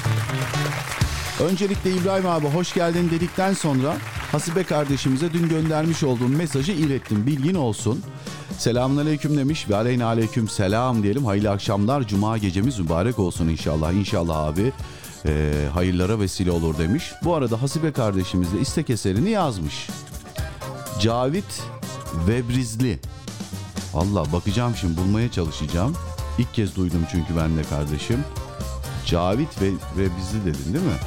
[1.50, 3.96] Öncelikle İbrahim abi hoş geldin dedikten sonra
[4.32, 7.28] Hasibe kardeşimize dün göndermiş olduğum mesajı ilettim.
[7.28, 8.04] Bilgin olsun.
[8.58, 11.26] Selamünaleyküm demiş ve aleyna aleyküm selam diyelim.
[11.26, 12.08] Hayırlı akşamlar.
[12.08, 13.94] Cuma gecemiz mübarek olsun inşallah.
[13.94, 14.72] İnşallah abi
[15.26, 17.12] e, hayırlara vesile olur demiş.
[17.24, 19.88] Bu arada Hasibe kardeşimiz de istek eserini yazmış.
[21.00, 21.64] Cavit
[22.28, 23.00] Vebrizli.
[23.94, 25.96] Allah bakacağım şimdi bulmaya çalışacağım.
[26.38, 28.24] İlk kez duydum çünkü ben de kardeşim.
[29.06, 31.00] Cavit ve Vebrizli dedin değil mi?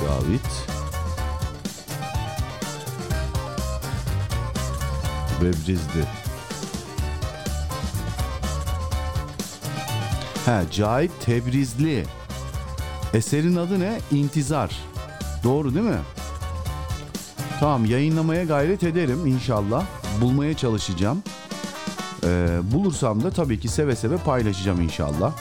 [0.00, 0.66] Cavit
[5.42, 6.04] Vebrizli.
[10.46, 12.04] Ha, Cahit Tebrizli.
[13.14, 13.98] Eserin adı ne?
[14.10, 14.76] İntizar.
[15.44, 15.98] Doğru değil mi?
[17.60, 19.84] Tamam yayınlamaya gayret ederim inşallah.
[20.20, 21.22] Bulmaya çalışacağım.
[22.24, 25.32] Ee, bulursam da tabii ki seve seve paylaşacağım inşallah.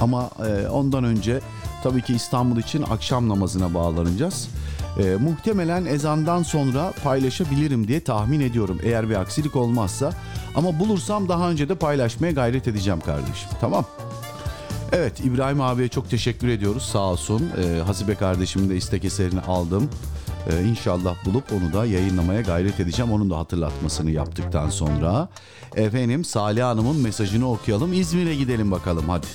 [0.00, 1.40] Ama e, ondan önce
[1.82, 4.48] tabii ki İstanbul için akşam namazına bağlanacağız.
[4.98, 10.12] E, muhtemelen ezandan sonra paylaşabilirim diye tahmin ediyorum eğer bir aksilik olmazsa.
[10.54, 13.48] Ama bulursam daha önce de paylaşmaya gayret edeceğim kardeşim.
[13.60, 13.84] Tamam.
[14.96, 17.50] Evet İbrahim abiye çok teşekkür ediyoruz sağ olsun.
[17.64, 19.90] E, Hasibe kardeşimin de istek eserini aldım.
[20.50, 23.12] E, inşallah bulup onu da yayınlamaya gayret edeceğim.
[23.12, 25.28] Onun da hatırlatmasını yaptıktan sonra.
[25.76, 27.92] Efendim Salih Hanım'ın mesajını okuyalım.
[27.92, 29.26] İzmir'e gidelim bakalım hadi.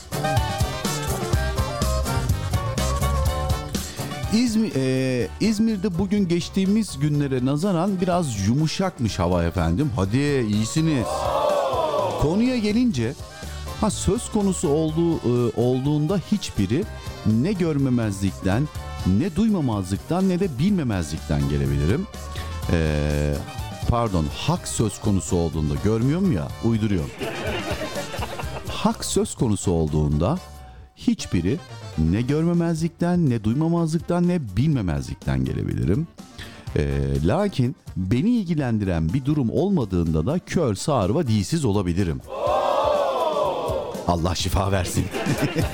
[4.34, 9.91] İzmir, e, İzmir'de bugün geçtiğimiz günlere nazaran biraz yumuşakmış hava efendim.
[9.95, 11.07] Hadi iyisiniz.
[12.22, 13.14] Konuya gelince
[13.82, 16.84] ha söz konusu olduğu e, olduğunda hiçbiri
[17.25, 18.67] ne görmemezlikten
[19.19, 22.07] ne duymamazlıktan ne de bilmemezlikten gelebilirim.
[22.71, 23.36] E,
[23.89, 27.09] pardon hak söz konusu olduğunda görmüyorum ya uyduruyorum.
[28.67, 30.39] Hak söz konusu olduğunda
[30.95, 31.59] hiçbiri
[31.97, 36.07] ne görmemezlikten, ne duymamazlıktan, ne bilmemezlikten gelebilirim.
[36.75, 42.21] Ee, lakin beni ilgilendiren bir durum olmadığında da kör, sağır ve dilsiz olabilirim.
[44.10, 45.05] Allah şifa versin.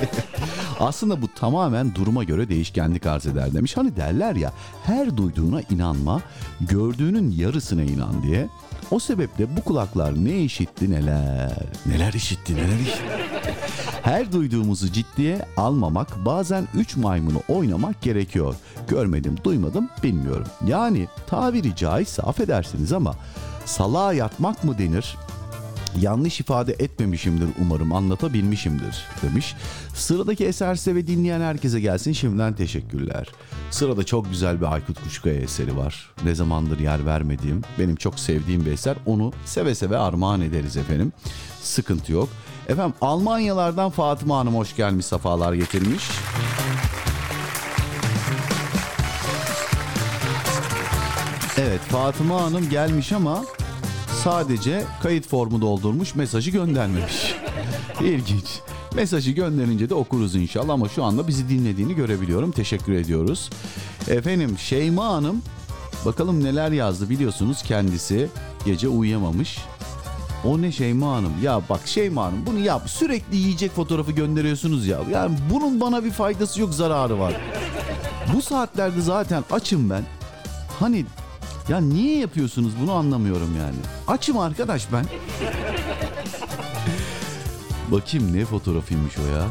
[0.80, 3.76] Aslında bu tamamen duruma göre değişkenlik arz eder demiş.
[3.76, 4.52] Hani derler ya
[4.84, 6.22] her duyduğuna inanma,
[6.60, 8.48] gördüğünün yarısına inan diye.
[8.90, 11.52] O sebeple bu kulaklar ne işitti neler,
[11.86, 13.02] neler işitti neler işitti.
[14.02, 18.54] Her duyduğumuzu ciddiye almamak, bazen üç maymunu oynamak gerekiyor.
[18.88, 20.46] Görmedim, duymadım, bilmiyorum.
[20.66, 23.14] Yani tabiri caizse affedersiniz ama
[23.64, 25.16] salağa yatmak mı denir?
[26.00, 29.54] Yanlış ifade etmemişimdir umarım anlatabilmişimdir demiş.
[29.94, 33.28] Sıradaki eser ve dinleyen herkese gelsin şimdiden teşekkürler.
[33.70, 36.10] Sırada çok güzel bir Aykut Kuşkaya eseri var.
[36.24, 38.96] Ne zamandır yer vermediğim, benim çok sevdiğim bir eser.
[39.06, 41.12] Onu seve seve armağan ederiz efendim.
[41.62, 42.28] Sıkıntı yok.
[42.68, 46.04] Efendim Almanyalardan Fatıma Hanım hoş gelmiş, safalar getirmiş.
[51.58, 53.44] Evet Fatıma Hanım gelmiş ama
[54.24, 57.34] sadece kayıt formu doldurmuş mesajı göndermemiş.
[58.00, 58.60] İlginç.
[58.94, 62.50] Mesajı gönderince de okuruz inşallah ama şu anda bizi dinlediğini görebiliyorum.
[62.50, 63.50] Teşekkür ediyoruz.
[64.08, 65.42] Efendim Şeyma Hanım
[66.04, 68.28] bakalım neler yazdı biliyorsunuz kendisi
[68.64, 69.58] gece uyuyamamış.
[70.44, 71.32] O ne Şeyma Hanım?
[71.42, 72.90] Ya bak Şeyma Hanım bunu yap.
[72.90, 74.98] Sürekli yiyecek fotoğrafı gönderiyorsunuz ya.
[75.12, 77.34] Yani bunun bana bir faydası yok zararı var.
[78.34, 80.02] Bu saatlerde zaten açım ben.
[80.80, 81.04] Hani
[81.68, 83.76] ya niye yapıyorsunuz bunu anlamıyorum yani.
[84.08, 85.04] Açım arkadaş ben.
[87.92, 89.46] Bakayım ne fotoğrafıymış o ya.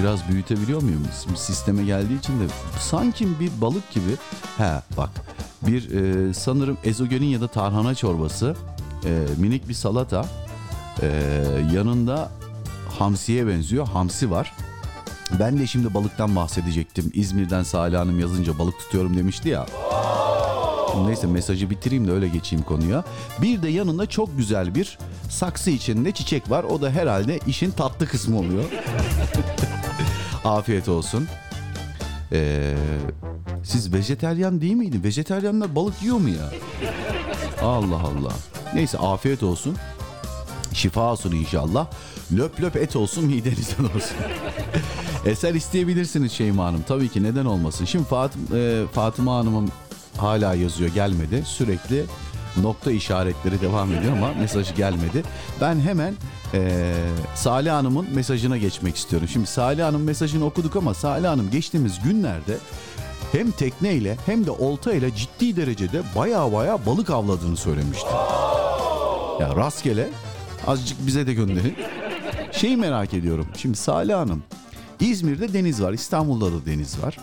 [0.00, 1.06] Biraz büyütebiliyor muyum?
[1.36, 2.44] Sisteme geldiği için de
[2.80, 4.10] sanki bir balık gibi.
[4.58, 5.10] He bak
[5.62, 8.56] bir e, sanırım ezogelin ya da tarhana çorbası,
[9.04, 10.24] e, minik bir salata,
[11.02, 11.06] e,
[11.74, 12.30] yanında
[12.98, 13.88] hamsiye benziyor.
[13.88, 14.52] Hamsi var.
[15.40, 17.10] Ben de şimdi balıktan bahsedecektim.
[17.14, 19.66] İzmir'den Salih Hanım yazınca balık tutuyorum demişti ya.
[21.06, 23.04] Neyse mesajı bitireyim de öyle geçeyim konuya.
[23.42, 24.98] Bir de yanında çok güzel bir
[25.30, 26.64] saksı içinde çiçek var.
[26.64, 28.64] O da herhalde işin tatlı kısmı oluyor.
[30.44, 31.28] Afiyet olsun.
[32.32, 32.74] Ee,
[33.64, 35.04] siz vejeteryan değil miydi?
[35.04, 36.50] Vejeteryanlar balık yiyor mu ya?
[37.62, 38.32] Allah Allah.
[38.74, 39.76] Neyse afiyet olsun.
[40.72, 41.86] Şifa olsun inşallah.
[42.36, 44.16] Löp löp et olsun midenizden olsun.
[45.26, 46.84] Eser isteyebilirsiniz Şeyma Hanım.
[46.88, 47.84] Tabii ki neden olmasın.
[47.84, 49.70] Şimdi Fatım, e, Fatıma Hanım'ın
[50.16, 51.42] hala yazıyor gelmedi.
[51.46, 52.04] Sürekli
[52.56, 55.22] nokta işaretleri devam ediyor ama mesajı gelmedi.
[55.60, 56.14] Ben hemen
[56.54, 56.92] e,
[57.34, 59.28] Salih Hanım'ın mesajına geçmek istiyorum.
[59.28, 62.58] Şimdi Salih Hanım mesajını okuduk ama Salih Hanım geçtiğimiz günlerde
[63.32, 68.10] hem tekneyle hem de olta ile ciddi derecede baya baya balık avladığını söylemişti.
[69.40, 70.08] Ya rastgele
[70.66, 71.76] azıcık bize de gönderin.
[72.52, 73.46] Şeyi merak ediyorum.
[73.56, 74.42] Şimdi Salih Hanım
[75.00, 77.18] İzmir'de deniz var, İstanbul'da da deniz var.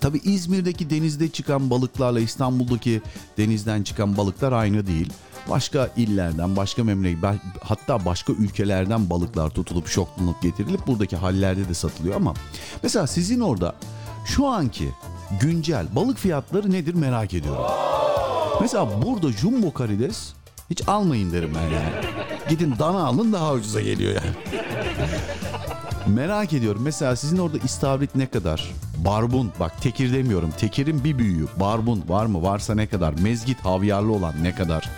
[0.00, 3.02] Tabii İzmir'deki denizde çıkan balıklarla İstanbul'daki
[3.38, 5.12] denizden çıkan balıklar aynı değil.
[5.50, 7.24] Başka illerden, başka memleket,
[7.62, 12.34] hatta başka ülkelerden balıklar tutulup şoklanıp getirilip buradaki hallerde de satılıyor ama
[12.82, 13.74] mesela sizin orada
[14.26, 14.88] şu anki
[15.40, 17.64] güncel balık fiyatları nedir merak ediyorum.
[18.60, 20.32] Mesela burada jumbo karides
[20.70, 21.92] hiç almayın derim ben yani.
[22.48, 24.60] Gidin dana alın daha ucuza geliyor yani.
[26.06, 26.82] Merak ediyorum.
[26.84, 28.70] Mesela sizin orada istavrit ne kadar?
[29.04, 30.50] Barbun bak tekir demiyorum.
[30.58, 31.46] Tekirin bir büyüğü.
[31.60, 32.42] Barbun var mı?
[32.42, 33.12] Varsa ne kadar?
[33.12, 34.90] Mezgit havyarlı olan ne kadar?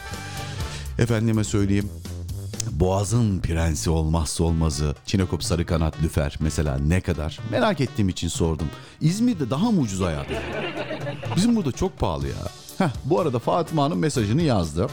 [0.98, 1.90] Efendime söyleyeyim.
[2.70, 4.94] Boğazın prensi olmazsa olmazı.
[5.06, 7.38] Çinekop sarı kanat lüfer mesela ne kadar?
[7.50, 8.66] Merak ettiğim için sordum.
[9.00, 10.26] İzmir'de daha mı ucuz hayat?
[11.36, 12.34] Bizim burada çok pahalı ya.
[12.78, 14.86] Heh, bu arada Fatıma Hanım mesajını yazdı.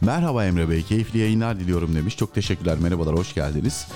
[0.00, 2.16] Merhaba Emre Bey, keyifli yayınlar diliyorum demiş.
[2.16, 3.86] Çok teşekkürler, merhabalar, hoş geldiniz.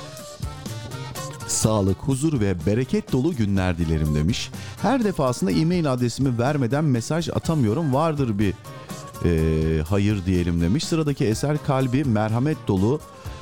[1.48, 4.50] Sağlık, huzur ve bereket dolu günler dilerim demiş.
[4.82, 7.94] Her defasında e-mail adresimi vermeden mesaj atamıyorum.
[7.94, 8.54] Vardır bir
[9.24, 10.84] e, hayır diyelim demiş.
[10.84, 13.00] Sıradaki eser kalbi merhamet dolu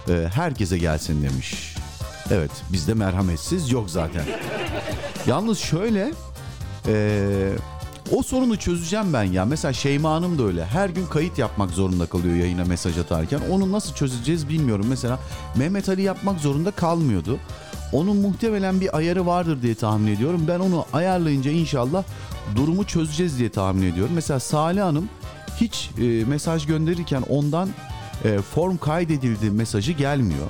[0.08, 1.76] e, herkese gelsin demiş.
[2.30, 4.24] Evet bizde merhametsiz yok zaten.
[5.26, 6.12] Yalnız şöyle
[6.86, 7.52] e,
[8.12, 9.44] o sorunu çözeceğim ben ya.
[9.44, 10.64] Mesela Şeyma Hanım da öyle.
[10.66, 13.40] Her gün kayıt yapmak zorunda kalıyor yayına mesaj atarken.
[13.50, 14.86] Onu nasıl çözeceğiz bilmiyorum.
[14.88, 15.18] Mesela
[15.56, 17.38] Mehmet Ali yapmak zorunda kalmıyordu.
[17.94, 20.44] Onun muhtemelen bir ayarı vardır diye tahmin ediyorum.
[20.48, 22.04] Ben onu ayarlayınca inşallah
[22.56, 24.12] durumu çözeceğiz diye tahmin ediyorum.
[24.14, 25.08] Mesela Salih Hanım
[25.60, 27.68] hiç e, mesaj gönderirken ondan
[28.24, 30.46] e, form kaydedildi mesajı gelmiyor.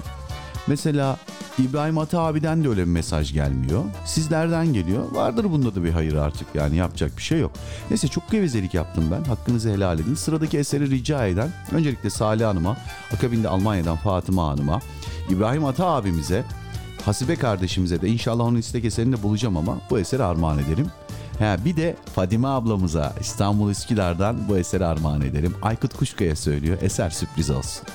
[0.67, 1.17] Mesela
[1.59, 3.85] İbrahim Ata abiden de öyle bir mesaj gelmiyor.
[4.05, 5.13] Sizlerden geliyor.
[5.13, 7.53] Vardır bunda da bir hayır artık yani yapacak bir şey yok.
[7.91, 9.25] Neyse çok gevezelik yaptım ben.
[9.25, 10.15] Hakkınızı helal edin.
[10.15, 12.77] Sıradaki eseri rica eden öncelikle Salih Hanım'a,
[13.15, 14.81] akabinde Almanya'dan Fatıma Hanım'a,
[15.31, 16.45] İbrahim Ata abimize,
[17.05, 20.87] Hasibe kardeşimize de inşallah onun istek eserini de bulacağım ama bu eseri armağan ederim.
[21.39, 25.55] Ha, bir de Fadime ablamıza İstanbul Üsküdar'dan bu eseri armağan ederim.
[25.63, 26.79] Aykut Kuşkaya söylüyor.
[26.83, 27.87] Eser sürpriz olsun.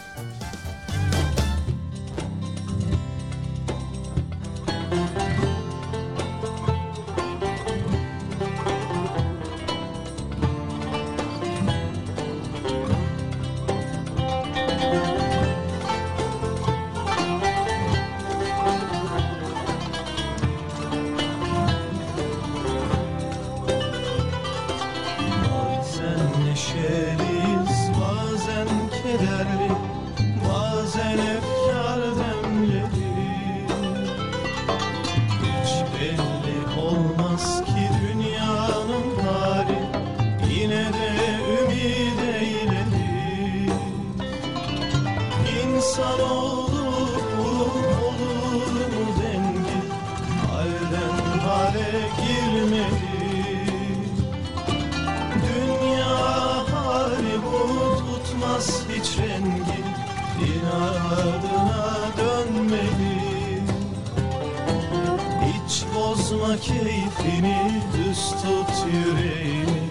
[66.50, 69.90] Bozma keyfini düz tut yüreğini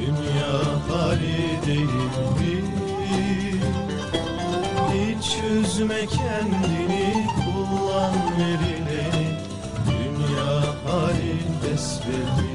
[0.00, 0.52] Dünya
[0.88, 2.64] hali değil mi?
[4.94, 9.38] Hiç üzme kendini kullan verileni
[9.88, 12.53] Dünya hali besbelli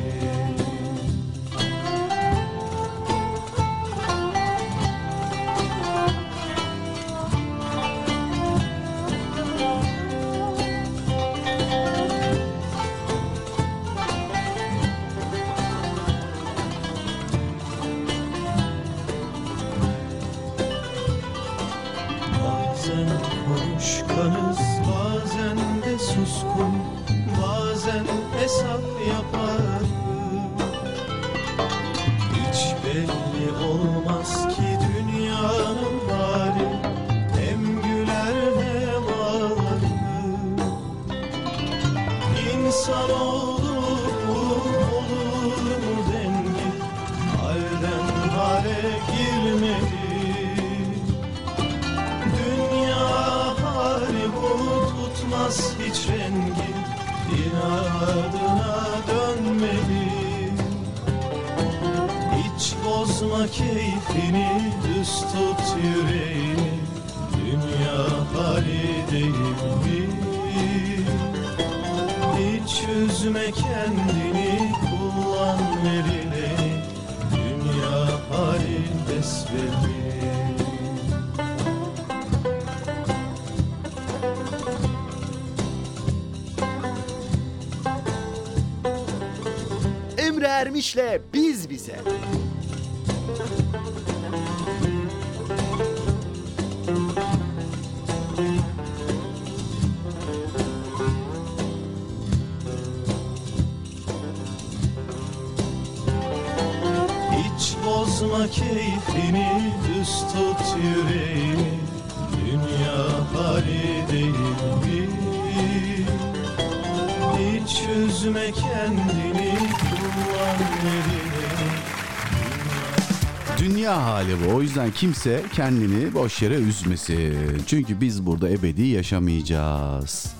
[125.00, 127.38] kimse kendini boş yere üzmesin.
[127.68, 130.34] Çünkü biz burada ebedi yaşamayacağız.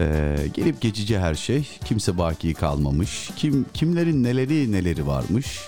[0.00, 1.68] Ee, gelip geçici her şey.
[1.84, 3.30] Kimse baki kalmamış.
[3.36, 5.60] Kim kimlerin neleri neleri varmış.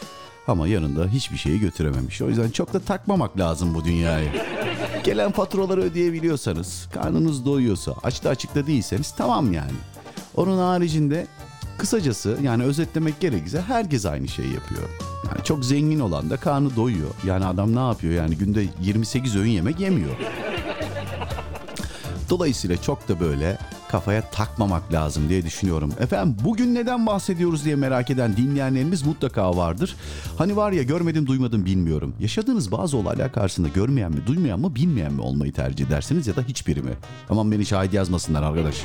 [0.47, 2.23] Ama yanında hiçbir şeyi götürememiş.
[2.23, 4.29] O yüzden çok da takmamak lazım bu dünyayı.
[5.05, 9.73] Gelen faturaları ödeyebiliyorsanız, karnınız doyuyorsa, açta açıkta değilseniz tamam yani.
[10.37, 11.27] Onun haricinde
[11.79, 14.89] kısacası yani özetlemek gerekirse herkes aynı şeyi yapıyor.
[15.33, 17.11] Yani çok zengin olan da karnı doyuyor.
[17.27, 20.17] Yani adam ne yapıyor yani günde 28 öğün yemek yemiyor.
[22.31, 23.59] Dolayısıyla çok da böyle
[23.89, 25.93] kafaya takmamak lazım diye düşünüyorum.
[26.01, 29.97] Efendim bugün neden bahsediyoruz diye merak eden dinleyenlerimiz mutlaka vardır.
[30.39, 32.15] Hani var ya görmedim duymadım bilmiyorum.
[32.21, 36.43] Yaşadığınız bazı olaylar karşısında görmeyen mi duymayan mı bilmeyen mi olmayı tercih edersiniz ya da
[36.43, 36.93] hiçbiri mi?
[37.31, 38.77] Aman beni şahit yazmasınlar arkadaş.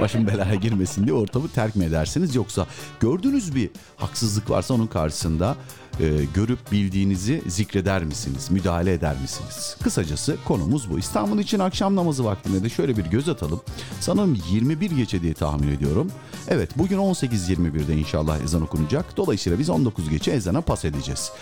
[0.00, 2.66] Başım belaya girmesin diye ortamı terk mi edersiniz yoksa
[3.00, 5.56] gördüğünüz bir haksızlık varsa onun karşısında
[6.00, 8.50] e, görüp bildiğinizi zikreder misiniz?
[8.50, 9.76] Müdahale eder misiniz?
[9.82, 10.98] Kısacası konumuz bu.
[10.98, 13.60] İstanbul için akşam namazı vaktinde de şöyle bir göz atalım.
[14.00, 16.12] Sanırım 21 geçe diye tahmin ediyorum.
[16.48, 19.16] Evet bugün 18.21'de inşallah ezan okunacak.
[19.16, 21.32] Dolayısıyla biz 19 geçe ezana pas edeceğiz.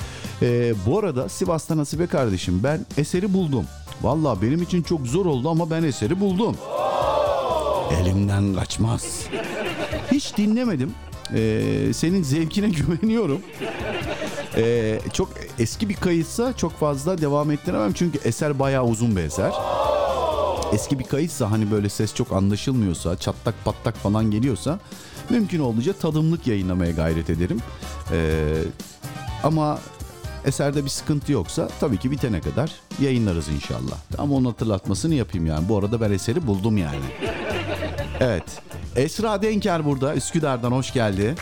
[0.42, 3.64] E, bu arada Sivas'ta Nasibe kardeşim ben eseri buldum.
[4.02, 6.56] Valla benim için çok zor oldu ama ben eseri buldum.
[8.02, 9.22] Elimden kaçmaz.
[10.12, 10.94] Hiç dinlemedim.
[11.34, 13.40] Ee, senin zevkine güveniyorum.
[14.58, 15.28] Ee, çok
[15.58, 19.52] eski bir kayıtsa çok fazla devam ettiremem çünkü eser bayağı uzun bir eser.
[20.72, 24.78] Eski bir kayıtsa hani böyle ses çok anlaşılmıyorsa, çatlak patlak falan geliyorsa
[25.30, 27.58] mümkün olduğunca tadımlık yayınlamaya gayret ederim.
[28.12, 28.44] Ee,
[29.44, 29.78] ama
[30.44, 33.96] eserde bir sıkıntı yoksa tabii ki bitene kadar yayınlarız inşallah.
[34.18, 35.68] Ama onun hatırlatmasını yapayım yani.
[35.68, 37.04] Bu arada ben eseri buldum yani.
[38.20, 38.44] Evet.
[38.96, 40.14] Esra Denker burada.
[40.14, 41.34] Üsküdar'dan hoş geldi.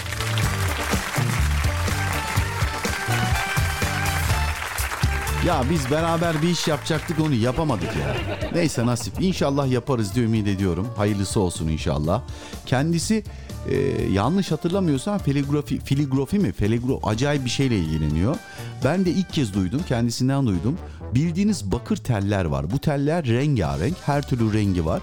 [5.46, 8.16] Ya biz beraber bir iş yapacaktık onu yapamadık ya.
[8.54, 9.20] Neyse nasip.
[9.20, 10.88] İnşallah yaparız diye ümit ediyorum.
[10.96, 12.22] Hayırlısı olsun inşallah.
[12.66, 13.24] Kendisi
[13.70, 13.76] e,
[14.12, 16.52] yanlış hatırlamıyorsam filigrafi, filigrafi mi?
[16.52, 18.36] Filigro, acayip bir şeyle ilgileniyor.
[18.84, 19.80] Ben de ilk kez duydum.
[19.88, 20.78] Kendisinden duydum.
[21.14, 22.70] Bildiğiniz bakır teller var.
[22.70, 23.96] Bu teller rengarenk.
[24.06, 25.02] Her türlü rengi var.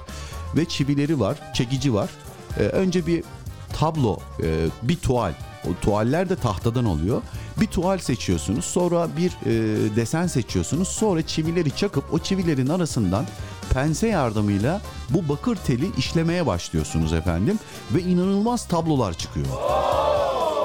[0.55, 1.37] Ve çivileri var.
[1.53, 2.09] Çekici var.
[2.59, 3.23] E, önce bir
[3.73, 5.33] tablo, e, bir tuval.
[5.69, 7.21] O tuvaller de tahtadan oluyor.
[7.59, 8.65] Bir tuval seçiyorsunuz.
[8.65, 10.87] Sonra bir e, desen seçiyorsunuz.
[10.87, 13.25] Sonra çivileri çakıp o çivilerin arasından
[13.73, 17.59] pense yardımıyla bu bakır teli işlemeye başlıyorsunuz efendim.
[17.91, 19.47] Ve inanılmaz tablolar çıkıyor.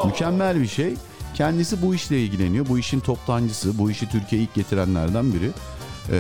[0.05, 0.95] Mükemmel bir şey.
[1.35, 2.69] Kendisi bu işle ilgileniyor.
[2.69, 3.79] Bu işin toptancısı.
[3.79, 5.51] Bu işi Türkiye'ye ilk getirenlerden biri.
[6.13, 6.17] Ee,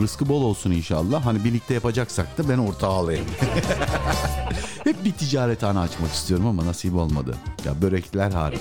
[0.00, 1.26] rızkı bol olsun inşallah.
[1.26, 3.24] Hani birlikte yapacaksak da ben ortağı alayım.
[4.84, 7.34] Hep bir ticarethane açmak istiyorum ama nasip olmadı.
[7.64, 8.60] Ya börekler hariç.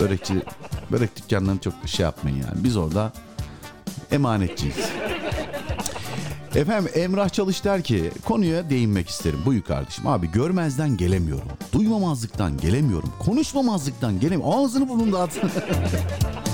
[0.00, 0.34] Börekçi,
[0.92, 2.64] börek dükkanlarını çok şey yapmayın yani.
[2.64, 3.12] Biz orada
[4.12, 4.76] emanetçiyiz.
[6.54, 9.38] Efendim Emrah Çalış der ki konuya değinmek isterim.
[9.46, 10.06] Buyur kardeşim.
[10.06, 11.48] Abi görmezden gelemiyorum.
[11.72, 13.12] Duymamazlıktan gelemiyorum.
[13.18, 14.64] Konuşmamazlıktan gelemiyorum.
[14.64, 15.32] Ağzını burnunu dağıt.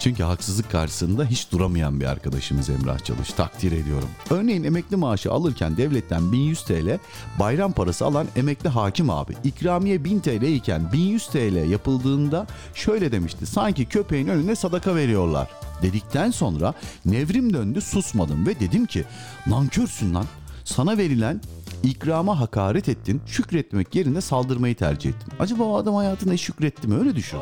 [0.00, 3.32] Çünkü haksızlık karşısında hiç duramayan bir arkadaşımız Emrah Çalış.
[3.32, 4.08] Takdir ediyorum.
[4.30, 6.98] Örneğin emekli maaşı alırken devletten 1100 TL,
[7.38, 9.34] bayram parası alan emekli hakim abi.
[9.44, 13.46] İkramiye 1000 TL iken 1100 TL yapıldığında şöyle demişti.
[13.46, 15.48] Sanki köpeğin önüne sadaka veriyorlar.
[15.82, 16.74] Dedikten sonra
[17.04, 19.04] nevrim döndü susmadım ve dedim ki
[19.46, 20.24] nankörsün lan.
[20.64, 21.40] Sana verilen
[21.82, 23.22] ikrama hakaret ettin.
[23.26, 25.32] Şükretmek yerine saldırmayı tercih ettin.
[25.38, 26.98] Acaba o adam hayatında şükretti mi?
[26.98, 27.38] Öyle düşün.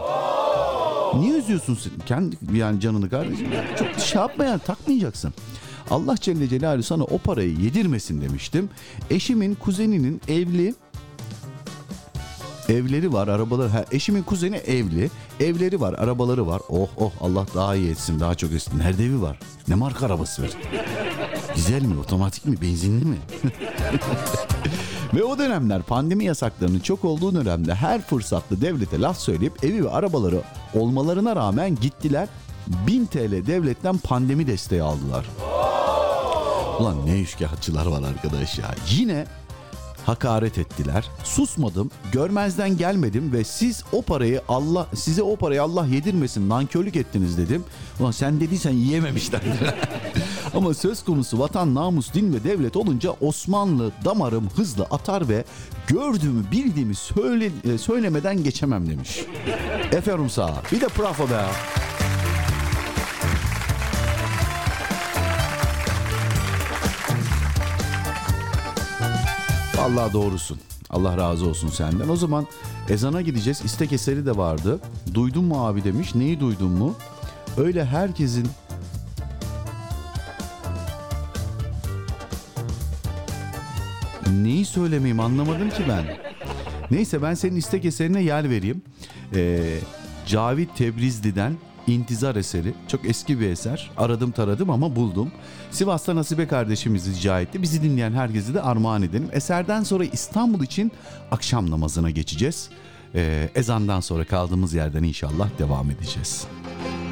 [1.14, 1.92] Niye üzüyorsun sen?
[2.06, 3.48] Kendi yani canını kardeşim.
[3.78, 5.34] Çok şey yapma yani takmayacaksın.
[5.90, 8.70] Allah Celle Celaluhu sana o parayı yedirmesin demiştim.
[9.10, 10.74] Eşimin kuzeninin evli
[12.68, 13.68] evleri var, arabaları.
[13.68, 15.10] Ha, eşimin kuzeni evli.
[15.40, 16.62] Evleri var, arabaları var.
[16.68, 18.78] Oh oh Allah daha iyi etsin, daha çok etsin.
[18.78, 19.38] Nerede evi var?
[19.68, 20.50] Ne marka arabası var?
[21.56, 23.16] Dizel mi, otomatik mi, benzinli mi?
[25.14, 29.90] Ve o dönemler pandemi yasaklarının çok olduğu dönemde her fırsatta devlete laf söyleyip evi ve
[29.90, 30.42] arabaları
[30.74, 32.28] olmalarına rağmen gittiler
[32.86, 35.26] 1000 TL devletten pandemi desteği aldılar.
[36.80, 38.74] Ulan ne işkahçılar var arkadaş ya.
[38.90, 39.26] Yine
[40.06, 41.04] hakaret ettiler.
[41.24, 47.38] Susmadım, görmezden gelmedim ve siz o parayı Allah size o parayı Allah yedirmesin nankörlük ettiniz
[47.38, 47.64] dedim.
[48.00, 49.40] Ulan sen dediysen yiyememişler.
[50.54, 55.44] Ama söz konusu vatan, namus, din ve devlet olunca Osmanlı damarım hızlı atar ve
[55.86, 59.24] gördüğümü bildiğimi söyle, e, söylemeden geçemem demiş.
[59.92, 60.62] Eferum sağ.
[60.72, 61.44] Bir de bravo be.
[69.78, 70.58] Vallahi doğrusun.
[70.90, 72.08] Allah razı olsun senden.
[72.08, 72.46] O zaman
[72.88, 73.62] ezana gideceğiz.
[73.64, 74.80] İstek eseri de vardı.
[75.14, 76.14] Duydun mu abi demiş.
[76.14, 76.94] Neyi duydun mu?
[77.56, 78.48] Öyle herkesin
[84.32, 86.04] Neyi söylemeyeyim anlamadım ki ben.
[86.90, 88.82] Neyse ben senin istek eserine yer vereyim.
[89.34, 89.78] Ee,
[90.26, 91.52] Cavit Tebrizli'den
[91.86, 92.74] İntizar eseri.
[92.88, 93.90] Çok eski bir eser.
[93.96, 95.32] Aradım taradım ama buldum.
[95.70, 97.62] Sivas'ta Nasibe kardeşimiz rica etti.
[97.62, 99.28] Bizi dinleyen herkese de armağan edelim.
[99.32, 100.92] Eserden sonra İstanbul için
[101.30, 102.68] akşam namazına geçeceğiz.
[103.14, 106.46] Ee, ezandan sonra kaldığımız yerden inşallah devam edeceğiz.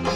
[0.05, 0.15] Sensiz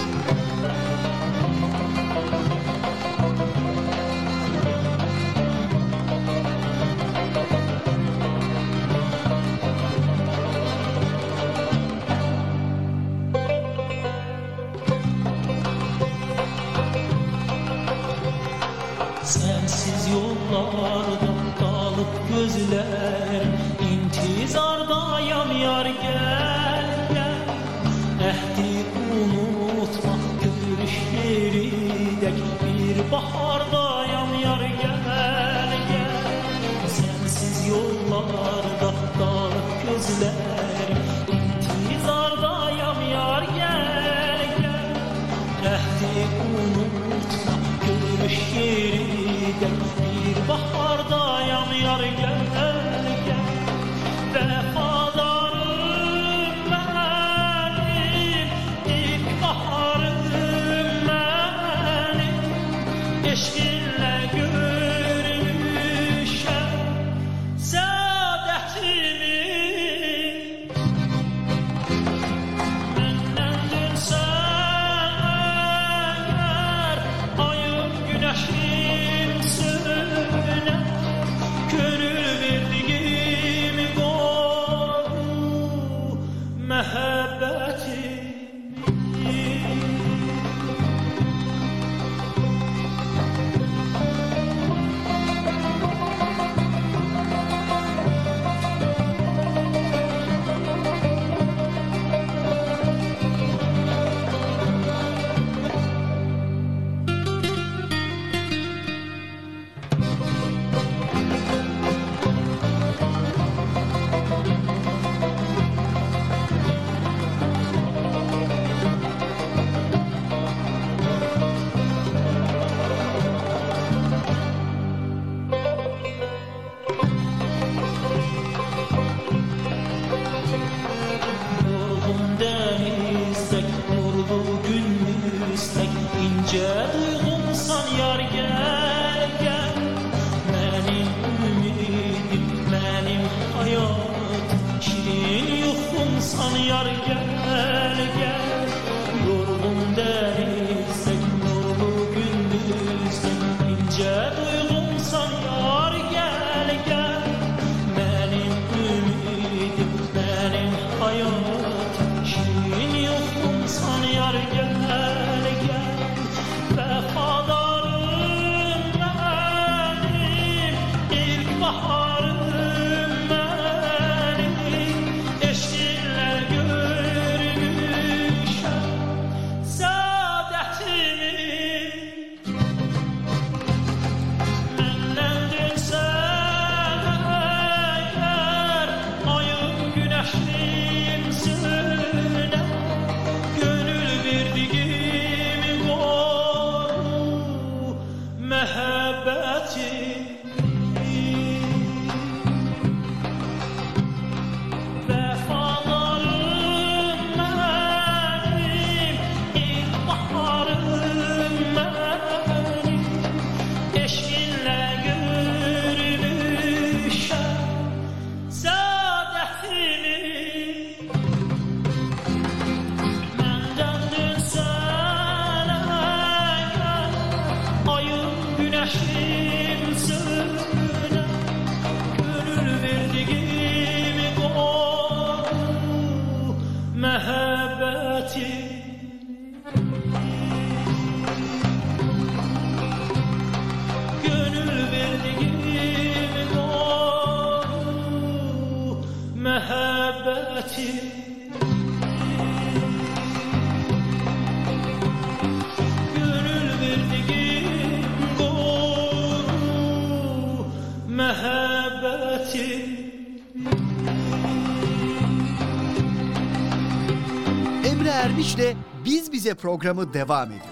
[269.61, 270.65] programı devam ediyor.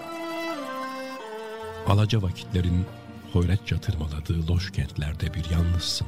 [1.87, 2.87] Alaca vakitlerin
[3.33, 6.07] hoyratça tırmaladığı loş kentlerde bir yalnızsın.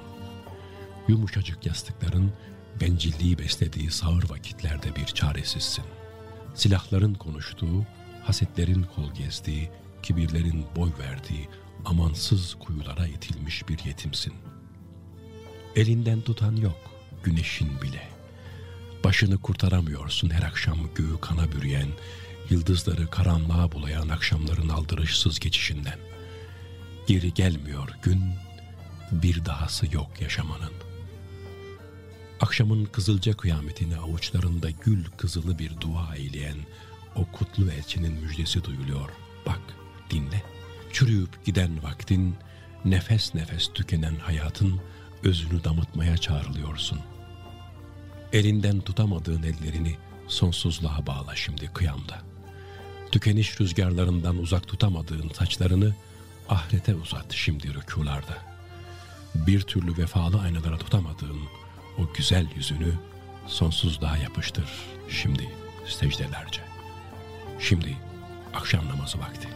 [1.09, 2.33] Yumuşacık yastıkların
[2.81, 5.85] bencilliği beslediği sağır vakitlerde bir çaresizsin.
[6.55, 7.87] Silahların konuştuğu,
[8.25, 9.71] hasetlerin kol gezdiği,
[10.03, 11.49] kibirlerin boy verdiği,
[11.85, 14.35] amansız kuyulara itilmiş bir yetimsin.
[15.77, 16.81] Elinden tutan yok,
[17.25, 18.09] güneşin bile.
[19.05, 21.89] Başını kurtaramıyorsun her akşam göğü kana bürüyen,
[22.51, 25.99] yıldızları karanlığa bulayan akşamların aldırışsız geçişinden.
[27.07, 28.23] Geri gelmiyor gün,
[29.13, 30.73] bir dahası yok yaşamanın.
[32.41, 36.57] Akşamın kızılca kıyametini avuçlarında gül kızılı bir dua eyleyen
[37.17, 39.11] o kutlu elçinin müjdesi duyuluyor.
[39.47, 39.61] Bak,
[40.11, 40.43] dinle.
[40.93, 42.35] Çürüyüp giden vaktin,
[42.85, 44.81] nefes nefes tükenen hayatın
[45.23, 47.01] özünü damıtmaya çağrılıyorsun.
[48.33, 49.97] Elinden tutamadığın ellerini
[50.29, 52.30] sonsuzluğa bağla şimdi kıyamda.
[53.13, 55.95] Tükeniş rüzgarlarından uzak tutamadığın saçlarını
[56.49, 58.39] ahirete uzat şimdi rükularda.
[59.35, 61.41] Bir türlü vefalı aynalara tutamadığın
[61.99, 62.95] o güzel yüzünü
[63.47, 64.65] sonsuzluğa yapıştır
[65.09, 65.49] şimdi
[65.87, 66.61] secdelerce.
[67.61, 67.97] Şimdi
[68.55, 69.49] akşam namazı vakti.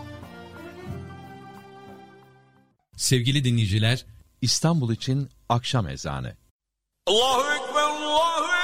[2.97, 4.06] Sevgili dinleyiciler,
[4.43, 6.36] İstanbul için akşam ezanı.
[7.06, 8.63] Allahu Ekber, Allahu Ekber.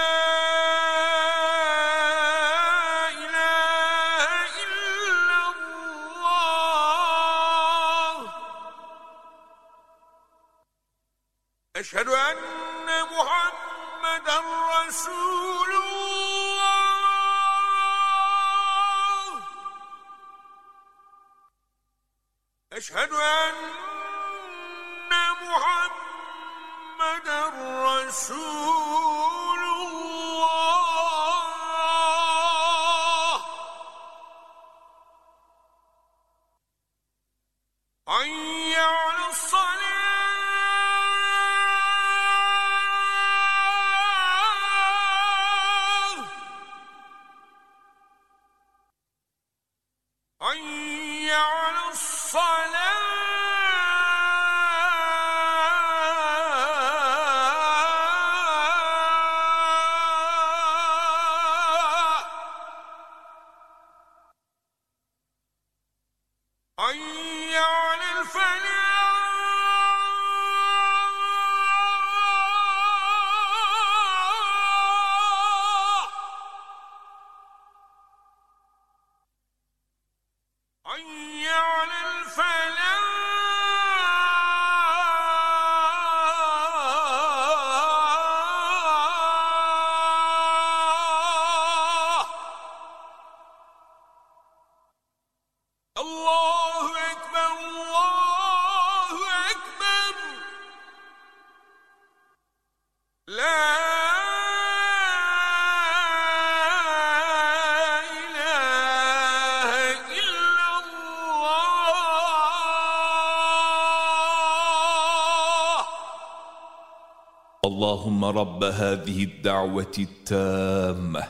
[118.00, 121.24] اللهم رب هذه الدعوة التامة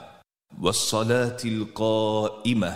[0.63, 2.73] والصلاة القائمة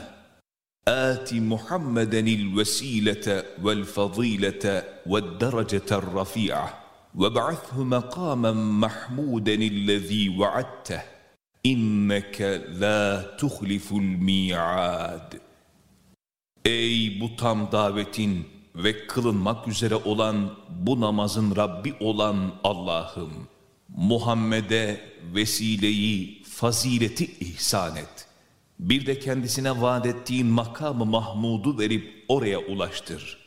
[0.88, 6.68] آت محمدا الوسيلة والفضيلة والدرجة الرفيعة
[7.14, 11.02] وابعثه مقاما محمودا الذي وعدته
[11.66, 12.40] إنك
[12.82, 15.40] لا تخلف الميعاد
[16.64, 23.32] Ey bu tam davetin ve kılınmak üzere olan bu namazın Rabbi olan Allah'ım,
[23.97, 25.01] Muhammed'e
[25.35, 28.27] vesileyi, fazileti ihsan et.
[28.79, 33.37] Bir de kendisine vaat ettiğin makamı Mahmud'u verip oraya ulaştır.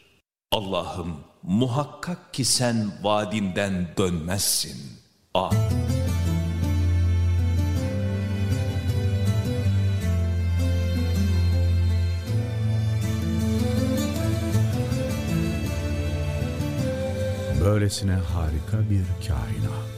[0.53, 4.77] Allah'ım muhakkak ki sen vaadinden dönmezsin.
[5.35, 5.59] Amin.
[17.65, 19.98] Böylesine harika bir kainat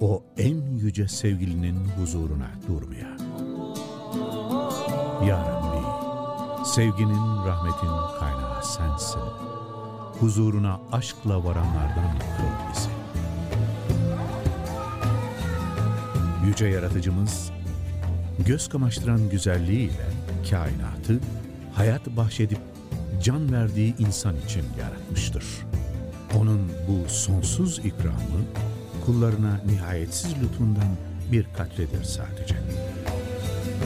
[0.00, 3.16] o en yüce sevgilinin huzuruna durmaya.
[5.26, 5.86] Ya Rabbi,
[6.66, 9.20] sevginin, rahmetin kaynağı sensin.
[10.20, 12.88] Huzuruna aşkla varanlardan kıl bizi.
[16.46, 17.50] Yüce Yaratıcımız,
[18.46, 20.06] göz kamaştıran güzelliğiyle
[20.50, 21.20] kainatı
[21.74, 22.60] hayat bahşedip
[23.22, 25.44] can verdiği insan için yaratmıştır.
[26.38, 28.44] Onun bu sonsuz ikramı
[29.08, 30.88] kullarına nihayetsiz lütfundan
[31.32, 32.54] bir katredir sadece.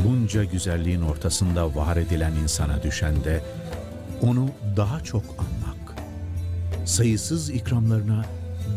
[0.07, 3.43] Bunca güzelliğin ortasında var edilen insana düşen de
[4.23, 5.95] onu daha çok anmak,
[6.85, 8.25] sayısız ikramlarına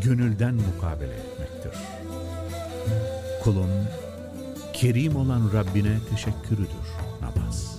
[0.04, 1.72] gönülden mukabele etmektir.
[3.44, 3.70] Kulun
[4.72, 6.86] kerim olan Rabbine teşekkürüdür
[7.20, 7.78] namaz.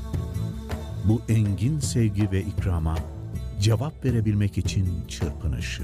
[1.05, 2.95] Bu engin sevgi ve ikrama
[3.59, 5.83] cevap verebilmek için çırpınışı,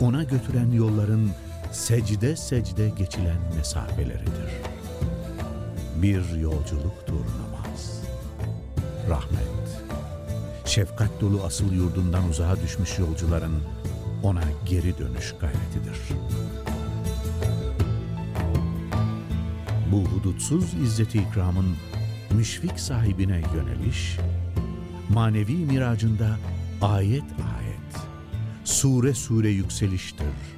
[0.00, 1.30] ona götüren yolların
[1.78, 4.50] secde secde geçilen mesafeleridir.
[6.02, 8.02] Bir yolculuktur namaz.
[9.08, 9.82] Rahmet,
[10.64, 13.62] şefkat dolu asıl yurdundan uzağa düşmüş yolcuların
[14.22, 15.98] ona geri dönüş gayretidir.
[19.92, 21.76] Bu hudutsuz izzeti ikramın
[22.30, 24.18] müşfik sahibine yöneliş,
[25.08, 26.38] manevi miracında
[26.82, 28.06] ayet ayet,
[28.64, 30.57] sure sure yükseliştir,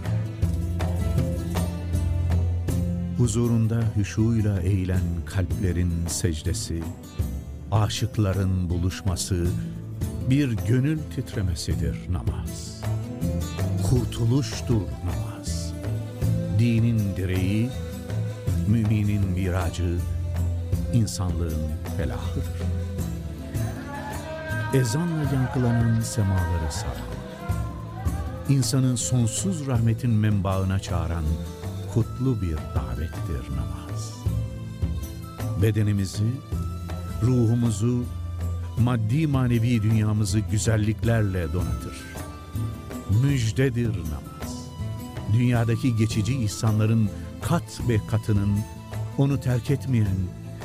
[3.21, 6.83] Huzurunda hüşuyla eğilen kalplerin secdesi,
[7.71, 9.47] aşıkların buluşması,
[10.29, 12.81] bir gönül titremesidir namaz.
[13.89, 15.73] Kurtuluştur namaz.
[16.59, 17.69] Dinin direği,
[18.67, 19.97] müminin miracı,
[20.93, 21.67] insanlığın
[21.97, 22.61] felahıdır.
[24.73, 27.11] Ezanla yankılanan semaları saran,
[28.49, 31.23] insanın sonsuz rahmetin menbaına çağıran
[31.93, 34.13] kutlu bir davettir namaz.
[35.61, 36.31] Bedenimizi,
[37.23, 38.03] ruhumuzu,
[38.79, 41.97] maddi manevi dünyamızı güzelliklerle donatır.
[43.23, 44.67] Müjdedir namaz.
[45.33, 47.09] Dünyadaki geçici ihsanların
[47.41, 48.59] kat ve katının
[49.17, 50.17] onu terk etmeyen,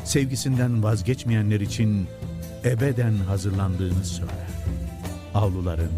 [0.05, 2.07] sevgisinden vazgeçmeyenler için
[2.65, 4.47] ebeden hazırlandığını söyler.
[5.35, 5.93] Avluların,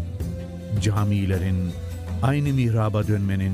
[0.81, 1.71] camilerin,
[2.21, 3.53] aynı mihraba dönmenin,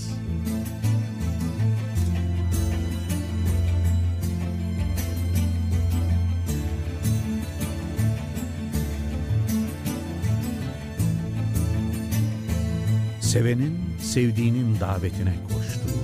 [13.31, 16.03] Sevenin, sevdiğinin davetine koştuğu,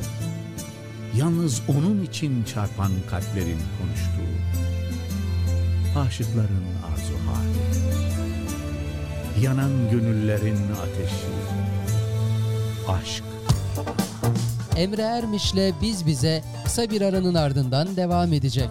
[1.18, 4.34] yalnız onun için çarpan kalplerin konuştuğu,
[6.00, 7.58] aşıkların arzu hali,
[9.46, 11.28] yanan gönüllerin ateşi,
[12.88, 13.24] aşk.
[14.76, 18.70] Emre Ermiş'le Biz Bize kısa bir aranın ardından devam edecek.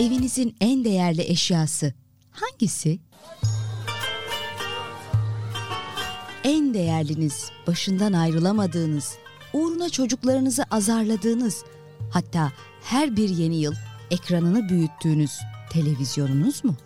[0.00, 1.94] Evinizin en değerli eşyası
[2.30, 2.98] hangisi?
[6.44, 9.16] En değerliniz, başından ayrılamadığınız,
[9.52, 11.64] uğruna çocuklarınızı azarladığınız,
[12.10, 12.52] hatta
[12.82, 13.74] her bir yeni yıl
[14.10, 15.32] ekranını büyüttüğünüz
[15.70, 16.76] televizyonunuz mu?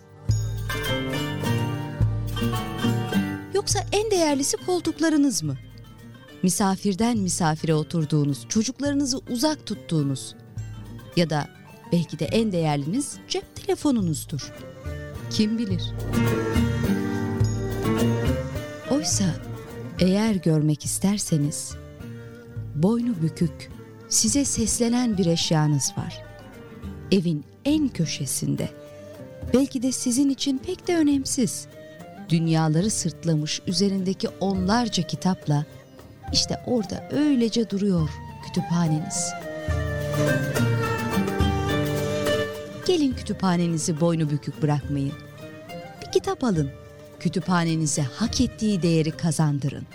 [3.54, 5.56] Yoksa en değerlisi koltuklarınız mı?
[6.42, 10.34] Misafirden misafire oturduğunuz, çocuklarınızı uzak tuttuğunuz
[11.16, 11.48] ya da
[11.92, 14.52] belki de en değerliniz cep telefonunuzdur.
[15.30, 15.82] Kim bilir?
[18.90, 19.24] Oysa
[20.00, 21.76] eğer görmek isterseniz
[22.74, 23.70] boynu bükük
[24.08, 26.22] size seslenen bir eşyanız var.
[27.12, 28.68] Evin en köşesinde.
[29.54, 31.66] Belki de sizin için pek de önemsiz.
[32.28, 35.64] Dünyaları sırtlamış üzerindeki onlarca kitapla
[36.32, 38.08] işte orada öylece duruyor
[38.46, 39.32] kütüphaneniz.
[42.86, 45.12] Gelin kütüphanenizi boynu bükük bırakmayın.
[46.02, 46.70] Bir kitap alın.
[47.20, 49.86] Kütüphanenize hak ettiği değeri kazandırın.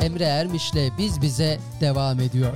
[0.00, 2.52] Emre Ermiş'le Biz Bize devam ediyor.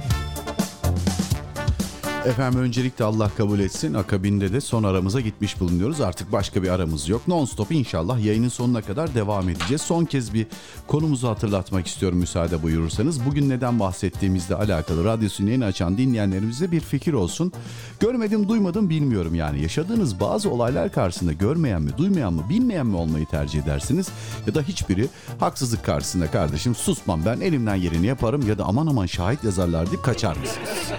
[2.26, 3.94] Efendim öncelikle Allah kabul etsin.
[3.94, 6.00] Akabinde de son aramıza gitmiş bulunuyoruz.
[6.00, 7.28] Artık başka bir aramız yok.
[7.28, 9.82] Non stop inşallah yayının sonuna kadar devam edeceğiz.
[9.82, 10.46] Son kez bir
[10.86, 13.26] konumuzu hatırlatmak istiyorum müsaade buyurursanız.
[13.26, 17.52] Bugün neden bahsettiğimizle alakalı radyosunu yeni açan dinleyenlerimize bir fikir olsun.
[18.00, 19.62] Görmedim duymadım bilmiyorum yani.
[19.62, 24.08] Yaşadığınız bazı olaylar karşısında görmeyen mi duymayan mı bilmeyen mi olmayı tercih edersiniz?
[24.46, 25.08] Ya da hiçbiri
[25.40, 30.04] haksızlık karşısında kardeşim susmam ben elimden yerini yaparım ya da aman aman şahit yazarlar deyip
[30.04, 30.92] kaçar mısınız?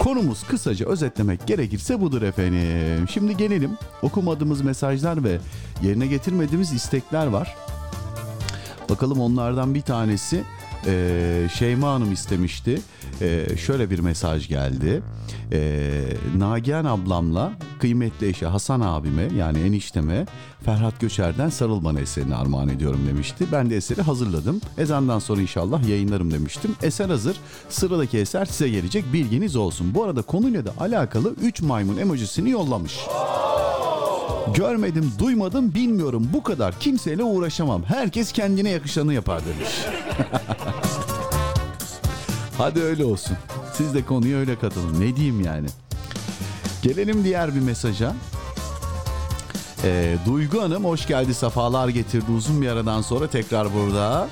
[0.00, 3.08] Konumuz kısaca özetlemek gerekirse budur efendim.
[3.08, 3.70] Şimdi gelelim
[4.02, 5.38] okumadığımız mesajlar ve
[5.82, 7.56] yerine getirmediğimiz istekler var.
[8.88, 10.44] Bakalım onlardan bir tanesi
[10.86, 12.80] e, Şeyma Hanım istemişti.
[13.20, 15.02] E, şöyle bir mesaj geldi.
[15.52, 15.80] E,
[16.38, 20.26] Nagihan ablamla kıymetli eşi Hasan abime yani enişteme
[20.64, 23.46] Ferhat Göçer'den Sarılman eserini armağan ediyorum demişti.
[23.52, 24.60] Ben de eseri hazırladım.
[24.78, 26.76] Ezandan sonra inşallah yayınlarım demiştim.
[26.82, 27.36] Eser hazır.
[27.68, 29.94] Sıradaki eser size gelecek bilginiz olsun.
[29.94, 32.98] Bu arada konuyla da alakalı 3 maymun emojisini yollamış.
[34.54, 36.28] Görmedim, duymadım, bilmiyorum.
[36.32, 36.80] Bu kadar.
[36.80, 37.82] Kimseyle uğraşamam.
[37.82, 39.68] Herkes kendine yakışanı yapar demiş.
[42.60, 43.36] Hadi öyle olsun.
[43.72, 45.00] Siz de konuya öyle katılın.
[45.00, 45.66] Ne diyeyim yani.
[46.82, 48.14] Gelelim diğer bir mesaja.
[49.84, 52.30] Ee, Duygu Hanım hoş geldi, sefalar getirdi.
[52.36, 54.28] Uzun bir aradan sonra tekrar burada.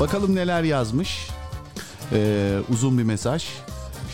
[0.00, 1.28] Bakalım neler yazmış.
[2.12, 3.44] Ee, uzun bir mesaj.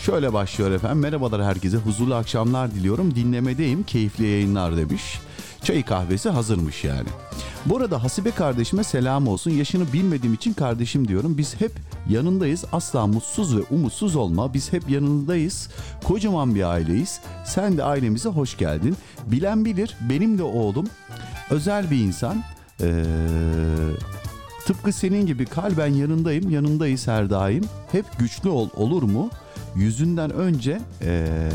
[0.05, 0.99] Şöyle başlıyor efendim.
[0.99, 1.77] Merhabalar herkese.
[1.77, 3.15] Huzurlu akşamlar diliyorum.
[3.15, 3.83] Dinlemedeyim.
[3.83, 5.19] Keyifli yayınlar demiş.
[5.63, 7.07] Çay kahvesi hazırmış yani.
[7.65, 9.51] Bu arada Hasibe kardeşime selam olsun.
[9.51, 11.37] Yaşını bilmediğim için kardeşim diyorum.
[11.37, 11.71] Biz hep
[12.09, 12.65] yanındayız.
[12.71, 14.53] Asla mutsuz ve umutsuz olma.
[14.53, 15.69] Biz hep yanındayız.
[16.03, 17.19] Kocaman bir aileyiz.
[17.45, 18.95] Sen de ailemize hoş geldin.
[19.27, 19.97] Bilen bilir.
[20.09, 20.87] Benim de oğlum
[21.49, 22.43] özel bir insan.
[22.81, 23.03] Ee,
[24.65, 26.49] tıpkı senin gibi kalben yanındayım.
[26.49, 27.63] Yanındayız her daim.
[27.91, 29.29] Hep güçlü ol olur mu?
[29.75, 31.49] Yüzünden önce ee,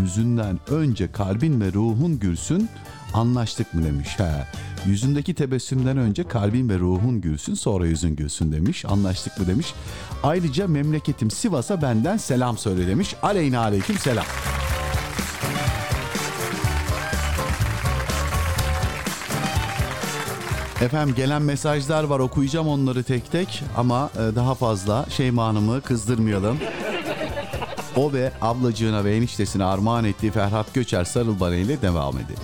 [0.00, 2.68] yüzünden önce kalbin ve ruhun gülsün
[3.14, 4.08] anlaştık mı demiş.
[4.18, 4.46] He.
[4.86, 8.84] Yüzündeki tebessümden önce kalbin ve ruhun gülsün sonra yüzün gülsün demiş.
[8.84, 9.74] Anlaştık mı demiş.
[10.22, 13.14] Ayrıca memleketim Sivas'a benden selam söyle demiş.
[13.22, 14.24] Aleyna aleyküm selam.
[20.84, 26.58] Efendim gelen mesajlar var okuyacağım onları tek tek ama e, daha fazla Şeyma Hanım'ı kızdırmayalım.
[27.96, 32.42] O ve ablacığına ve eniştesine armağan ettiği Ferhat Göçer Sarılbana ile devam edelim.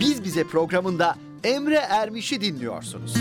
[0.00, 3.14] Biz Bize programında Emre Ermiş'i dinliyorsunuz.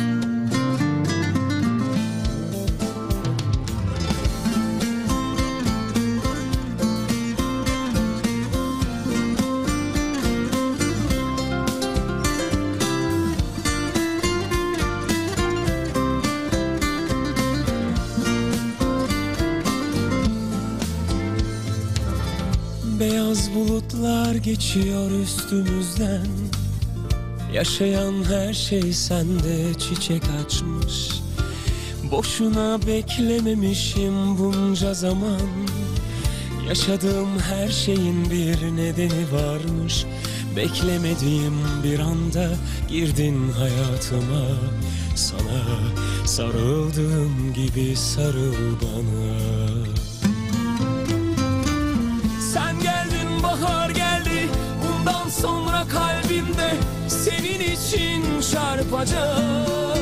[24.43, 26.27] Geçiyor üstümüzden.
[27.53, 31.21] Yaşayan her şey sende çiçek açmış.
[32.11, 35.41] Boşuna beklememişim bunca zaman.
[36.67, 40.05] Yaşadığım her şeyin bir nedeni varmış.
[40.55, 41.53] Beklemediğim
[41.83, 42.49] bir anda
[42.89, 44.45] girdin hayatıma.
[45.15, 45.63] Sana
[46.25, 49.37] sarıldığım gibi sarıl bana.
[52.53, 54.00] Sen geldin bahar Bundan
[55.31, 56.73] sonra kalbimde
[57.07, 59.97] Senin için çarpacak.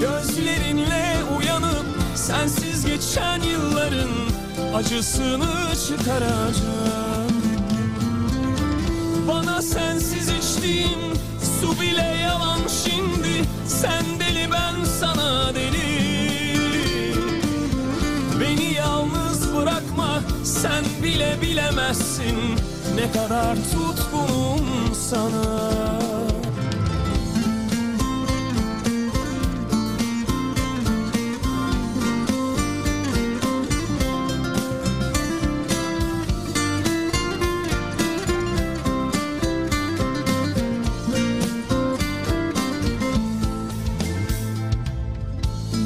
[0.00, 4.10] Gözlerinle uyanıp Sensiz geçen yılların
[4.74, 7.30] Acısını çıkaracak
[9.28, 11.00] Bana sensiz içtiğim
[11.60, 15.84] Su bile yalan şimdi Sen deli ben sana deli.
[18.40, 19.23] Beni yalnız
[19.56, 22.36] bırakma sen bile bilemezsin
[22.96, 25.94] ne kadar tutkunum sana.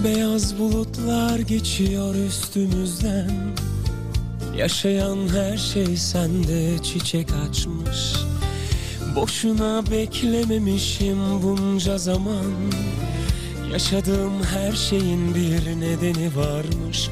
[0.05, 3.58] Beyaz bulutlar geçiyor üstümüzden
[4.59, 8.15] Yaşayan her şey sende çiçek açmış.
[9.17, 12.53] Boşuna beklememişim bunca zaman.
[13.73, 17.09] Yaşadığım her şeyin bir nedeni varmış.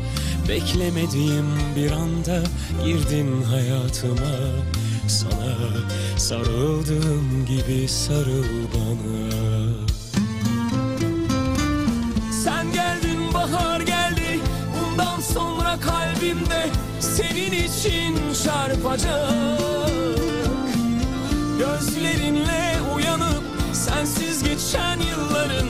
[0.49, 1.47] Beklemediğim
[1.77, 2.43] bir anda
[2.85, 4.37] girdin hayatıma.
[5.09, 5.57] Sana
[6.17, 8.45] sarıldığım gibi sarıl
[8.75, 9.31] bana.
[12.45, 14.41] Sen geldin bahar geldi.
[14.75, 16.67] Bundan sonra kalbimde
[17.17, 19.61] Senin için çarpacak.
[21.59, 25.69] Gözlerinle uyanıp Sensiz geçen yılların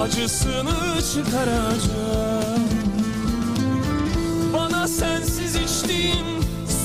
[0.00, 2.58] Acısını çıkaracak.
[4.52, 6.26] Bana sensiz içtiğim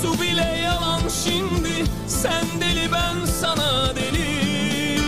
[0.02, 5.00] Su bile yalan şimdi Sen deli ben sana deli.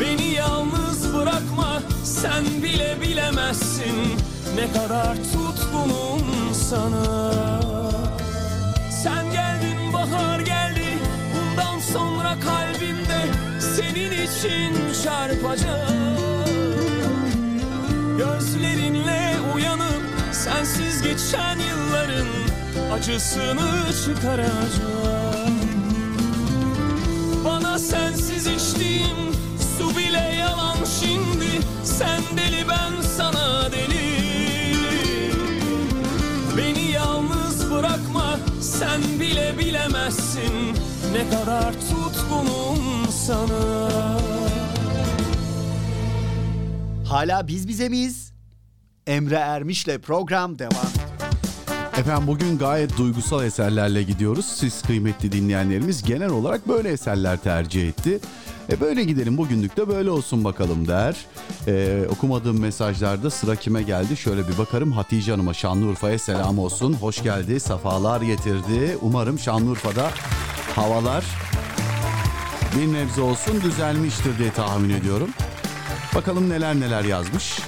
[0.00, 3.96] Beni yalnız bırakma sen bile bilemezsin
[4.56, 7.32] Ne kadar tutkunum sana.
[9.02, 10.98] Sen geldin bahar geldi.
[11.34, 13.20] Bundan sonra kalbimde
[13.76, 15.88] Senin için çarpacak
[18.18, 20.02] Gözlerinle uyanıp
[20.32, 22.28] Sensiz geçen yılların
[22.92, 25.48] Acısını çıkaracak
[27.44, 29.18] Bana sensiz içtiğim
[29.78, 31.66] Su bile yalan şimdi.
[31.84, 33.87] Sen deli ben sana deli
[38.78, 40.52] Sen bile bilemezsin
[41.12, 42.78] Ne kadar tutkunum
[43.26, 43.88] sana
[47.08, 48.32] Hala biz bize miyiz?
[49.06, 50.92] Emre Ermiş'le program devam.
[51.98, 54.46] Efendim bugün gayet duygusal eserlerle gidiyoruz.
[54.46, 58.20] Siz kıymetli dinleyenlerimiz genel olarak böyle eserler tercih etti.
[58.72, 61.16] E böyle gidelim bugünlük de böyle olsun bakalım der.
[61.66, 64.16] E, okumadığım mesajlarda sıra kime geldi?
[64.16, 66.92] Şöyle bir bakarım Hatice Hanım'a Şanlıurfa'ya selam olsun.
[66.92, 68.98] Hoş geldi, safalar getirdi.
[69.02, 70.10] Umarım Şanlıurfa'da
[70.76, 71.24] havalar
[72.76, 75.28] bir nebze olsun düzelmiştir diye tahmin ediyorum.
[76.14, 77.58] Bakalım neler neler yazmış.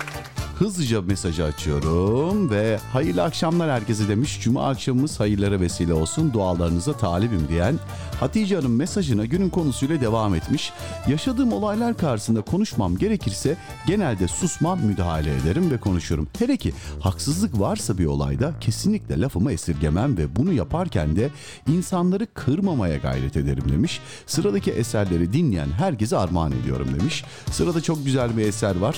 [0.61, 4.41] Hızlıca mesajı açıyorum ve hayırlı akşamlar herkese demiş.
[4.41, 6.32] Cuma akşamımız hayırlara vesile olsun.
[6.32, 7.78] Dualarınıza talibim diyen
[8.20, 10.73] Hatice Hanım mesajına günün konusuyla devam etmiş.
[11.09, 13.57] Yaşadığım olaylar karşısında konuşmam gerekirse
[13.87, 16.28] genelde susmam, müdahale ederim ve konuşurum.
[16.39, 21.31] Hele ki haksızlık varsa bir olayda kesinlikle lafımı esirgemem ve bunu yaparken de
[21.69, 24.01] insanları kırmamaya gayret ederim demiş.
[24.27, 27.24] Sıradaki eserleri dinleyen herkese armağan ediyorum demiş.
[27.51, 28.97] Sırada çok güzel bir eser var.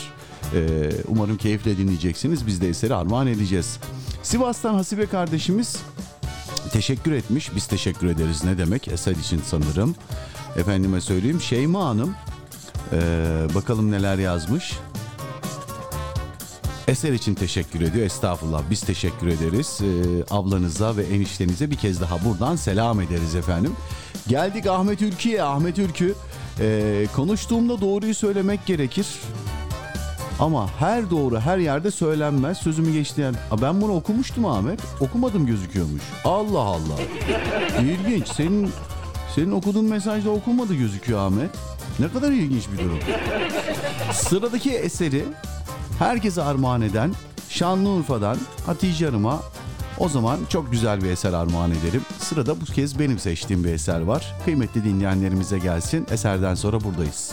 [0.55, 2.47] Ee, umarım keyifle dinleyeceksiniz.
[2.47, 3.79] Biz de eseri armağan edeceğiz.
[4.23, 5.77] Sivas'tan Hasibe kardeşimiz
[6.73, 7.57] teşekkür etmiş.
[7.57, 9.95] Biz teşekkür ederiz ne demek eser için sanırım.
[10.57, 12.15] Efendime söyleyeyim Şeyma Hanım
[12.93, 14.73] ee, bakalım neler yazmış.
[16.89, 18.07] Eser için teşekkür ediyor.
[18.07, 19.79] Estağfurullah biz teşekkür ederiz.
[19.83, 23.73] Ee, ablanıza ve eniştenize bir kez daha buradan selam ederiz efendim.
[24.29, 25.43] Geldik Ahmet Ülkü'ye.
[25.43, 26.15] Ahmet Ülkü
[26.61, 29.07] ee, konuştuğumda doğruyu söylemek gerekir.
[30.43, 32.59] Ama her doğru her yerde söylenmez.
[32.59, 33.35] Sözümü geçtiğen.
[33.63, 34.81] Ben bunu okumuştum Ahmet.
[35.01, 36.03] Okumadım gözüküyormuş.
[36.25, 36.99] Allah Allah.
[37.81, 38.29] İlginç.
[38.29, 38.71] Senin
[39.35, 41.51] senin okuduğun mesajda okunmadı gözüküyor Ahmet.
[41.99, 42.99] Ne kadar ilginç bir durum.
[44.13, 45.25] Sıradaki eseri
[45.99, 47.15] herkese armağan eden
[47.49, 49.41] Şanlıurfa'dan Hatice Hanım'a
[49.99, 52.03] o zaman çok güzel bir eser armağan ederim.
[52.19, 54.35] Sırada bu kez benim seçtiğim bir eser var.
[54.45, 56.07] Kıymetli dinleyenlerimize gelsin.
[56.11, 57.33] Eserden sonra buradayız.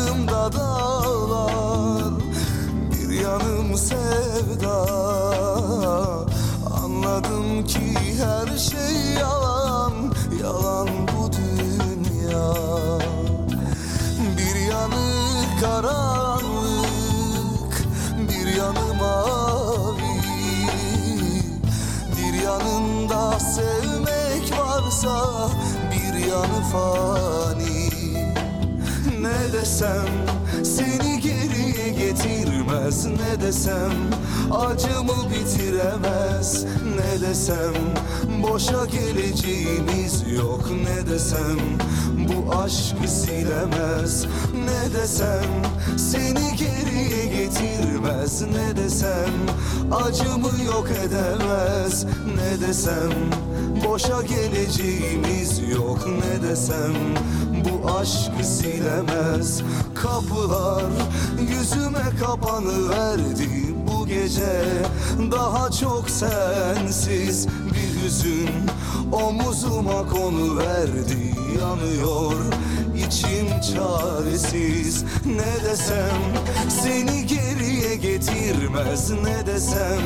[0.00, 2.12] Yanımda dağlar
[2.90, 4.86] Bir yanım sevda.
[6.84, 9.92] Anladım ki her şey yalan
[10.42, 12.54] Yalan bu dünya.
[14.36, 16.14] Bir yanı karanlık
[18.28, 20.20] Bir yanı mavi.
[22.16, 25.48] Bir yanında sevmek varsa
[25.90, 27.79] Bir yanı fani
[29.50, 30.06] ne desem
[30.64, 33.06] seni geriye getirmez.
[33.06, 33.92] Ne desem
[34.50, 36.64] acımı bitiremez.
[36.96, 37.74] Ne desem
[38.42, 40.70] boşa geleceğimiz yok.
[40.70, 41.58] Ne desem
[42.16, 44.26] bu aşkı silemez.
[44.54, 45.44] Ne desem
[45.96, 48.42] seni geriye getirmez.
[48.42, 49.32] Ne desem
[49.92, 52.04] acımı yok edemez.
[52.36, 53.12] Ne desem
[53.86, 56.06] boşa geleceğimiz yok.
[56.06, 56.94] Ne desem
[57.64, 59.62] bu aşkı silemez.
[59.94, 60.84] Kapılar
[61.40, 63.48] yüzüme kapanıverdi
[63.88, 64.62] bu gece.
[65.32, 68.50] Daha çok sensiz bir hüzün
[69.12, 71.34] omuzuma konuverdi.
[71.60, 72.34] Yanıyor
[73.06, 75.04] içim çaresiz.
[75.24, 76.20] Ne desem
[76.68, 79.10] seni geriye getirmez.
[79.10, 80.00] Ne desem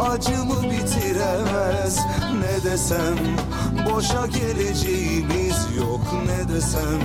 [0.00, 1.98] acımı bitiremez.
[2.40, 3.18] Ne desem
[3.90, 5.43] boşa geleceğimiz
[5.76, 7.02] yok Ne desem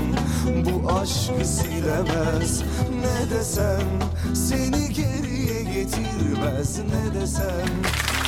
[0.66, 2.64] bu aşkı silemez.
[3.02, 3.88] Ne desem
[4.34, 6.80] seni geriye getirmez.
[6.80, 7.70] Ne desem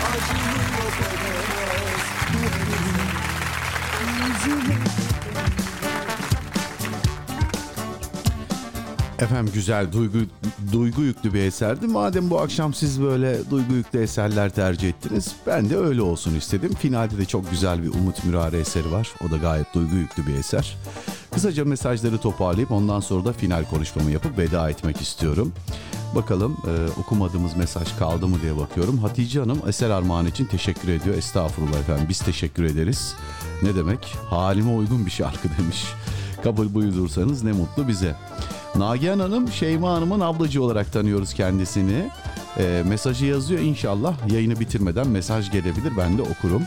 [0.08, 2.12] acımı yok edemez
[9.22, 10.18] Efendim güzel duygu
[10.72, 11.88] duygu yüklü bir eserdi.
[11.88, 16.74] Madem bu akşam siz böyle duygu yüklü eserler tercih ettiniz, ben de öyle olsun istedim.
[16.74, 19.10] Finalde de çok güzel bir Umut Mürare eseri var.
[19.28, 20.78] O da gayet duygu yüklü bir eser.
[21.34, 25.54] Kısaca mesajları toparlayıp ondan sonra da final konuşmamı yapıp veda etmek istiyorum.
[26.16, 28.98] Bakalım e, okumadığımız mesaj kaldı mı diye bakıyorum.
[28.98, 31.18] Hatice Hanım eser armağan için teşekkür ediyor.
[31.18, 33.14] Estağfurullah efendim biz teşekkür ederiz.
[33.64, 34.16] Ne demek?
[34.30, 35.84] Halime uygun bir şarkı demiş.
[36.44, 38.16] Kabul buyurursanız ne mutlu bize.
[38.76, 42.10] Nagihan Hanım Şeyma Hanım'ın ablacı olarak tanıyoruz kendisini.
[42.58, 46.64] E, mesajı yazıyor inşallah yayını bitirmeden mesaj gelebilir ben de okurum.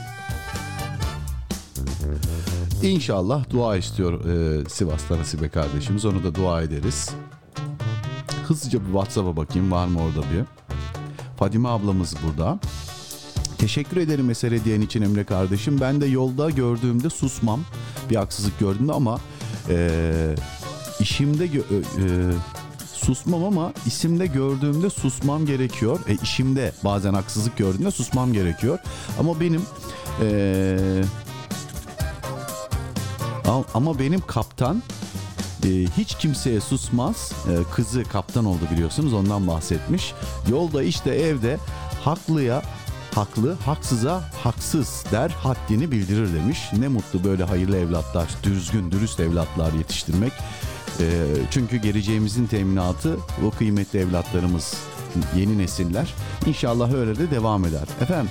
[2.83, 7.11] İnşallah dua istiyor e, Sivas'ta Nasibe kardeşimiz onu da dua ederiz.
[8.49, 10.45] Hızlıca bir WhatsApp'a bakayım var mı orada bir.
[11.39, 12.59] Fadime ablamız burada.
[13.59, 15.81] Teşekkür ederim eser hediyen için Emre kardeşim.
[15.81, 17.61] Ben de yolda gördüğümde susmam.
[18.11, 19.19] Bir haksızlık gördüğümde ama
[19.69, 20.35] e,
[21.01, 21.51] işimde e,
[22.93, 26.01] susmam ama isimde gördüğümde susmam gerekiyor.
[26.09, 28.79] E, işimde bazen haksızlık gördüğümde susmam gerekiyor.
[29.19, 29.63] Ama benim
[30.23, 31.03] e,
[33.75, 34.83] ama benim kaptan
[35.65, 37.33] e, hiç kimseye susmaz.
[37.51, 40.15] E, kızı kaptan oldu biliyorsunuz ondan bahsetmiş.
[40.51, 41.59] Yolda işte evde
[42.05, 42.63] haklıya
[43.15, 46.59] haklı, haksıza haksız der, haddini bildirir demiş.
[46.79, 50.33] Ne mutlu böyle hayırlı evlatlar, düzgün, dürüst evlatlar yetiştirmek.
[51.01, 53.17] Ee, çünkü geleceğimizin teminatı
[53.47, 54.75] o kıymetli evlatlarımız,
[55.37, 56.15] yeni nesiller.
[56.47, 57.89] İnşallah öyle de devam eder.
[58.01, 58.31] Efendim,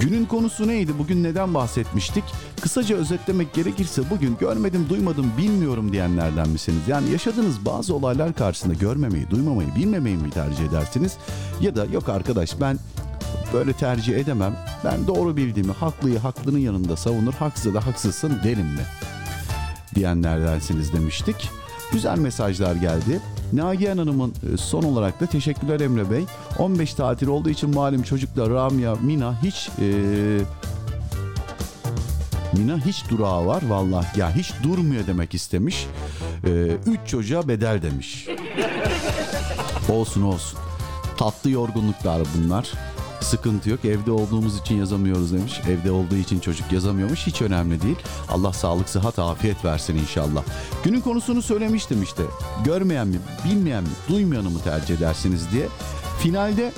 [0.00, 0.92] günün konusu neydi?
[0.98, 2.24] Bugün neden bahsetmiştik?
[2.60, 6.80] Kısaca özetlemek gerekirse bugün görmedim, duymadım, bilmiyorum diyenlerden misiniz?
[6.88, 11.16] Yani yaşadığınız bazı olaylar karşısında görmemeyi, duymamayı, bilmemeyi mi tercih edersiniz?
[11.60, 12.78] Ya da yok arkadaş ben
[13.52, 14.56] böyle tercih edemem.
[14.84, 18.82] Ben doğru bildiğimi, haklıyı haklının yanında savunur, haksızı da haksızsın derim mi?
[19.94, 21.50] Diyenlerdensiniz demiştik.
[21.92, 23.20] Güzel mesajlar geldi.
[23.52, 26.24] Nagihan Hanım'ın e, son olarak da teşekkürler Emre Bey.
[26.58, 29.86] 15 tatil olduğu için malum çocuklar Ramya, Mina hiç e,
[32.52, 35.86] Mina hiç durağı var vallahi ya hiç durmuyor demek istemiş.
[36.44, 36.50] E,
[36.86, 38.26] üç çocuğa bedel demiş.
[39.88, 40.58] olsun olsun.
[41.16, 42.72] Tatlı yorgunluklar bunlar.
[43.20, 43.84] Sıkıntı yok.
[43.84, 45.60] Evde olduğumuz için yazamıyoruz demiş.
[45.68, 47.26] Evde olduğu için çocuk yazamıyormuş.
[47.26, 47.96] Hiç önemli değil.
[48.28, 50.42] Allah sağlık, sıhhat, afiyet versin inşallah.
[50.84, 52.22] Günün konusunu söylemiştim işte.
[52.64, 55.68] Görmeyen mi, bilmeyen mi, duymayanı mı tercih edersiniz diye.
[56.18, 56.72] Finalde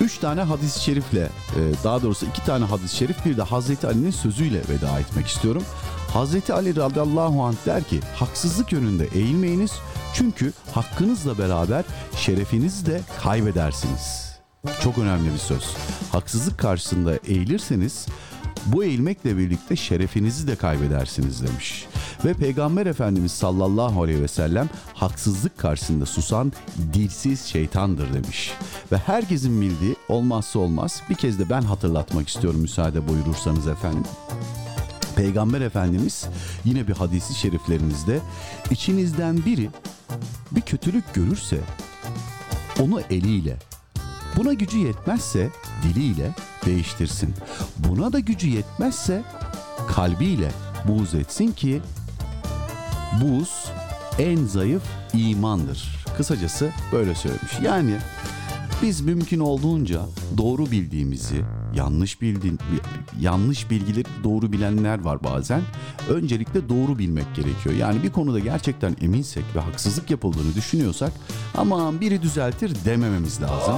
[0.00, 4.10] Üç tane hadis-i şerifle, e, daha doğrusu iki tane hadis-i şerif bir de Hazreti Ali'nin
[4.10, 5.62] sözüyle veda etmek istiyorum.
[6.12, 9.72] Hazreti Ali radıyallahu anh der ki haksızlık yönünde eğilmeyiniz
[10.14, 11.84] çünkü hakkınızla beraber
[12.16, 14.25] şerefinizi de kaybedersiniz.
[14.82, 15.76] Çok önemli bir söz.
[16.12, 18.06] Haksızlık karşısında eğilirseniz
[18.66, 21.86] bu eğilmekle birlikte şerefinizi de kaybedersiniz demiş.
[22.24, 26.52] Ve Peygamber Efendimiz sallallahu aleyhi ve sellem haksızlık karşısında susan
[26.92, 28.52] dilsiz şeytandır demiş.
[28.92, 34.04] Ve herkesin bildiği olmazsa olmaz bir kez de ben hatırlatmak istiyorum müsaade buyurursanız efendim.
[35.16, 36.26] Peygamber Efendimiz
[36.64, 38.20] yine bir hadisi şeriflerinizde
[38.70, 39.70] içinizden biri
[40.50, 41.60] bir kötülük görürse
[42.80, 43.56] onu eliyle
[44.36, 45.50] buna gücü yetmezse
[45.82, 46.34] diliyle
[46.66, 47.34] değiştirsin.
[47.76, 49.22] Buna da gücü yetmezse
[49.88, 50.50] kalbiyle
[50.88, 51.82] buğz etsin ki
[53.22, 53.64] buz
[54.18, 54.82] en zayıf
[55.12, 56.06] imandır.
[56.16, 57.52] Kısacası böyle söylemiş.
[57.62, 57.96] Yani
[58.82, 60.00] biz mümkün olduğunca
[60.38, 61.42] doğru bildiğimizi,
[61.74, 62.58] yanlış bildiğin
[63.20, 65.62] yanlış bilgileri doğru bilenler var bazen.
[66.10, 67.74] Öncelikle doğru bilmek gerekiyor.
[67.74, 71.12] Yani bir konuda gerçekten eminsek ve haksızlık yapıldığını düşünüyorsak
[71.56, 73.74] aman biri düzeltir demememiz lazım.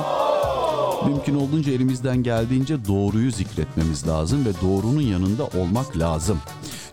[1.06, 6.38] Mümkün olduğunca elimizden geldiğince doğruyu zikretmemiz lazım ve doğrunun yanında olmak lazım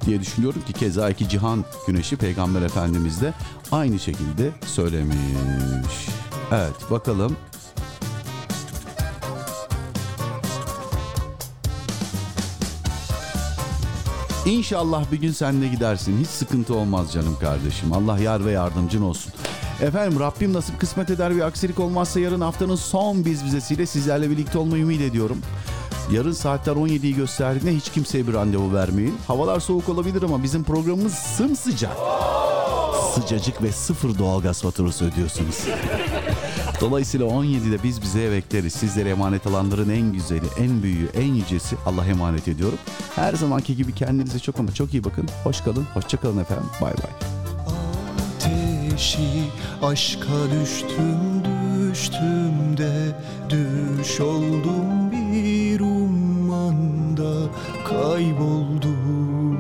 [0.06, 3.34] diye düşünüyorum ki keza iki cihan güneşi peygamber efendimiz de
[3.72, 6.08] aynı şekilde söylemiş.
[6.52, 7.36] Evet bakalım
[14.46, 16.20] İnşallah bir gün sen de gidersin.
[16.20, 17.94] Hiç sıkıntı olmaz canım kardeşim.
[17.94, 19.34] Allah yar ve yardımcın olsun.
[19.82, 24.58] Efendim Rabbim nasip kısmet eder bir aksilik olmazsa yarın haftanın son biz vizesiyle sizlerle birlikte
[24.58, 25.38] olmayı ümit ediyorum.
[26.12, 29.18] Yarın saatler 17'yi gösterdiğinde hiç kimseye bir randevu vermeyin.
[29.28, 31.98] Havalar soğuk olabilir ama bizim programımız sımsıcak.
[33.16, 35.58] Sıcacık ve sıfır doğalgaz faturası ödüyorsunuz.
[36.82, 38.74] Dolayısıyla 17'de biz bize bekleriz.
[38.74, 42.78] Sizlere emanet alanların en güzeli, en büyüğü, en yücesi Allah emanet ediyorum.
[43.16, 45.28] Her zamanki gibi kendinize çok ama çok iyi bakın.
[45.44, 46.66] Hoş kalın, hoşça kalın efendim.
[46.82, 47.45] Bay bay.
[48.96, 49.44] Ateşi
[49.84, 53.16] aşka düştüm düştüm de.
[53.50, 57.52] Düş oldum bir ummanda
[57.86, 59.58] kayboldum.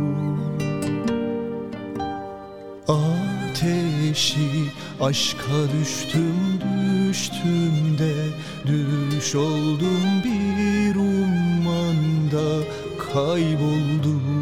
[2.87, 4.49] Ateşi
[5.01, 8.13] aşka düştüm düştüm de.
[8.67, 12.63] Düş oldum bir ummanda
[13.13, 14.34] kayboldum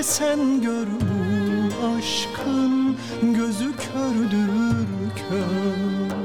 [0.00, 4.86] de sen gör bu aşkın gözü kördür
[5.16, 6.16] kör.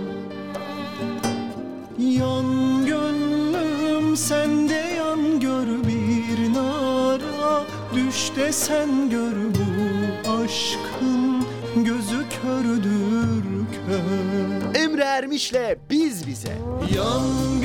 [2.00, 7.64] Yan gönlüm sende yan gör bir nara.
[7.96, 11.46] Düş de sen gör bu aşkın
[11.76, 13.44] gözü kördür
[13.88, 14.82] kör.
[14.82, 16.58] Emre Ermiş'le Biz Bize.
[16.96, 17.62] Yan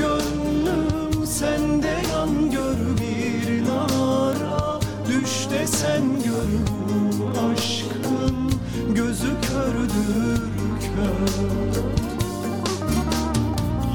[5.66, 8.52] sen gör bu aşkın
[8.94, 10.40] gözü kördür
[10.80, 11.60] kör.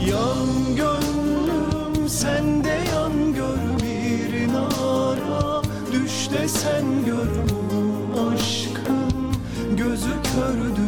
[0.09, 5.61] Yan gönlüm sende yan gör bir nara
[5.91, 7.31] Düş de sen gör
[8.33, 9.35] aşkın
[9.77, 10.84] gözü kördür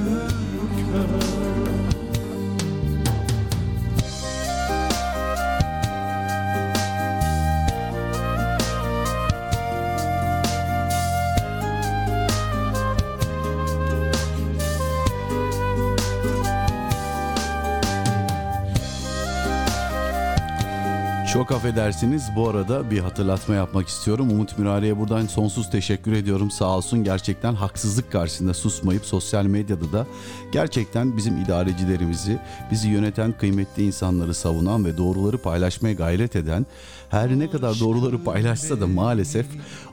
[21.34, 22.30] Çok affedersiniz.
[22.36, 24.32] Bu arada bir hatırlatma yapmak istiyorum.
[24.32, 26.52] Umut Mürari'ye buradan sonsuz teşekkür ediyorum.
[26.52, 30.08] Sağ olsun gerçekten haksızlık karşısında susmayıp sosyal medyada da
[30.52, 32.40] gerçekten bizim idarecilerimizi,
[32.72, 36.66] bizi yöneten kıymetli insanları savunan ve doğruları paylaşmaya gayret eden
[37.09, 39.45] her ne kadar doğruları paylaşsa da maalesef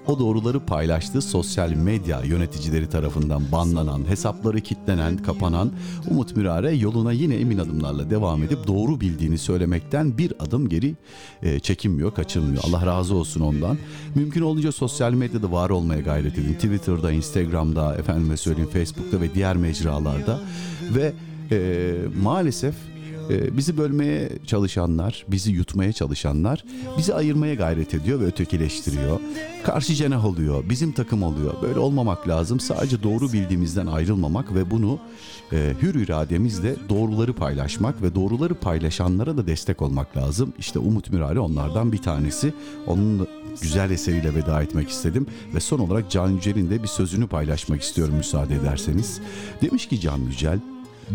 [0.06, 5.72] o doğruları paylaştığı sosyal medya yöneticileri tarafından banlanan, hesapları kilitlenen, kapanan
[6.10, 10.94] Umut Mürare yoluna yine emin adımlarla devam edip doğru bildiğini söylemekten bir adım geri
[11.42, 12.62] e, çekinmiyor, kaçırmıyor.
[12.66, 13.78] Allah razı olsun ondan.
[14.14, 16.54] Mümkün olunca sosyal medyada var olmaya gayret edin.
[16.54, 20.40] Twitter'da, Instagram'da, efendime söyleyeyim Facebook'ta ve diğer mecralarda
[20.94, 21.12] ve
[21.50, 22.74] e, maalesef
[23.30, 26.64] e, bizi bölmeye çalışanlar, bizi yutmaya çalışanlar
[26.98, 29.20] bizi ayırmaya gayret ediyor ve ötekileştiriyor.
[29.64, 31.54] Karşı cenah oluyor, bizim takım oluyor.
[31.62, 32.60] Böyle olmamak lazım.
[32.60, 34.98] Sadece doğru bildiğimizden ayrılmamak ve bunu
[35.52, 40.52] e, hür irademizle doğruları paylaşmak ve doğruları paylaşanlara da destek olmak lazım.
[40.58, 42.54] İşte Umut Mürari onlardan bir tanesi.
[42.86, 43.28] Onun
[43.62, 48.14] güzel eseriyle veda etmek istedim ve son olarak Can Yücel'in de bir sözünü paylaşmak istiyorum
[48.14, 49.20] müsaade ederseniz.
[49.62, 50.58] Demiş ki Can Yücel,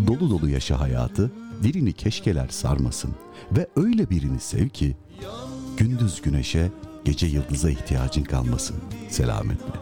[0.08, 1.32] dolu dolu yaşa hayatı,
[1.64, 3.12] dilini keşkeler sarmasın
[3.52, 4.96] ve öyle birini sev ki
[5.78, 6.72] gündüz güneşe,
[7.06, 8.76] gece yıldıza ihtiyacın kalmasın.
[9.10, 9.74] Selametle.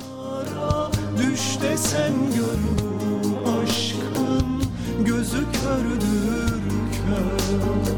[1.18, 4.64] Düş desen gönlüm aşkın
[5.06, 7.98] gözü kördür kör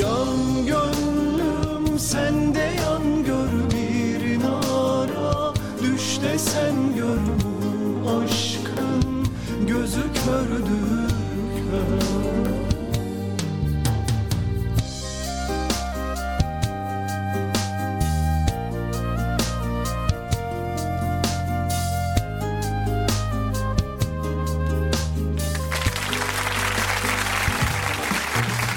[0.00, 9.26] Yan gönlüm sende yan gör bir nara Düş desen gönlüm aşkın
[9.66, 10.71] gözü kördür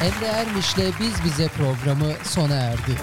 [0.06, 2.96] Emre Ermiş'le Biz Bize programı sona erdi.